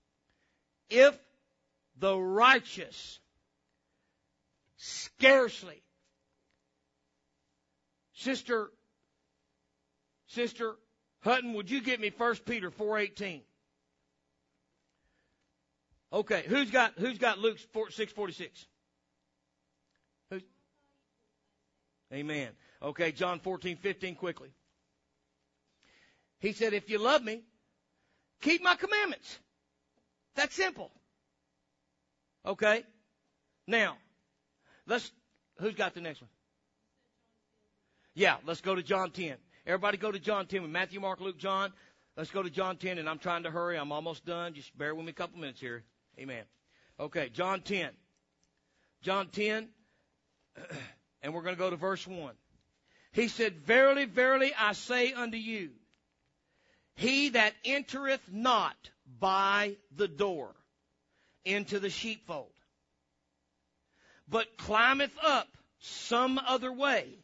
If 0.89 1.19
the 1.99 2.17
righteous 2.17 3.19
scarcely 4.77 5.83
Sister 8.15 8.71
Sister 10.29 10.77
Hutton, 11.21 11.55
would 11.55 11.71
you 11.71 11.81
get 11.81 12.01
me 12.01 12.13
1 12.17 12.37
Peter 12.47 12.71
4:18? 12.71 13.43
Okay, 16.13 16.45
who's 16.47 16.71
got 16.71 16.93
who's 16.99 17.19
got 17.19 17.39
Luke 17.39 17.59
6:46? 17.59 18.67
Who's 20.31 20.43
Amen. 22.13 22.51
Okay, 22.83 23.13
John 23.13 23.41
14:15 23.41 24.17
quickly. 24.17 24.51
He 26.45 26.53
said, 26.53 26.75
if 26.75 26.91
you 26.91 26.99
love 26.99 27.25
me, 27.25 27.41
keep 28.43 28.63
my 28.63 28.75
commandments. 28.75 29.39
That's 30.35 30.55
simple. 30.55 30.91
Okay? 32.45 32.85
Now, 33.67 33.97
let's, 34.87 35.11
who's 35.59 35.75
got 35.75 35.95
the 35.95 36.03
next 36.03 36.21
one? 36.21 36.29
Yeah, 38.15 38.37
let's 38.45 38.61
go 38.61 38.75
to 38.75 38.83
John 38.83 39.11
10. 39.11 39.37
Everybody 39.67 39.97
go 39.97 40.13
to 40.13 40.19
John 40.19 40.45
10 40.45 40.61
with 40.61 40.71
Matthew, 40.71 41.01
Mark, 41.01 41.23
Luke, 41.23 41.39
John. 41.39 41.73
Let's 42.15 42.31
go 42.31 42.43
to 42.43 42.51
John 42.51 42.77
10 42.77 42.99
and 42.99 43.09
I'm 43.09 43.19
trying 43.19 43.45
to 43.45 43.51
hurry. 43.51 43.79
I'm 43.79 43.91
almost 43.91 44.27
done. 44.27 44.53
Just 44.53 44.77
bear 44.77 44.95
with 44.95 45.07
me 45.07 45.13
a 45.13 45.15
couple 45.15 45.41
minutes 45.41 45.63
here. 45.63 45.83
Amen. 46.19 46.45
Okay, 47.01 47.31
John 47.31 47.63
10. 47.63 47.89
John 49.01 49.29
10, 49.29 49.69
and 51.23 51.33
we're 51.33 51.43
going 51.43 51.55
to 51.55 51.59
go 51.59 51.71
to 51.71 51.77
verse 51.77 52.07
1. 52.07 52.35
He 53.13 53.29
said, 53.29 53.57
Verily, 53.61 54.05
verily, 54.05 54.53
I 54.59 54.75
say 54.75 55.15
unto 55.15 55.39
you, 55.39 55.71
he 56.97 57.31
that 57.31 57.55
entereth 57.65 58.31
not 58.31 58.77
by 59.21 59.77
the 59.95 60.09
door 60.09 60.55
into 61.45 61.79
the 61.79 61.91
sheepfold, 61.91 62.53
but 64.29 64.57
climbeth 64.57 65.15
up 65.23 65.49
some 65.81 66.39
other 66.39 66.73
way, 66.73 67.19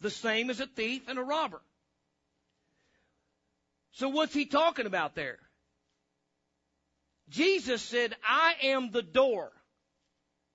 the 0.00 0.10
same 0.10 0.50
as 0.50 0.60
a 0.60 0.66
thief 0.66 1.08
and 1.08 1.18
a 1.18 1.22
robber. 1.22 1.62
So 3.92 4.08
what's 4.08 4.34
he 4.34 4.44
talking 4.44 4.86
about 4.86 5.14
there? 5.14 5.38
Jesus 7.30 7.82
said, 7.82 8.14
I 8.22 8.54
am 8.64 8.90
the 8.90 9.02
door. 9.02 9.52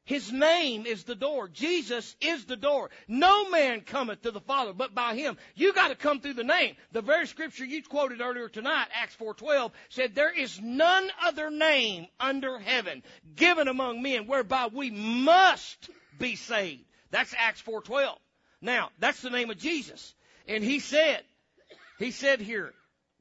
His 0.05 0.31
name 0.31 0.85
is 0.85 1.03
the 1.03 1.15
door. 1.15 1.47
Jesus 1.47 2.15
is 2.21 2.45
the 2.45 2.55
door. 2.55 2.89
No 3.07 3.49
man 3.49 3.81
cometh 3.81 4.23
to 4.23 4.31
the 4.31 4.41
Father 4.41 4.73
but 4.73 4.95
by 4.95 5.15
him. 5.15 5.37
You 5.55 5.73
got 5.73 5.89
to 5.89 5.95
come 5.95 6.19
through 6.19 6.33
the 6.33 6.43
name. 6.43 6.75
The 6.91 7.01
very 7.01 7.27
scripture 7.27 7.65
you 7.65 7.83
quoted 7.83 8.19
earlier 8.19 8.49
tonight, 8.49 8.87
Acts 8.93 9.15
4:12, 9.15 9.71
said 9.89 10.15
there 10.15 10.33
is 10.33 10.59
none 10.59 11.09
other 11.23 11.51
name 11.51 12.07
under 12.19 12.57
heaven 12.57 13.03
given 13.35 13.67
among 13.67 14.01
men 14.01 14.25
whereby 14.25 14.67
we 14.67 14.89
must 14.89 15.89
be 16.17 16.35
saved. 16.35 16.83
That's 17.11 17.35
Acts 17.37 17.61
4:12. 17.61 18.17
Now, 18.59 18.89
that's 18.99 19.21
the 19.21 19.29
name 19.29 19.49
of 19.49 19.57
Jesus. 19.57 20.15
And 20.47 20.63
he 20.63 20.79
said, 20.79 21.23
he 21.99 22.11
said 22.11 22.41
here, 22.41 22.73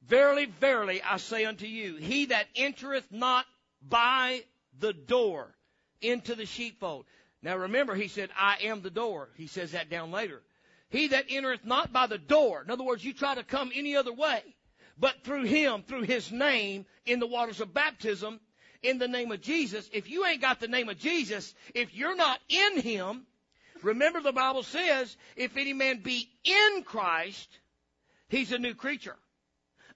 verily, 0.07 0.47
verily, 0.47 1.03
I 1.03 1.19
say 1.19 1.45
unto 1.45 1.67
you, 1.67 1.97
he 1.97 2.27
that 2.27 2.47
entereth 2.57 3.11
not 3.13 3.45
by 3.83 4.45
the 4.79 4.93
door 4.93 5.55
into 6.01 6.35
the 6.35 6.47
sheepfold. 6.47 7.07
Now 7.43 7.57
remember, 7.57 7.95
he 7.95 8.09
said, 8.09 8.31
I 8.37 8.59
am 8.65 8.83
the 8.83 8.91
door. 8.91 9.31
He 9.37 9.47
says 9.47 9.73
that 9.73 9.91
down 9.91 10.11
later. 10.11 10.43
He 10.91 11.09
that 11.09 11.27
entereth 11.31 11.65
not 11.65 11.93
by 11.93 12.07
the 12.07 12.19
door. 12.19 12.63
In 12.63 12.71
other 12.71 12.85
words, 12.85 13.05
you 13.05 13.13
try 13.13 13.35
to 13.35 13.45
come 13.45 13.71
any 13.75 13.97
other 13.97 14.13
way, 14.13 14.43
but 14.99 15.23
through 15.25 15.45
him, 15.45 15.83
through 15.83 16.03
his 16.03 16.31
name, 16.33 16.85
in 17.07 17.21
the 17.21 17.27
waters 17.27 17.61
of 17.61 17.73
baptism, 17.73 18.41
in 18.83 18.99
the 18.99 19.09
name 19.09 19.31
of 19.31 19.41
Jesus. 19.41 19.89
If 19.93 20.11
you 20.11 20.27
ain't 20.27 20.41
got 20.41 20.61
the 20.61 20.69
name 20.69 20.89
of 20.89 20.99
Jesus, 20.99 21.55
if 21.75 21.95
you're 21.95 22.17
not 22.17 22.41
in 22.49 22.81
him, 22.81 23.27
remember 23.83 24.21
the 24.21 24.33
Bible 24.33 24.63
says, 24.63 25.17
if 25.37 25.57
any 25.57 25.73
man 25.73 26.01
be 26.03 26.29
in 26.45 26.83
Christ, 26.83 27.49
he's 28.29 28.53
a 28.53 28.59
new 28.59 28.75
creature. 28.75 29.17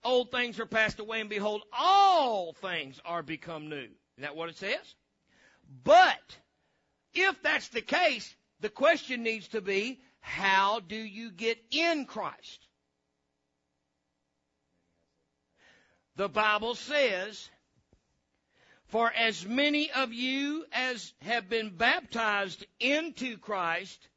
Old 0.05 0.31
things 0.31 0.61
are 0.61 0.67
passed 0.67 1.01
away 1.01 1.21
and 1.21 1.31
behold, 1.31 1.63
all 1.73 2.53
things 2.53 3.01
are 3.05 3.23
become 3.23 3.69
new. 3.69 3.77
Isn't 3.77 4.21
that 4.21 4.37
what 4.37 4.51
it 4.51 4.57
says? 4.57 4.95
But 5.83 6.39
if 7.15 7.43
that's 7.43 7.69
the 7.69 7.81
case, 7.81 8.35
the 8.61 8.69
question 8.69 9.23
needs 9.23 9.49
to 9.49 9.61
be, 9.61 10.01
how 10.21 10.81
do 10.81 10.97
you 10.97 11.31
get 11.31 11.59
in 11.71 12.07
Christ? 12.07 12.67
The 16.17 16.29
Bible 16.29 16.75
says, 16.75 17.49
for 18.87 19.13
as 19.13 19.45
many 19.45 19.91
of 19.91 20.13
you 20.13 20.65
as 20.73 21.13
have 21.23 21.49
been 21.49 21.71
baptized 21.71 22.65
into 22.79 23.37
Christ 23.39 24.09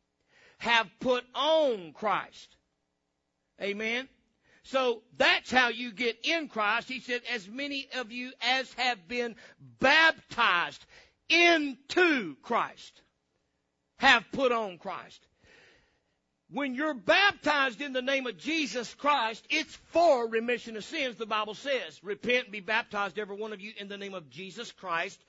have 0.60 0.88
put 1.00 1.24
on 1.34 1.94
Christ. 1.94 2.56
Amen. 3.62 4.08
So 4.64 5.02
that's 5.18 5.50
how 5.50 5.70
you 5.70 5.92
get 5.92 6.18
in 6.24 6.50
Christ. 6.50 6.90
He 6.90 7.00
said, 7.00 7.22
as 7.34 7.48
many 7.48 7.88
of 7.96 8.12
you 8.12 8.32
as 8.42 8.72
have 8.74 9.08
been 9.08 9.36
baptized 9.80 10.86
into 11.30 12.36
Christ 12.42 13.02
have 14.00 14.24
put 14.32 14.52
on 14.52 14.78
Christ. 14.78 15.26
When 16.50 16.76
you're 16.76 16.94
baptized 16.94 17.82
in 17.82 17.92
the 17.92 18.02
name 18.02 18.26
of 18.26 18.38
Jesus 18.38 18.94
Christ, 18.94 19.46
it's 19.50 19.76
for 19.92 20.30
remission 20.30 20.78
of 20.78 20.86
sins, 20.86 21.18
the 21.18 21.26
Bible 21.26 21.56
says. 21.56 22.02
Repent 22.04 22.46
and 22.46 22.52
be 22.54 22.62
baptized, 22.62 23.20
every 23.20 23.36
one 23.36 23.52
of 23.52 23.60
you, 23.60 23.74
in 23.78 23.90
the 23.90 23.98
name 23.98 24.14
of 24.14 24.30
Jesus 24.30 24.72
Christ 24.72 25.20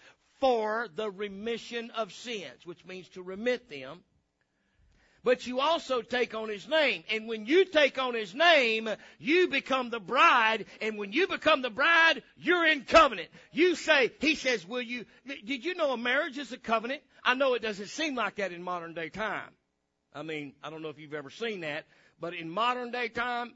for 0.40 0.88
the 0.94 1.10
remission 1.10 1.90
of 1.90 2.12
sins, 2.12 2.64
which 2.64 2.84
means 2.84 3.08
to 3.10 3.22
remit 3.22 3.68
them 3.68 4.00
but 5.28 5.46
you 5.46 5.60
also 5.60 6.00
take 6.00 6.34
on 6.34 6.48
his 6.48 6.66
name. 6.66 7.04
And 7.12 7.28
when 7.28 7.44
you 7.44 7.66
take 7.66 7.98
on 7.98 8.14
his 8.14 8.34
name, 8.34 8.88
you 9.18 9.48
become 9.48 9.90
the 9.90 10.00
bride. 10.00 10.64
And 10.80 10.96
when 10.96 11.12
you 11.12 11.28
become 11.28 11.60
the 11.60 11.68
bride, 11.68 12.22
you're 12.38 12.66
in 12.66 12.84
covenant. 12.84 13.28
You 13.52 13.74
say, 13.74 14.10
he 14.20 14.36
says, 14.36 14.66
will 14.66 14.80
you, 14.80 15.04
did 15.26 15.66
you 15.66 15.74
know 15.74 15.92
a 15.92 15.98
marriage 15.98 16.38
is 16.38 16.50
a 16.52 16.56
covenant? 16.56 17.02
I 17.22 17.34
know 17.34 17.52
it 17.52 17.60
doesn't 17.60 17.88
seem 17.88 18.14
like 18.14 18.36
that 18.36 18.52
in 18.52 18.62
modern 18.62 18.94
day 18.94 19.10
time. 19.10 19.50
I 20.14 20.22
mean, 20.22 20.54
I 20.64 20.70
don't 20.70 20.80
know 20.80 20.88
if 20.88 20.98
you've 20.98 21.12
ever 21.12 21.28
seen 21.28 21.60
that, 21.60 21.84
but 22.18 22.32
in 22.32 22.48
modern 22.48 22.90
day 22.90 23.08
time, 23.08 23.48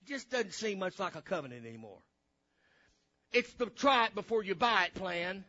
it 0.00 0.08
just 0.08 0.30
doesn't 0.30 0.54
seem 0.54 0.78
much 0.78 0.98
like 0.98 1.14
a 1.14 1.20
covenant 1.20 1.66
anymore. 1.66 1.98
It's 3.34 3.52
the 3.52 3.66
try 3.66 4.06
it 4.06 4.14
before 4.14 4.42
you 4.42 4.54
buy 4.54 4.86
it 4.86 4.94
plan. 4.94 5.44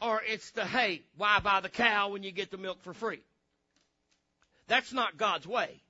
Or 0.00 0.22
it's 0.24 0.52
the, 0.52 0.64
hey, 0.64 1.02
why 1.16 1.40
buy 1.40 1.58
the 1.62 1.68
cow 1.68 2.10
when 2.10 2.22
you 2.22 2.30
get 2.30 2.52
the 2.52 2.58
milk 2.58 2.84
for 2.84 2.94
free? 2.94 3.22
That's 4.68 4.92
not 4.92 5.16
God's 5.16 5.46
way. 5.46 5.82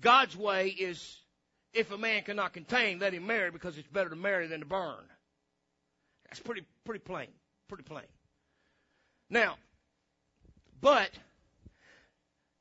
God's 0.00 0.36
way 0.36 0.68
is 0.68 1.18
if 1.72 1.90
a 1.90 1.98
man 1.98 2.22
cannot 2.22 2.52
contain, 2.52 2.98
let 2.98 3.14
him 3.14 3.26
marry 3.26 3.50
because 3.50 3.78
it's 3.78 3.88
better 3.88 4.10
to 4.10 4.16
marry 4.16 4.46
than 4.46 4.60
to 4.60 4.66
burn. 4.66 5.04
That's 6.28 6.40
pretty, 6.40 6.64
pretty 6.84 7.00
plain. 7.00 7.28
Pretty 7.68 7.84
plain. 7.84 8.04
Now, 9.30 9.56
but 10.80 11.10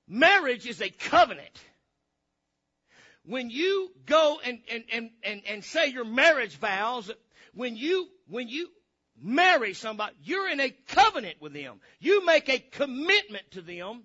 marriage 0.07 0.65
is 0.65 0.81
a 0.81 0.89
covenant. 0.89 1.59
When 3.25 3.49
you 3.49 3.91
go 4.05 4.39
and, 4.43 4.59
and, 4.71 4.83
and, 4.91 5.09
and, 5.23 5.41
and 5.47 5.63
say 5.63 5.87
your 5.87 6.05
marriage 6.05 6.57
vows, 6.57 7.11
when 7.53 7.75
you, 7.75 8.07
when 8.27 8.47
you 8.47 8.69
marry 9.21 9.73
somebody, 9.73 10.15
you're 10.23 10.49
in 10.49 10.59
a 10.59 10.73
covenant 10.87 11.41
with 11.41 11.53
them. 11.53 11.81
You 11.99 12.25
make 12.25 12.47
a 12.49 12.59
commitment 12.59 13.51
to 13.51 13.61
them 13.61 14.03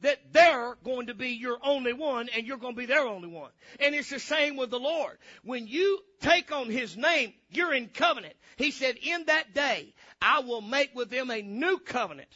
that 0.00 0.18
they're 0.32 0.76
going 0.84 1.06
to 1.06 1.14
be 1.14 1.30
your 1.30 1.58
only 1.62 1.92
one 1.92 2.28
and 2.34 2.46
you're 2.46 2.56
going 2.56 2.74
to 2.74 2.78
be 2.78 2.86
their 2.86 3.06
only 3.06 3.28
one. 3.28 3.50
And 3.80 3.94
it's 3.94 4.10
the 4.10 4.20
same 4.20 4.56
with 4.56 4.70
the 4.70 4.78
Lord. 4.78 5.18
When 5.42 5.66
you 5.66 6.00
take 6.20 6.52
on 6.52 6.70
His 6.70 6.96
name, 6.96 7.32
you're 7.50 7.74
in 7.74 7.88
covenant. 7.88 8.34
He 8.56 8.70
said, 8.70 8.96
in 8.96 9.24
that 9.26 9.54
day, 9.54 9.94
I 10.20 10.40
will 10.40 10.60
make 10.60 10.94
with 10.94 11.10
them 11.10 11.30
a 11.30 11.42
new 11.42 11.78
covenant. 11.78 12.28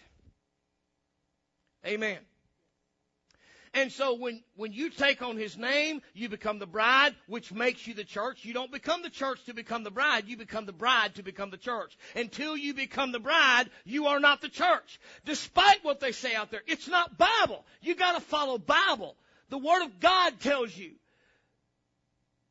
Amen. 1.87 2.19
And 3.75 3.91
so 3.91 4.15
when, 4.15 4.43
when 4.57 4.73
you 4.73 4.91
take 4.91 5.23
on 5.23 5.39
his 5.39 5.57
name, 5.57 6.03
you 6.13 6.29
become 6.29 6.59
the 6.59 6.67
bride, 6.67 7.15
which 7.27 7.53
makes 7.53 7.87
you 7.87 7.95
the 7.95 8.05
church. 8.05 8.45
You 8.45 8.53
don't 8.53 8.71
become 8.71 9.01
the 9.03 9.09
church 9.09 9.43
to 9.47 9.55
become 9.55 9.83
the 9.83 9.91
bride, 9.91 10.29
you 10.29 10.37
become 10.37 10.67
the 10.67 10.75
bride 10.75 11.15
to 11.15 11.23
become 11.23 11.51
the 11.51 11.57
church. 11.57 11.97
Until 12.15 12.55
you 12.55 12.75
become 12.75 13.13
the 13.13 13.21
bride, 13.21 13.71
you 13.85 14.09
are 14.09 14.21
not 14.21 14.43
the 14.43 14.51
church. 14.51 15.01
Despite 15.25 15.83
what 15.85 16.01
they 16.01 16.13
say 16.13 16.35
out 16.35 16.51
there, 16.51 16.63
it's 16.67 16.89
not 16.89 17.17
Bible. 17.17 17.65
You 17.81 17.95
gotta 17.95 18.21
follow 18.21 18.59
Bible. 18.59 19.17
The 19.49 19.59
Word 19.59 19.85
of 19.85 20.01
God 20.01 20.39
tells 20.41 20.77
you 20.77 20.93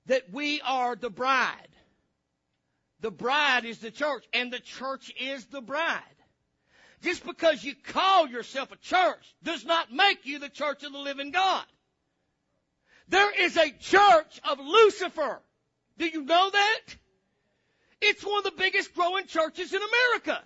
that 0.07 0.31
we 0.31 0.59
are 0.61 0.95
the 0.95 1.09
bride. 1.11 1.67
The 3.01 3.11
bride 3.11 3.65
is 3.65 3.79
the 3.79 3.91
church, 3.91 4.25
and 4.33 4.51
the 4.51 4.59
church 4.59 5.11
is 5.19 5.45
the 5.45 5.61
bride. 5.61 6.01
Just 7.01 7.25
because 7.25 7.63
you 7.63 7.73
call 7.75 8.27
yourself 8.27 8.71
a 8.71 8.77
church 8.77 9.35
does 9.43 9.65
not 9.65 9.91
make 9.91 10.25
you 10.25 10.39
the 10.39 10.49
church 10.49 10.83
of 10.83 10.91
the 10.91 10.99
living 10.99 11.31
God. 11.31 11.65
There 13.07 13.31
is 13.43 13.57
a 13.57 13.71
church 13.71 14.39
of 14.43 14.59
Lucifer. 14.59 15.41
Do 15.97 16.05
you 16.05 16.23
know 16.23 16.49
that? 16.49 16.81
It's 18.01 18.25
one 18.25 18.37
of 18.37 18.43
the 18.43 18.57
biggest 18.57 18.93
growing 18.93 19.25
churches 19.25 19.73
in 19.73 19.81
America. 19.81 20.43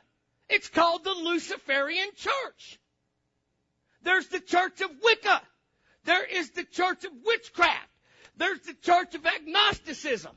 It's 0.49 0.69
called 0.69 1.03
the 1.03 1.13
Luciferian 1.13 2.09
Church. 2.15 2.79
There's 4.03 4.27
the 4.27 4.39
Church 4.39 4.81
of 4.81 4.91
Wicca. 5.03 5.41
There 6.05 6.25
is 6.25 6.51
the 6.51 6.63
Church 6.63 7.03
of 7.05 7.11
Witchcraft. 7.25 7.89
There's 8.37 8.59
the 8.61 8.73
Church 8.73 9.15
of 9.15 9.25
Agnosticism. 9.25 10.35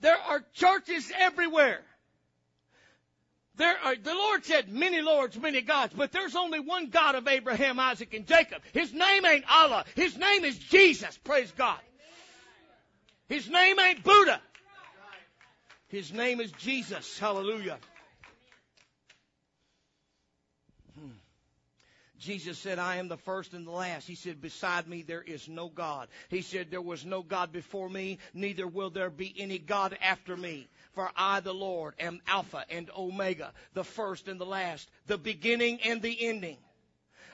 There 0.00 0.18
are 0.18 0.44
churches 0.54 1.12
everywhere. 1.16 1.82
There 3.60 3.76
are, 3.84 3.94
the 3.94 4.14
Lord 4.14 4.42
said 4.46 4.72
many 4.72 5.02
lords, 5.02 5.38
many 5.38 5.60
gods, 5.60 5.92
but 5.94 6.12
there's 6.12 6.34
only 6.34 6.60
one 6.60 6.88
God 6.88 7.14
of 7.14 7.28
Abraham, 7.28 7.78
Isaac, 7.78 8.14
and 8.14 8.26
Jacob. 8.26 8.62
His 8.72 8.90
name 8.94 9.26
ain't 9.26 9.44
Allah. 9.50 9.84
His 9.94 10.16
name 10.16 10.46
is 10.46 10.56
Jesus. 10.56 11.18
Praise 11.18 11.52
God. 11.52 11.78
His 13.28 13.50
name 13.50 13.78
ain't 13.78 14.02
Buddha. 14.02 14.40
His 15.88 16.10
name 16.10 16.40
is 16.40 16.50
Jesus. 16.52 17.18
Hallelujah. 17.18 17.76
Hmm. 20.98 21.10
Jesus 22.18 22.56
said, 22.56 22.78
I 22.78 22.96
am 22.96 23.08
the 23.08 23.18
first 23.18 23.52
and 23.52 23.66
the 23.66 23.72
last. 23.72 24.08
He 24.08 24.14
said, 24.14 24.40
beside 24.40 24.88
me 24.88 25.02
there 25.02 25.22
is 25.22 25.50
no 25.50 25.68
God. 25.68 26.08
He 26.30 26.40
said, 26.40 26.70
there 26.70 26.80
was 26.80 27.04
no 27.04 27.22
God 27.22 27.52
before 27.52 27.90
me, 27.90 28.20
neither 28.32 28.66
will 28.66 28.88
there 28.88 29.10
be 29.10 29.34
any 29.36 29.58
God 29.58 29.98
after 30.00 30.34
me. 30.34 30.66
For 31.00 31.10
I, 31.16 31.40
the 31.40 31.54
Lord, 31.54 31.94
am 31.98 32.20
Alpha 32.26 32.62
and 32.68 32.90
Omega, 32.94 33.54
the 33.72 33.84
first 33.84 34.28
and 34.28 34.38
the 34.38 34.44
last, 34.44 34.86
the 35.06 35.16
beginning 35.16 35.80
and 35.80 36.02
the 36.02 36.26
ending. 36.26 36.58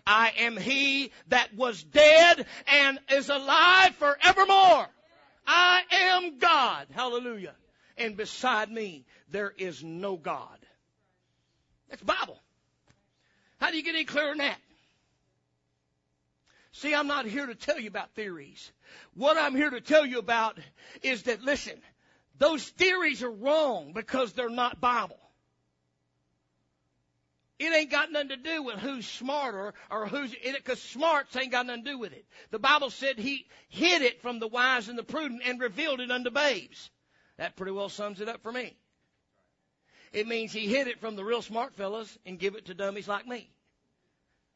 I 0.06 0.32
am 0.38 0.56
he 0.56 1.10
that 1.30 1.52
was 1.52 1.82
dead 1.82 2.46
and 2.68 3.00
is 3.10 3.28
alive 3.28 3.92
forevermore. 3.96 4.86
I 5.48 5.82
am 5.90 6.38
God. 6.38 6.86
Hallelujah. 6.92 7.56
And 7.98 8.16
beside 8.16 8.70
me, 8.70 9.04
there 9.32 9.52
is 9.58 9.82
no 9.82 10.16
God. 10.16 10.58
That's 11.90 12.02
Bible. 12.04 12.38
How 13.58 13.72
do 13.72 13.76
you 13.76 13.82
get 13.82 13.96
any 13.96 14.04
clearer 14.04 14.28
than 14.28 14.38
that? 14.38 14.60
See, 16.70 16.94
I'm 16.94 17.08
not 17.08 17.26
here 17.26 17.46
to 17.46 17.56
tell 17.56 17.80
you 17.80 17.88
about 17.88 18.12
theories. 18.12 18.70
What 19.14 19.36
I'm 19.36 19.56
here 19.56 19.70
to 19.70 19.80
tell 19.80 20.06
you 20.06 20.20
about 20.20 20.56
is 21.02 21.24
that, 21.24 21.42
listen, 21.42 21.80
those 22.38 22.64
theories 22.64 23.22
are 23.22 23.30
wrong 23.30 23.92
because 23.92 24.32
they're 24.32 24.48
not 24.48 24.80
Bible. 24.80 25.18
It 27.58 27.74
ain't 27.74 27.90
got 27.90 28.12
nothing 28.12 28.28
to 28.30 28.36
do 28.36 28.62
with 28.62 28.76
who's 28.76 29.06
smarter 29.06 29.72
or 29.90 30.06
who's 30.06 30.34
in 30.34 30.54
it, 30.54 30.62
because 30.62 30.82
smarts 30.82 31.34
ain't 31.36 31.52
got 31.52 31.64
nothing 31.64 31.84
to 31.84 31.90
do 31.92 31.98
with 31.98 32.12
it. 32.12 32.26
The 32.50 32.58
Bible 32.58 32.90
said 32.90 33.18
he 33.18 33.46
hid 33.68 34.02
it 34.02 34.20
from 34.20 34.38
the 34.38 34.48
wise 34.48 34.88
and 34.90 34.98
the 34.98 35.02
prudent 35.02 35.40
and 35.44 35.58
revealed 35.58 36.00
it 36.00 36.10
unto 36.10 36.30
babes. 36.30 36.90
That 37.38 37.56
pretty 37.56 37.72
well 37.72 37.88
sums 37.88 38.20
it 38.20 38.28
up 38.28 38.42
for 38.42 38.52
me. 38.52 38.76
It 40.12 40.26
means 40.26 40.52
he 40.52 40.66
hid 40.66 40.86
it 40.86 41.00
from 41.00 41.16
the 41.16 41.24
real 41.24 41.42
smart 41.42 41.74
fellas 41.74 42.18
and 42.26 42.38
give 42.38 42.56
it 42.56 42.66
to 42.66 42.74
dummies 42.74 43.08
like 43.08 43.26
me. 43.26 43.50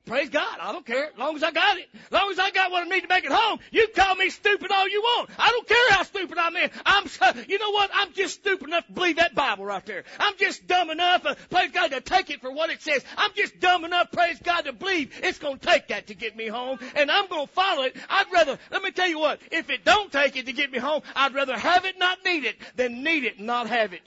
Praise 0.07 0.31
God. 0.31 0.59
I 0.61 0.73
don't 0.73 0.85
care. 0.85 1.11
As 1.13 1.19
long 1.19 1.37
as 1.37 1.43
I 1.43 1.53
got 1.53 1.79
it. 1.79 1.89
As 1.95 2.11
long 2.11 2.31
as 2.31 2.39
I 2.39 2.51
got 2.51 2.71
what 2.71 2.85
I 2.85 2.89
need 2.89 3.03
to 3.03 3.09
make 3.09 3.25
it 3.25 3.31
home. 3.31 3.61
You 3.71 3.87
call 3.95 4.17
me 4.17 4.31
stupid 4.31 4.73
all 4.73 4.89
you 4.89 5.01
want. 5.03 5.31
I 5.39 5.51
don't 5.51 5.69
care 5.69 5.91
how 5.91 6.03
stupid 6.03 6.39
I'm 6.39 6.57
in. 6.57 6.71
I'm, 6.85 7.05
you 7.49 7.59
know 7.59 7.71
what? 7.71 7.91
I'm 7.95 8.13
just 8.13 8.35
stupid 8.35 8.69
enough 8.69 8.87
to 8.87 8.93
believe 8.93 9.17
that 9.17 9.35
Bible 9.35 9.65
right 9.65 9.85
there. 9.85 10.05
I'm 10.19 10.35
just 10.39 10.67
dumb 10.67 10.91
enough, 10.91 11.27
uh, 11.27 11.35
praise 11.51 11.71
God, 11.73 11.93
to 11.93 12.01
take 12.01 12.31
it 12.31 12.41
for 12.41 12.51
what 12.51 12.71
it 12.71 12.83
says. 12.83 13.05
I'm 13.17 13.31
just 13.37 13.61
dumb 13.61 13.85
enough, 13.85 14.11
praise 14.11 14.39
God, 14.43 14.63
to 14.63 14.73
believe 14.73 15.13
it's 15.23 15.39
going 15.39 15.59
to 15.59 15.67
take 15.67 15.89
that 15.89 16.09
to 16.09 16.15
get 16.15 16.37
me 16.37 16.49
home. 16.49 16.79
And 16.97 17.11
I'm 17.11 17.29
going 17.29 17.47
to 17.47 17.53
follow 17.53 17.85
it. 17.85 17.97
I'd 18.09 18.33
rather, 18.33 18.59
let 18.73 18.83
me 18.83 18.91
tell 18.91 19.09
you 19.09 19.19
what, 19.19 19.41
if 19.53 19.71
it 19.71 19.85
don't 19.85 20.11
take 20.11 20.37
it 20.37 20.47
to 20.47 20.53
get 20.53 20.73
me 20.73 20.79
home, 20.79 21.03
I'd 21.15 21.35
rather 21.35 21.57
have 21.57 21.85
it 21.85 21.99
not 21.99 22.19
need 22.25 22.45
it 22.45 22.57
than 22.75 23.05
need 23.05 23.25
it 23.25 23.39
not 23.39 23.69
have 23.69 23.93
it. 23.93 24.03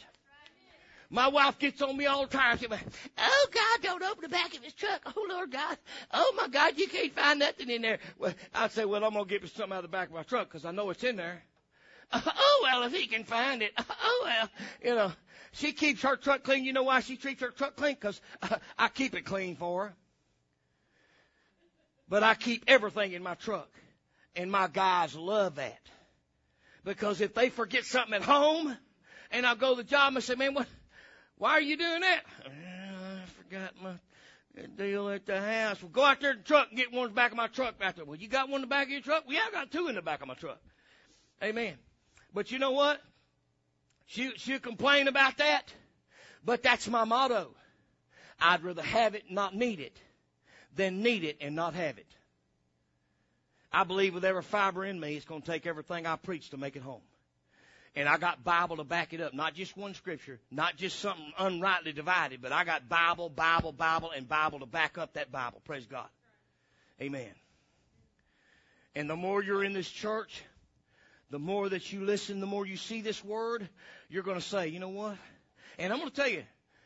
My 1.13 1.27
wife 1.27 1.59
gets 1.59 1.79
on 1.83 1.95
me 1.95 2.07
all 2.07 2.25
the 2.25 2.35
time. 2.35 2.57
She 2.57 2.67
goes, 2.67 2.79
Oh 3.19 3.47
God, 3.51 3.83
don't 3.83 4.01
open 4.01 4.23
the 4.23 4.29
back 4.29 4.57
of 4.57 4.63
his 4.63 4.73
truck. 4.73 4.99
Oh 5.15 5.27
Lord 5.29 5.51
God. 5.51 5.77
Oh 6.11 6.33
my 6.35 6.47
God, 6.47 6.75
you 6.75 6.87
can't 6.87 7.13
find 7.13 7.37
nothing 7.37 7.69
in 7.69 7.83
there. 7.83 7.99
Well, 8.17 8.33
I'd 8.51 8.71
say, 8.71 8.83
well, 8.83 9.03
I'm 9.03 9.13
going 9.13 9.25
to 9.25 9.29
get 9.29 9.43
me 9.43 9.47
something 9.47 9.73
out 9.73 9.83
of 9.85 9.91
the 9.91 9.95
back 9.95 10.07
of 10.07 10.15
my 10.15 10.23
truck 10.23 10.47
because 10.47 10.65
I 10.65 10.71
know 10.71 10.89
it's 10.89 11.03
in 11.03 11.15
there. 11.17 11.43
Oh 12.15 12.59
well, 12.63 12.83
if 12.83 12.93
he 12.93 13.05
can 13.05 13.25
find 13.25 13.61
it. 13.61 13.73
Oh 14.03 14.21
well, 14.25 14.49
you 14.83 14.95
know. 14.95 15.11
She 15.51 15.71
keeps 15.71 16.01
her 16.01 16.15
truck 16.15 16.43
clean. 16.43 16.65
You 16.65 16.73
know 16.73 16.81
why 16.81 17.01
she 17.01 17.15
treats 17.15 17.41
her 17.41 17.51
truck 17.51 17.75
clean? 17.75 17.93
Because 17.93 18.19
I 18.79 18.87
keep 18.87 19.13
it 19.13 19.21
clean 19.21 19.55
for 19.55 19.85
her. 19.85 19.93
But 22.09 22.23
I 22.23 22.33
keep 22.33 22.63
everything 22.67 23.13
in 23.13 23.21
my 23.21 23.35
truck. 23.35 23.69
And 24.35 24.51
my 24.51 24.67
guys 24.67 25.15
love 25.15 25.55
that. 25.55 25.79
Because 26.83 27.21
if 27.21 27.35
they 27.35 27.49
forget 27.49 27.85
something 27.85 28.15
at 28.15 28.23
home, 28.23 28.75
and 29.29 29.45
I 29.45 29.53
go 29.53 29.75
to 29.75 29.83
the 29.83 29.87
job 29.87 30.15
and 30.15 30.23
say, 30.23 30.33
man, 30.33 30.55
what, 30.55 30.67
why 31.43 31.51
are 31.51 31.61
you 31.61 31.75
doing 31.75 31.99
that? 31.99 32.21
Uh, 32.45 32.49
I 33.21 33.25
forgot 33.25 33.73
my 33.83 33.95
deal 34.77 35.09
at 35.09 35.25
the 35.25 35.41
house. 35.41 35.83
Well, 35.83 35.91
go 35.91 36.01
out 36.05 36.21
there 36.21 36.31
to 36.31 36.37
the 36.37 36.43
truck 36.45 36.69
and 36.69 36.77
get 36.77 36.93
one 36.93 37.07
in 37.07 37.11
the 37.11 37.15
back 37.15 37.31
of 37.31 37.37
my 37.37 37.47
truck 37.47 37.77
back 37.77 37.97
there. 37.97 38.05
Well, 38.05 38.15
you 38.15 38.29
got 38.29 38.47
one 38.47 38.59
in 38.59 38.61
the 38.61 38.67
back 38.67 38.85
of 38.85 38.91
your 38.91 39.01
truck? 39.01 39.25
Well, 39.27 39.35
yeah, 39.35 39.41
I 39.49 39.51
got 39.51 39.69
two 39.69 39.89
in 39.89 39.95
the 39.95 40.01
back 40.01 40.21
of 40.21 40.29
my 40.29 40.35
truck. 40.35 40.61
Amen. 41.43 41.73
But 42.33 42.51
you 42.51 42.59
know 42.59 42.71
what? 42.71 43.01
She, 44.05 44.31
she'll 44.37 44.59
complain 44.59 45.09
about 45.09 45.39
that, 45.39 45.63
but 46.45 46.63
that's 46.63 46.87
my 46.87 47.03
motto. 47.03 47.53
I'd 48.39 48.63
rather 48.63 48.81
have 48.81 49.13
it 49.13 49.25
not 49.29 49.53
need 49.53 49.81
it 49.81 49.99
than 50.73 51.03
need 51.03 51.25
it 51.25 51.39
and 51.41 51.57
not 51.57 51.73
have 51.73 51.97
it. 51.97 52.07
I 53.69 53.83
believe 53.83 54.13
with 54.13 54.23
every 54.23 54.43
fiber 54.43 54.85
in 54.85 54.97
me, 54.97 55.17
it's 55.17 55.25
going 55.25 55.41
to 55.41 55.51
take 55.51 55.67
everything 55.67 56.07
I 56.07 56.15
preach 56.15 56.51
to 56.51 56.57
make 56.57 56.77
it 56.77 56.83
home. 56.83 57.01
And 57.95 58.09
I 58.09 58.17
got 58.17 58.43
Bible 58.43 58.77
to 58.77 58.83
back 58.83 59.13
it 59.13 59.21
up. 59.21 59.33
Not 59.33 59.53
just 59.53 59.77
one 59.77 59.93
scripture, 59.93 60.39
not 60.49 60.77
just 60.77 60.99
something 60.99 61.31
unrightly 61.37 61.93
divided, 61.93 62.41
but 62.41 62.51
I 62.51 62.63
got 62.63 62.89
Bible, 62.89 63.29
Bible, 63.29 63.71
Bible, 63.71 64.11
and 64.11 64.27
Bible 64.27 64.59
to 64.59 64.65
back 64.65 64.97
up 64.97 65.13
that 65.13 65.31
Bible. 65.31 65.61
Praise 65.63 65.85
God. 65.85 66.07
Amen. 66.99 67.31
And 68.95 69.09
the 69.09 69.15
more 69.15 69.43
you're 69.43 69.63
in 69.63 69.73
this 69.73 69.89
church, 69.89 70.43
the 71.29 71.39
more 71.39 71.69
that 71.69 71.91
you 71.91 72.03
listen, 72.03 72.39
the 72.39 72.47
more 72.47 72.65
you 72.65 72.77
see 72.77 73.01
this 73.01 73.23
word, 73.23 73.67
you're 74.09 74.23
going 74.23 74.39
to 74.39 74.45
say, 74.45 74.67
you 74.67 74.79
know 74.79 74.89
what? 74.89 75.17
And 75.77 75.91
I'm 75.91 75.99
going 75.99 76.09
to 76.09 76.15
tell 76.15 76.29
you, 76.29 76.43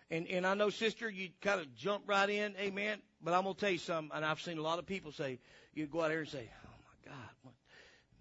and, 0.10 0.28
and 0.28 0.48
I 0.48 0.54
know, 0.54 0.70
sister, 0.70 1.10
you 1.10 1.30
kind 1.42 1.60
of 1.60 1.74
jump 1.76 2.04
right 2.08 2.30
in, 2.30 2.56
amen. 2.58 3.00
But 3.22 3.34
I'm 3.34 3.44
going 3.44 3.56
to 3.56 3.60
tell 3.60 3.72
you 3.72 3.78
something, 3.78 4.12
and 4.16 4.24
I've 4.26 4.42
seen 4.42 4.58
a 4.58 4.62
lot 4.62 4.80
of 4.80 4.86
people 4.86 5.12
say, 5.12 5.40
you 5.74 5.86
go 5.86 6.02
out 6.02 6.12
here 6.12 6.22
and 6.22 6.30
say, 6.30 6.50
oh 6.66 6.78
my 6.86 7.12
God, 7.12 7.30
what, 7.44 7.54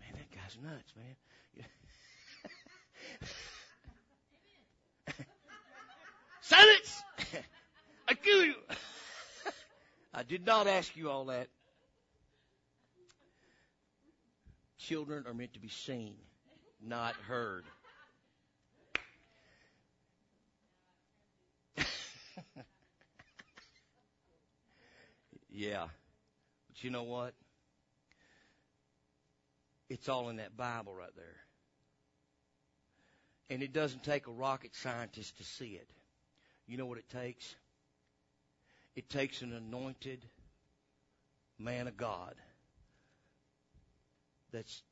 man, 0.00 0.10
that 0.14 0.30
guy's 0.36 0.56
nuts, 0.62 0.92
man. 0.96 1.16
Silence! 6.46 7.02
I 8.08 8.14
kill 8.14 8.44
you. 8.44 8.54
I 10.14 10.22
did 10.22 10.46
not 10.46 10.68
ask 10.68 10.96
you 10.96 11.10
all 11.10 11.24
that. 11.24 11.48
Children 14.78 15.24
are 15.26 15.34
meant 15.34 15.54
to 15.54 15.58
be 15.58 15.66
seen, 15.68 16.14
not 16.80 17.16
heard. 17.26 17.64
yeah. 25.50 25.86
But 26.68 26.84
you 26.84 26.90
know 26.90 27.02
what? 27.02 27.34
It's 29.88 30.08
all 30.08 30.28
in 30.28 30.36
that 30.36 30.56
Bible 30.56 30.94
right 30.94 31.10
there. 31.16 31.40
And 33.50 33.64
it 33.64 33.72
doesn't 33.72 34.04
take 34.04 34.28
a 34.28 34.32
rocket 34.32 34.76
scientist 34.76 35.38
to 35.38 35.44
see 35.44 35.70
it. 35.70 35.88
You 36.66 36.76
know 36.76 36.86
what 36.86 36.98
it 36.98 37.08
takes? 37.08 37.54
It 38.94 39.08
takes 39.08 39.42
an 39.42 39.52
anointed 39.52 40.24
man 41.58 41.86
of 41.86 41.96
God 41.96 42.34
that's 44.52 44.82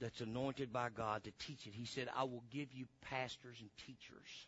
that's 0.00 0.20
anointed 0.22 0.72
by 0.72 0.88
God 0.88 1.24
to 1.24 1.30
teach 1.38 1.66
it. 1.66 1.74
He 1.74 1.84
said, 1.84 2.08
I 2.16 2.24
will 2.24 2.42
give 2.50 2.72
you 2.72 2.86
pastors 3.02 3.56
and 3.60 3.68
teachers. 3.86 4.46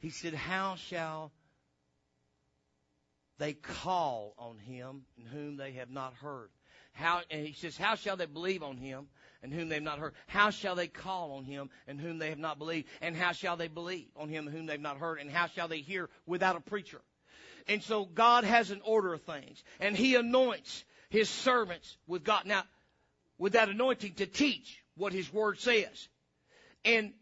He 0.00 0.10
said, 0.10 0.34
How 0.34 0.74
shall 0.74 1.30
they 3.38 3.52
call 3.52 4.34
on 4.36 4.58
him 4.58 5.02
in 5.16 5.26
whom 5.26 5.56
they 5.56 5.72
have 5.72 5.90
not 5.90 6.14
heard? 6.14 6.50
How, 6.92 7.20
and 7.30 7.46
he 7.46 7.52
says, 7.52 7.76
How 7.76 7.94
shall 7.94 8.16
they 8.16 8.26
believe 8.26 8.64
on 8.64 8.76
him 8.76 9.06
and 9.42 9.52
whom 9.52 9.68
they 9.68 9.76
have 9.76 9.84
not 9.84 9.98
heard? 9.98 10.14
How 10.26 10.50
shall 10.50 10.74
they 10.74 10.88
call 10.88 11.32
on 11.32 11.44
him 11.44 11.70
and 11.86 12.00
whom 12.00 12.18
they 12.18 12.30
have 12.30 12.38
not 12.38 12.58
believed? 12.58 12.88
And 13.00 13.16
how 13.16 13.32
shall 13.32 13.56
they 13.56 13.68
believe 13.68 14.08
on 14.16 14.28
him 14.28 14.46
whom 14.48 14.66
they 14.66 14.74
have 14.74 14.80
not 14.80 14.98
heard? 14.98 15.18
And 15.18 15.30
how 15.30 15.46
shall 15.46 15.68
they 15.68 15.80
hear 15.80 16.08
without 16.26 16.56
a 16.56 16.60
preacher? 16.60 17.00
And 17.68 17.82
so 17.82 18.06
God 18.06 18.44
has 18.44 18.70
an 18.70 18.80
order 18.84 19.12
of 19.12 19.22
things, 19.22 19.62
and 19.78 19.94
He 19.94 20.14
anoints 20.14 20.84
His 21.10 21.28
servants 21.28 21.96
with 22.06 22.24
God. 22.24 22.46
Now, 22.46 22.64
with 23.36 23.52
that 23.52 23.68
anointing 23.68 24.14
to 24.14 24.26
teach 24.26 24.82
what 24.96 25.12
His 25.12 25.30
Word 25.32 25.60
says. 25.60 26.08
And 26.84 27.12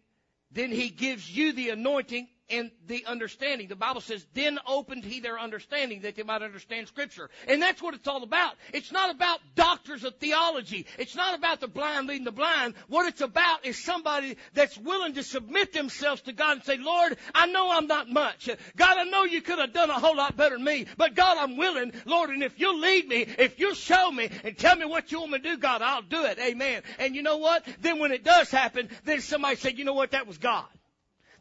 then 0.53 0.71
He 0.71 0.89
gives 0.89 1.29
you 1.29 1.53
the 1.53 1.71
anointing 1.71 2.29
and 2.49 2.71
the 2.87 3.05
understanding. 3.07 3.69
The 3.69 3.77
Bible 3.77 4.01
says, 4.01 4.25
then 4.35 4.59
opened 4.67 5.05
he 5.05 5.21
their 5.21 5.39
understanding 5.39 6.03
that 6.03 6.17
they 6.17 6.23
might 6.23 6.43
understand 6.43 6.89
scripture. 6.89 7.29
And 7.49 7.61
that's 7.61 7.83
what 7.83 7.95
it's 7.95 8.07
all 8.07 8.23
about. 8.23 8.55
It's 8.73 8.93
not 8.93 9.15
about 9.15 9.41
doctors 9.55 10.05
of 10.05 10.17
theology. 10.17 10.87
It's 10.99 11.17
not 11.17 11.37
about 11.37 11.61
the 11.61 11.69
blind 11.69 12.07
leading 12.07 12.25
the 12.25 12.33
blind. 12.33 12.75
What 12.89 13.07
it's 13.07 13.21
about 13.21 13.67
is 13.67 13.83
somebody 13.83 14.37
that's 14.55 14.79
willing 14.79 15.15
to 15.15 15.23
submit 15.23 15.73
themselves 15.73 16.23
to 16.23 16.33
God 16.33 16.59
and 16.59 16.65
say, 16.65 16.77
Lord, 16.77 17.17
I 17.35 17.47
know 17.47 17.71
I'm 17.71 17.87
not 17.87 18.09
much. 18.09 18.49
God, 18.77 18.99
I 18.99 19.05
know 19.05 19.25
you 19.25 19.43
could 19.43 19.59
have 19.59 19.73
done 19.73 19.91
a 19.91 19.95
whole 19.95 20.17
lot 20.17 20.37
better 20.37 20.57
than 20.57 20.65
me, 20.65 20.87
but 20.97 21.15
God, 21.15 21.39
I'm 21.39 21.57
willing, 21.57 21.93
Lord, 22.05 22.31
and 22.31 22.43
if 22.43 22.59
you'll 22.61 22.79
lead 22.79 23.09
me, 23.09 23.27
if 23.39 23.59
you'll 23.59 23.75
show 23.75 24.11
me 24.11 24.31
and 24.45 24.57
tell 24.57 24.77
me 24.77 24.85
what 24.85 25.11
you 25.11 25.21
want 25.21 25.33
me 25.33 25.39
to 25.39 25.45
do, 25.45 25.57
God, 25.57 25.83
I'll 25.83 26.03
do 26.03 26.25
it. 26.25 26.39
Amen. 26.39 26.83
And 26.99 27.17
you 27.17 27.23
know 27.23 27.39
what? 27.39 27.67
Then 27.81 27.99
when 27.99 28.13
it 28.13 28.25
does 28.25 28.51
happen, 28.51 28.89
then 29.05 29.21
somebody 29.21 29.57
said, 29.57 29.79
you 29.79 29.85
know 29.85 29.95
what? 29.95 30.13
That 30.13 30.27
was 30.27 30.39
God. 30.39 30.67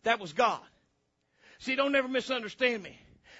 That 0.03 0.19
was 0.19 0.33
God. 0.33 0.61
See, 1.65 1.75
don't 1.75 1.95
ever 1.95 2.07
misunderstand 2.07 2.83
me. 2.83 2.95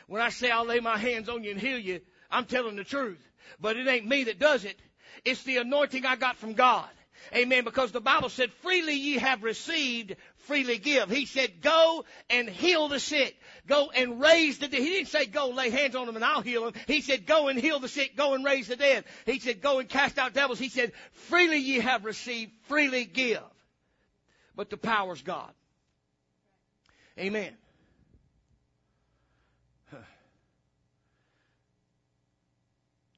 When 0.08 0.20
I 0.20 0.30
say 0.30 0.50
I'll 0.50 0.66
lay 0.66 0.80
my 0.80 0.98
hands 0.98 1.30
on 1.30 1.44
you 1.44 1.52
and 1.52 1.60
heal 1.60 1.78
you, 1.78 2.02
I'm 2.32 2.46
telling 2.46 2.76
the 2.76 2.84
truth. 2.84 3.24
But 3.62 3.78
it 3.78 3.88
ain't 3.88 4.08
me 4.08 4.24
that 4.24 4.40
does 4.40 4.66
it. 4.66 4.80
It's 5.24 5.44
the 5.44 5.58
anointing 5.58 6.08
I 6.08 6.16
got 6.16 6.38
from 6.38 6.54
God. 6.54 6.90
Amen. 7.36 7.64
Because 7.64 7.92
the 7.92 8.02
Bible 8.02 8.30
said, 8.30 8.52
freely 8.64 8.96
ye 8.96 9.20
have 9.20 9.44
received, 9.44 10.16
freely 10.38 10.80
give. 10.80 11.12
He 11.12 11.28
said, 11.28 11.62
go 11.62 12.04
and 12.32 12.50
heal 12.50 12.88
the 12.88 13.00
sick. 13.00 13.38
Go 13.68 13.92
and 13.96 14.20
raise 14.20 14.58
the 14.58 14.70
dead. 14.70 14.82
He 14.82 14.90
didn't 14.90 15.10
say, 15.10 15.28
go 15.28 15.50
lay 15.50 15.70
hands 15.70 15.96
on 15.96 16.08
them 16.08 16.16
and 16.16 16.26
I'll 16.26 16.42
heal 16.42 16.66
them. 16.66 16.74
He 16.88 17.02
said, 17.02 17.28
go 17.28 17.48
and 17.48 17.60
heal 17.60 17.80
the 17.80 17.88
sick. 17.88 18.18
Go 18.18 18.34
and 18.34 18.44
raise 18.44 18.70
the 18.70 18.76
dead. 18.76 19.04
He 19.28 19.38
said, 19.38 19.62
go 19.62 19.78
and 19.78 19.88
cast 19.88 20.18
out 20.18 20.34
devils. 20.34 20.58
He 20.58 20.70
said, 20.70 20.94
freely 21.12 21.60
ye 21.60 21.80
have 21.80 22.06
received, 22.06 22.54
freely 22.64 23.06
give. 23.06 23.44
But 24.56 24.72
the 24.72 24.78
power's 24.78 25.22
God. 25.22 25.52
Amen. 27.20 27.56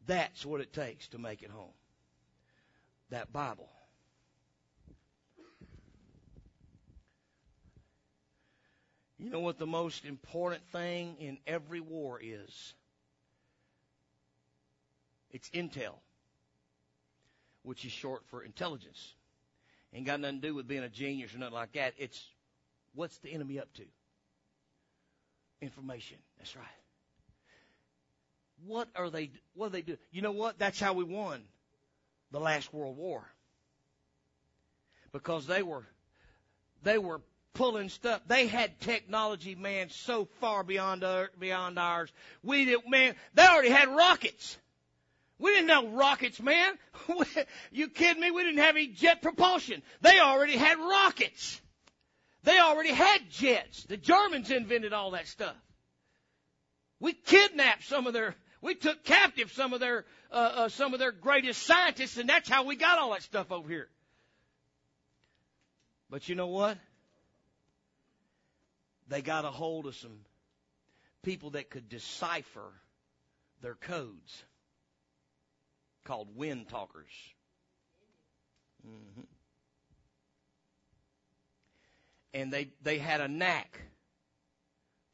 That's 0.07 0.45
what 0.45 0.61
it 0.61 0.73
takes 0.73 1.09
to 1.09 1.17
make 1.17 1.43
it 1.43 1.51
home. 1.51 1.73
That 3.09 3.31
Bible. 3.31 3.69
You 9.19 9.29
know 9.29 9.39
what 9.39 9.57
the 9.57 9.67
most 9.67 10.05
important 10.05 10.63
thing 10.71 11.17
in 11.19 11.37
every 11.45 11.81
war 11.81 12.19
is? 12.21 12.73
It's 15.31 15.49
intel, 15.49 15.95
which 17.63 17.83
is 17.83 17.91
short 17.91 18.23
for 18.27 18.43
intelligence. 18.43 19.15
Ain't 19.93 20.05
got 20.05 20.19
nothing 20.19 20.41
to 20.41 20.47
do 20.47 20.55
with 20.55 20.67
being 20.67 20.83
a 20.83 20.89
genius 20.89 21.33
or 21.33 21.39
nothing 21.39 21.55
like 21.55 21.73
that. 21.73 21.93
It's 21.97 22.23
what's 22.93 23.17
the 23.17 23.33
enemy 23.33 23.59
up 23.59 23.73
to? 23.73 23.83
Information. 25.61 26.17
That's 26.37 26.55
right. 26.55 26.65
What 28.65 28.89
are 28.95 29.09
they, 29.09 29.31
what 29.53 29.67
are 29.67 29.69
they 29.69 29.81
doing? 29.81 29.99
You 30.11 30.21
know 30.21 30.31
what? 30.31 30.59
That's 30.59 30.79
how 30.79 30.93
we 30.93 31.03
won 31.03 31.41
the 32.31 32.39
last 32.39 32.73
World 32.73 32.97
War. 32.97 33.23
Because 35.11 35.47
they 35.47 35.63
were, 35.63 35.85
they 36.83 36.97
were 36.97 37.21
pulling 37.53 37.89
stuff. 37.89 38.21
They 38.27 38.47
had 38.47 38.79
technology, 38.79 39.55
man, 39.55 39.89
so 39.89 40.25
far 40.39 40.63
beyond 40.63 41.03
our, 41.03 41.29
beyond 41.39 41.79
ours. 41.79 42.11
We 42.43 42.65
did, 42.65 42.81
man, 42.87 43.15
they 43.33 43.45
already 43.45 43.69
had 43.69 43.89
rockets. 43.89 44.57
We 45.39 45.51
didn't 45.51 45.67
know 45.67 45.89
rockets, 45.89 46.41
man. 46.41 46.73
you 47.71 47.89
kidding 47.89 48.21
me? 48.21 48.31
We 48.31 48.43
didn't 48.43 48.59
have 48.59 48.75
any 48.75 48.87
jet 48.87 49.21
propulsion. 49.21 49.83
They 50.01 50.19
already 50.19 50.57
had 50.57 50.77
rockets. 50.79 51.61
They 52.43 52.59
already 52.59 52.91
had 52.91 53.29
jets. 53.29 53.83
The 53.83 53.97
Germans 53.97 54.51
invented 54.51 54.93
all 54.93 55.11
that 55.11 55.27
stuff. 55.27 55.55
We 56.99 57.13
kidnapped 57.13 57.83
some 57.83 58.07
of 58.07 58.13
their, 58.13 58.35
we 58.67 58.75
took 58.75 59.05
captive 59.05 59.49
some 59.53 59.71
of 59.71 59.79
their, 59.79 60.03
uh, 60.29 60.35
uh, 60.35 60.69
some 60.69 60.93
of 60.93 60.99
their 60.99 61.13
greatest 61.13 61.63
scientists, 61.63 62.17
and 62.17 62.27
that's 62.27 62.49
how 62.49 62.65
we 62.65 62.75
got 62.75 62.99
all 62.99 63.11
that 63.11 63.23
stuff 63.23 63.49
over 63.49 63.69
here. 63.69 63.87
But 66.09 66.27
you 66.27 66.35
know 66.35 66.47
what? 66.47 66.77
They 69.07 69.21
got 69.21 69.45
a 69.45 69.51
hold 69.51 69.85
of 69.85 69.95
some 69.95 70.19
people 71.23 71.51
that 71.51 71.69
could 71.69 71.87
decipher 71.87 72.73
their 73.61 73.75
codes 73.75 74.43
called 76.03 76.35
wind 76.35 76.67
talkers. 76.67 77.05
Mm-hmm. 78.85 79.21
And 82.33 82.51
they, 82.51 82.67
they 82.81 82.97
had 82.97 83.21
a 83.21 83.29
knack 83.29 83.79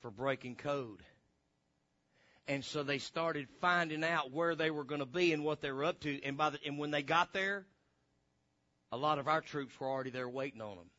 for 0.02 0.10
breaking 0.10 0.56
code. 0.56 1.04
And 2.48 2.64
so 2.64 2.84
they 2.84 2.98
started 2.98 3.48
finding 3.62 4.04
out 4.04 4.32
where 4.32 4.56
they 4.56 4.70
were 4.70 4.84
going 4.84 5.00
to 5.00 5.06
be 5.06 5.32
and 5.32 5.44
what 5.44 5.62
they 5.62 5.72
were 5.72 5.86
up 5.86 6.02
to. 6.02 6.22
And 6.24 6.38
by 6.38 6.50
the, 6.50 6.60
and 6.66 6.78
when 6.78 6.92
they 6.92 7.02
got 7.02 7.34
there, 7.34 7.66
a 8.92 8.98
lot 8.98 9.18
of 9.18 9.28
our 9.28 9.42
troops 9.42 9.80
were 9.80 9.88
already 9.88 10.10
there 10.10 10.28
waiting 10.28 10.62
on 10.62 10.76
them. 10.76 10.90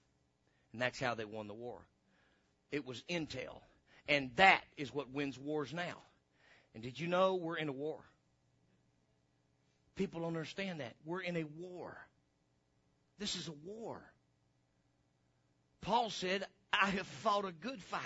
And 0.73 0.81
that's 0.81 0.99
how 0.99 1.15
they 1.15 1.25
won 1.25 1.47
the 1.47 1.55
war. 1.55 1.81
It 2.73 2.87
was 2.87 3.05
intel. 3.09 3.61
And 4.09 4.31
that 4.37 4.63
is 4.77 4.93
what 4.93 5.11
wins 5.11 5.39
wars 5.39 5.73
now. 5.73 6.03
And 6.75 6.83
did 6.83 6.99
you 6.99 7.07
know 7.07 7.37
we're 7.37 7.57
in 7.57 7.69
a 7.69 7.73
war? 7.73 8.01
People 9.97 10.21
don't 10.23 10.29
understand 10.29 10.81
that. 10.81 10.95
We're 11.05 11.21
in 11.21 11.37
a 11.37 11.45
war. 11.45 11.97
This 13.19 13.37
is 13.37 13.49
a 13.49 13.53
war. 13.65 14.01
Paul 15.83 16.11
said, 16.11 16.47
I 16.81 16.91
have 16.91 17.07
fought 17.07 17.45
a 17.45 17.53
good 17.53 17.83
fight. 17.83 18.01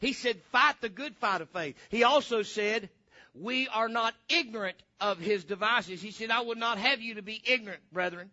He 0.00 0.12
said, 0.12 0.40
fight 0.50 0.80
the 0.80 0.88
good 0.88 1.16
fight 1.16 1.40
of 1.40 1.48
faith. 1.50 1.76
He 1.88 2.02
also 2.02 2.42
said, 2.42 2.88
we 3.34 3.68
are 3.68 3.88
not 3.88 4.14
ignorant 4.28 4.76
of 5.00 5.18
his 5.18 5.44
devices. 5.44 6.02
He 6.02 6.10
said, 6.10 6.30
I 6.30 6.40
would 6.40 6.58
not 6.58 6.78
have 6.78 7.00
you 7.00 7.14
to 7.14 7.22
be 7.22 7.40
ignorant, 7.44 7.80
brethren. 7.92 8.30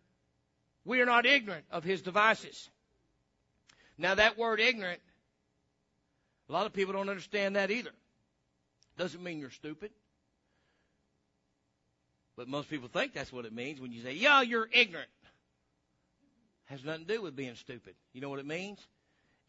We 0.86 1.02
are 1.02 1.06
not 1.06 1.26
ignorant 1.26 1.66
of 1.72 1.84
his 1.84 2.02
devices. 2.02 2.70
Now 3.98 4.16
that 4.16 4.38
word 4.38 4.60
ignorant, 4.60 5.02
a 6.50 6.54
lot 6.54 6.66
of 6.66 6.74
people 6.74 6.94
don't 6.94 7.10
understand 7.10 7.56
that 7.56 7.70
either. 7.70 7.92
Doesn't 8.98 9.22
mean 9.22 9.40
you're 9.40 9.52
stupid. 9.52 9.92
But 12.36 12.48
most 12.48 12.70
people 12.70 12.88
think 12.88 13.14
that's 13.14 13.32
what 13.32 13.46
it 13.46 13.54
means 13.54 13.82
when 13.82 13.92
you 13.92 14.02
say, 14.02 14.14
yeah, 14.14 14.42
you're 14.42 14.70
ignorant. 14.72 15.10
Has 16.66 16.84
nothing 16.84 17.06
to 17.06 17.14
do 17.16 17.22
with 17.22 17.36
being 17.36 17.56
stupid. 17.56 17.96
You 18.14 18.22
know 18.22 18.30
what 18.30 18.40
it 18.40 18.46
means? 18.46 18.80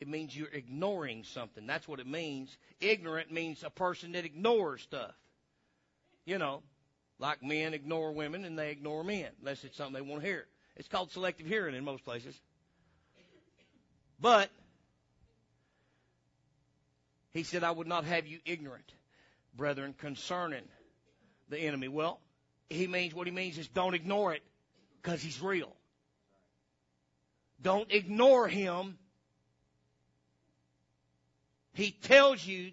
It 0.01 0.09
means 0.09 0.37
you're 0.37 0.49
ignoring 0.49 1.25
something. 1.25 1.67
That's 1.67 1.87
what 1.87 2.01
it 2.01 2.07
means. 2.07 2.57
Ignorant 2.81 3.31
means 3.31 3.63
a 3.63 3.71
person 3.71 4.13
that 4.13 4.25
ignores 4.25 4.81
stuff. 4.83 5.13
You 6.25 6.39
know, 6.39 6.63
like 7.19 7.43
men 7.43 7.75
ignore 7.75 8.13
women 8.13 8.45
and 8.45 8.59
they 8.59 8.71
ignore 8.71 9.05
men 9.05 9.29
unless 9.41 9.63
it's 9.65 9.77
something 9.77 9.95
they 9.95 10.01
want 10.01 10.23
to 10.23 10.27
hear. 10.27 10.47
It's 10.77 10.89
called 10.89 11.11
selective 11.13 11.47
hearing 11.47 11.75
in 11.75 11.85
most 11.85 12.05
places. 12.05 12.35
But 14.19 14.51
he 17.33 17.43
said, 17.43 17.63
I 17.63 17.71
would 17.71 17.87
not 17.87 18.05
have 18.05 18.27
you 18.27 18.39
ignorant, 18.45 18.93
brethren, 19.57 19.95
concerning 19.99 20.65
the 21.49 21.59
enemy. 21.59 21.89
Well, 21.89 22.21
he 22.71 22.87
means 22.87 23.15
what 23.15 23.27
he 23.27 23.33
means 23.33 23.59
is 23.59 23.69
don't 23.69 23.95
ignore 23.95 24.33
it 24.33 24.43
because 25.03 25.23
he's 25.23 25.41
real. 25.43 25.75
Don't 27.63 27.93
ignore 27.93 28.49
him. 28.49 28.97
He 31.73 31.91
tells 31.91 32.47
you 32.47 32.73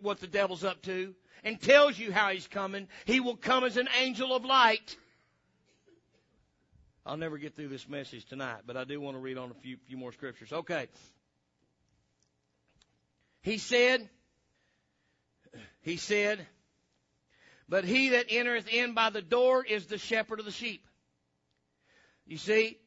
what 0.00 0.20
the 0.20 0.26
devil's 0.26 0.64
up 0.64 0.82
to 0.82 1.14
and 1.44 1.60
tells 1.60 1.98
you 1.98 2.12
how 2.12 2.30
he's 2.30 2.46
coming. 2.46 2.88
He 3.04 3.20
will 3.20 3.36
come 3.36 3.64
as 3.64 3.76
an 3.76 3.88
angel 4.00 4.34
of 4.34 4.44
light. 4.44 4.96
I'll 7.04 7.16
never 7.16 7.36
get 7.36 7.56
through 7.56 7.68
this 7.68 7.88
message 7.88 8.26
tonight, 8.26 8.60
but 8.64 8.76
I 8.76 8.84
do 8.84 9.00
want 9.00 9.16
to 9.16 9.20
read 9.20 9.36
on 9.36 9.50
a 9.50 9.54
few, 9.54 9.76
few 9.88 9.96
more 9.96 10.12
scriptures. 10.12 10.52
Okay. 10.52 10.86
He 13.42 13.58
said, 13.58 14.08
he 15.80 15.96
said, 15.96 16.46
but 17.68 17.84
he 17.84 18.10
that 18.10 18.26
entereth 18.30 18.68
in 18.68 18.94
by 18.94 19.10
the 19.10 19.22
door 19.22 19.64
is 19.64 19.86
the 19.86 19.98
shepherd 19.98 20.38
of 20.38 20.44
the 20.44 20.52
sheep. 20.52 20.86
You 22.24 22.36
see, 22.36 22.78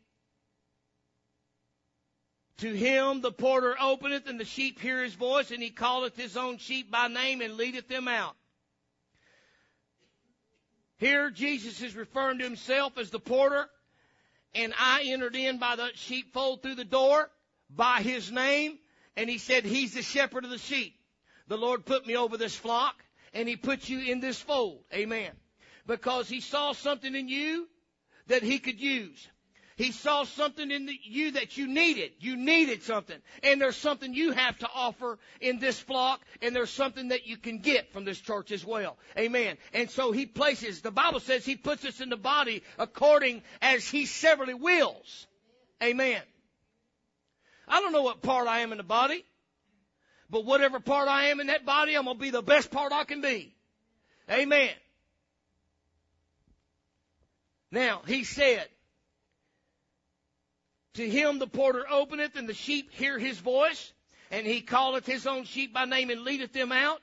to 2.57 2.73
him 2.73 3.21
the 3.21 3.31
porter 3.31 3.75
openeth, 3.79 4.27
and 4.27 4.39
the 4.39 4.45
sheep 4.45 4.79
hear 4.79 5.03
his 5.03 5.13
voice, 5.13 5.51
and 5.51 5.61
he 5.61 5.69
calleth 5.69 6.15
his 6.15 6.37
own 6.37 6.57
sheep 6.57 6.91
by 6.91 7.07
name 7.07 7.41
and 7.41 7.57
leadeth 7.57 7.87
them 7.87 8.07
out. 8.07 8.35
Here 10.97 11.29
Jesus 11.29 11.81
is 11.81 11.95
referring 11.95 12.39
to 12.39 12.45
himself 12.45 12.97
as 12.97 13.09
the 13.09 13.19
porter, 13.19 13.67
and 14.53 14.73
I 14.79 15.03
entered 15.07 15.35
in 15.35 15.57
by 15.57 15.75
the 15.75 15.89
sheepfold 15.95 16.61
through 16.63 16.75
the 16.75 16.85
door 16.85 17.29
by 17.69 18.01
his 18.01 18.31
name, 18.31 18.79
and 19.17 19.29
he 19.29 19.37
said 19.37 19.65
he's 19.65 19.93
the 19.93 20.01
shepherd 20.01 20.45
of 20.45 20.51
the 20.51 20.57
sheep. 20.57 20.95
The 21.47 21.57
Lord 21.57 21.85
put 21.85 22.07
me 22.07 22.15
over 22.15 22.37
this 22.37 22.55
flock 22.55 22.95
and 23.33 23.47
he 23.47 23.55
put 23.55 23.89
you 23.89 23.99
in 23.99 24.19
this 24.19 24.39
fold. 24.39 24.83
Amen. 24.93 25.31
Because 25.85 26.27
he 26.27 26.41
saw 26.41 26.71
something 26.71 27.13
in 27.13 27.27
you 27.27 27.67
that 28.27 28.41
he 28.41 28.57
could 28.57 28.79
use. 28.79 29.27
He 29.75 29.91
saw 29.91 30.23
something 30.23 30.71
in 30.71 30.85
the, 30.85 30.97
you 31.03 31.31
that 31.31 31.57
you 31.57 31.67
needed. 31.67 32.11
You 32.19 32.37
needed 32.37 32.83
something. 32.83 33.17
And 33.43 33.59
there's 33.59 33.75
something 33.75 34.13
you 34.13 34.31
have 34.31 34.57
to 34.59 34.69
offer 34.73 35.19
in 35.41 35.59
this 35.59 35.77
flock, 35.77 36.21
and 36.41 36.55
there's 36.55 36.69
something 36.69 37.09
that 37.09 37.27
you 37.27 37.35
can 37.35 37.59
get 37.59 37.91
from 37.91 38.05
this 38.05 38.19
church 38.19 38.51
as 38.51 38.65
well. 38.65 38.97
Amen. 39.17 39.57
And 39.73 39.89
so 39.89 40.13
he 40.13 40.25
places, 40.25 40.81
the 40.81 40.91
Bible 40.91 41.19
says 41.19 41.45
he 41.45 41.57
puts 41.57 41.83
us 41.83 41.99
in 41.99 42.09
the 42.09 42.15
body 42.15 42.63
according 42.79 43.43
as 43.61 43.87
he 43.87 44.05
severally 44.05 44.53
wills. 44.53 45.27
Amen. 45.83 46.21
I 47.67 47.81
don't 47.81 47.91
know 47.91 48.03
what 48.03 48.21
part 48.21 48.47
I 48.47 48.59
am 48.59 48.71
in 48.71 48.77
the 48.77 48.83
body. 48.83 49.25
But 50.29 50.45
whatever 50.45 50.79
part 50.79 51.07
I 51.07 51.27
am 51.27 51.39
in 51.39 51.47
that 51.47 51.65
body, 51.65 51.95
I'm 51.95 52.05
going 52.05 52.17
to 52.17 52.21
be 52.21 52.31
the 52.31 52.41
best 52.41 52.71
part 52.71 52.91
I 52.91 53.03
can 53.03 53.21
be. 53.21 53.53
Amen. 54.29 54.71
Now, 57.71 58.01
he 58.07 58.23
said, 58.23 58.67
To 60.95 61.09
him 61.09 61.39
the 61.39 61.47
porter 61.47 61.85
openeth, 61.89 62.35
and 62.35 62.47
the 62.47 62.53
sheep 62.53 62.91
hear 62.91 63.19
his 63.19 63.37
voice, 63.39 63.93
and 64.31 64.47
he 64.47 64.61
calleth 64.61 65.05
his 65.05 65.27
own 65.27 65.43
sheep 65.43 65.73
by 65.73 65.85
name 65.85 66.09
and 66.09 66.21
leadeth 66.21 66.53
them 66.53 66.71
out. 66.71 67.01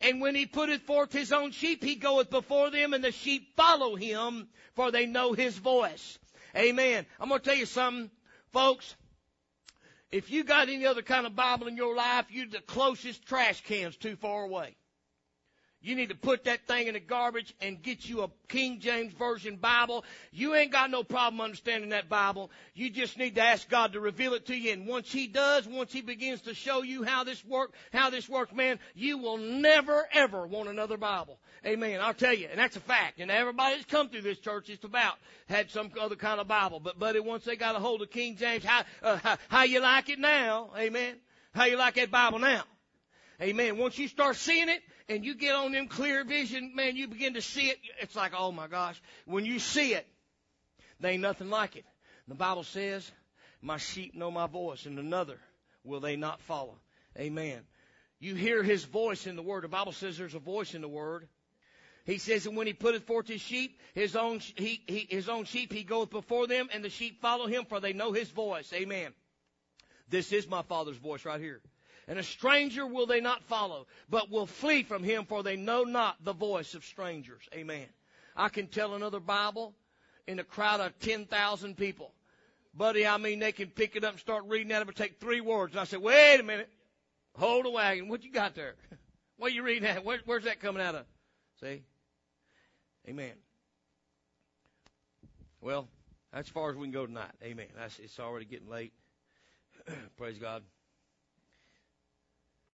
And 0.00 0.20
when 0.20 0.34
he 0.34 0.46
putteth 0.46 0.82
forth 0.82 1.12
his 1.12 1.32
own 1.32 1.50
sheep, 1.50 1.82
he 1.82 1.94
goeth 1.94 2.28
before 2.28 2.70
them, 2.70 2.92
and 2.92 3.02
the 3.02 3.12
sheep 3.12 3.56
follow 3.56 3.96
him, 3.96 4.48
for 4.74 4.90
they 4.90 5.06
know 5.06 5.32
his 5.32 5.56
voice. 5.56 6.18
Amen. 6.56 7.06
I'm 7.18 7.28
going 7.28 7.40
to 7.40 7.44
tell 7.44 7.56
you 7.56 7.66
something, 7.66 8.10
folks. 8.52 8.94
If 10.12 10.30
you 10.30 10.44
got 10.44 10.68
any 10.68 10.86
other 10.86 11.02
kind 11.02 11.26
of 11.26 11.34
Bible 11.34 11.66
in 11.66 11.76
your 11.76 11.96
life, 11.96 12.26
you're 12.30 12.46
the 12.46 12.60
closest 12.60 13.24
trash 13.24 13.62
can's 13.62 13.96
too 13.96 14.16
far 14.16 14.44
away. 14.44 14.76
You 15.84 15.94
need 15.96 16.08
to 16.08 16.14
put 16.14 16.44
that 16.44 16.66
thing 16.66 16.86
in 16.86 16.94
the 16.94 17.00
garbage 17.00 17.54
and 17.60 17.82
get 17.82 18.08
you 18.08 18.22
a 18.22 18.30
King 18.48 18.80
James 18.80 19.12
Version 19.12 19.56
Bible. 19.56 20.02
You 20.32 20.54
ain't 20.54 20.72
got 20.72 20.90
no 20.90 21.04
problem 21.04 21.42
understanding 21.42 21.90
that 21.90 22.08
Bible. 22.08 22.50
You 22.74 22.88
just 22.88 23.18
need 23.18 23.34
to 23.34 23.42
ask 23.42 23.68
God 23.68 23.92
to 23.92 24.00
reveal 24.00 24.32
it 24.32 24.46
to 24.46 24.56
you. 24.56 24.72
And 24.72 24.86
once 24.86 25.12
He 25.12 25.26
does, 25.26 25.68
once 25.68 25.92
He 25.92 26.00
begins 26.00 26.40
to 26.42 26.54
show 26.54 26.80
you 26.80 27.02
how 27.02 27.22
this 27.22 27.44
work, 27.44 27.74
how 27.92 28.08
this 28.08 28.30
works, 28.30 28.54
man, 28.54 28.78
you 28.94 29.18
will 29.18 29.36
never 29.36 30.08
ever 30.14 30.46
want 30.46 30.70
another 30.70 30.96
Bible. 30.96 31.38
Amen. 31.66 32.00
I'll 32.00 32.14
tell 32.14 32.32
you, 32.32 32.48
and 32.50 32.58
that's 32.58 32.76
a 32.76 32.80
fact. 32.80 33.20
And 33.20 33.30
everybody 33.30 33.76
that's 33.76 33.84
come 33.84 34.08
through 34.08 34.22
this 34.22 34.38
church 34.38 34.68
just 34.68 34.84
about 34.84 35.16
had 35.50 35.70
some 35.70 35.90
other 36.00 36.16
kind 36.16 36.40
of 36.40 36.48
Bible. 36.48 36.80
But 36.80 36.98
buddy, 36.98 37.20
once 37.20 37.44
they 37.44 37.56
got 37.56 37.76
a 37.76 37.78
hold 37.78 38.00
of 38.00 38.10
King 38.10 38.36
James, 38.36 38.64
how 38.64 38.84
uh, 39.02 39.16
how, 39.16 39.36
how 39.48 39.62
you 39.64 39.80
like 39.80 40.08
it 40.08 40.18
now? 40.18 40.70
Amen. 40.78 41.16
How 41.54 41.66
you 41.66 41.76
like 41.76 41.96
that 41.96 42.10
Bible 42.10 42.38
now? 42.38 42.64
Amen. 43.42 43.78
Once 43.78 43.98
you 43.98 44.08
start 44.08 44.36
seeing 44.36 44.68
it, 44.68 44.80
and 45.08 45.24
you 45.24 45.34
get 45.34 45.54
on 45.54 45.72
them 45.72 45.88
clear 45.88 46.24
vision, 46.24 46.72
man, 46.74 46.96
you 46.96 47.08
begin 47.08 47.34
to 47.34 47.42
see 47.42 47.68
it. 47.68 47.78
It's 48.00 48.16
like, 48.16 48.32
oh 48.36 48.52
my 48.52 48.68
gosh. 48.68 49.00
When 49.26 49.44
you 49.44 49.58
see 49.58 49.94
it, 49.94 50.06
there 51.00 51.12
ain't 51.12 51.22
nothing 51.22 51.50
like 51.50 51.76
it. 51.76 51.84
The 52.28 52.34
Bible 52.34 52.64
says, 52.64 53.10
my 53.60 53.76
sheep 53.76 54.14
know 54.14 54.30
my 54.30 54.46
voice 54.46 54.86
and 54.86 54.98
another 54.98 55.38
will 55.84 56.00
they 56.00 56.16
not 56.16 56.40
follow. 56.42 56.78
Amen. 57.18 57.60
You 58.18 58.34
hear 58.34 58.62
his 58.62 58.84
voice 58.84 59.26
in 59.26 59.36
the 59.36 59.42
word. 59.42 59.64
The 59.64 59.68
Bible 59.68 59.92
says 59.92 60.16
there's 60.16 60.34
a 60.34 60.38
voice 60.38 60.74
in 60.74 60.80
the 60.80 60.88
word. 60.88 61.28
He 62.06 62.18
says, 62.18 62.46
and 62.46 62.56
when 62.56 62.66
he 62.66 62.72
putteth 62.72 63.06
forth 63.06 63.28
his 63.28 63.40
sheep, 63.40 63.78
his 63.94 64.14
own, 64.14 64.40
he, 64.56 64.82
he, 64.86 65.06
his 65.10 65.28
own 65.28 65.44
sheep, 65.44 65.72
he 65.72 65.84
goeth 65.84 66.10
before 66.10 66.46
them, 66.46 66.68
and 66.72 66.84
the 66.84 66.90
sheep 66.90 67.20
follow 67.22 67.46
him, 67.46 67.64
for 67.64 67.80
they 67.80 67.94
know 67.94 68.12
his 68.12 68.28
voice. 68.28 68.70
Amen. 68.74 69.12
This 70.10 70.30
is 70.30 70.46
my 70.46 70.62
Father's 70.62 70.98
voice 70.98 71.24
right 71.24 71.40
here. 71.40 71.62
And 72.06 72.18
a 72.18 72.22
stranger 72.22 72.86
will 72.86 73.06
they 73.06 73.20
not 73.20 73.42
follow, 73.44 73.86
but 74.10 74.30
will 74.30 74.46
flee 74.46 74.82
from 74.82 75.02
him, 75.02 75.24
for 75.24 75.42
they 75.42 75.56
know 75.56 75.84
not 75.84 76.22
the 76.22 76.34
voice 76.34 76.74
of 76.74 76.84
strangers. 76.84 77.42
Amen. 77.54 77.86
I 78.36 78.48
can 78.48 78.66
tell 78.66 78.94
another 78.94 79.20
Bible 79.20 79.74
in 80.26 80.38
a 80.38 80.44
crowd 80.44 80.80
of 80.80 80.98
10,000 80.98 81.76
people. 81.76 82.12
Buddy, 82.74 83.06
I 83.06 83.16
mean, 83.18 83.38
they 83.38 83.52
can 83.52 83.68
pick 83.68 83.96
it 83.96 84.04
up 84.04 84.12
and 84.12 84.20
start 84.20 84.44
reading 84.48 84.68
that. 84.68 84.86
It 84.86 84.96
take 84.96 85.20
three 85.20 85.40
words. 85.40 85.72
And 85.72 85.80
I 85.80 85.84
said, 85.84 86.02
wait 86.02 86.40
a 86.40 86.42
minute. 86.42 86.68
Hold 87.36 87.66
a 87.66 87.70
wagon. 87.70 88.08
What 88.08 88.22
you 88.24 88.32
got 88.32 88.54
there? 88.54 88.74
What 89.36 89.52
you 89.52 89.64
reading 89.64 89.88
at? 89.88 90.04
Where, 90.04 90.20
where's 90.26 90.44
that 90.44 90.60
coming 90.60 90.80
out 90.80 90.94
of? 90.94 91.06
See? 91.60 91.82
Amen. 93.08 93.32
Well, 95.60 95.88
that's 96.32 96.48
as 96.48 96.52
far 96.52 96.70
as 96.70 96.76
we 96.76 96.84
can 96.84 96.92
go 96.92 97.04
tonight. 97.04 97.32
Amen. 97.42 97.66
That's, 97.76 97.98
it's 97.98 98.20
already 98.20 98.44
getting 98.44 98.68
late. 98.68 98.92
Praise 100.16 100.38
God. 100.38 100.62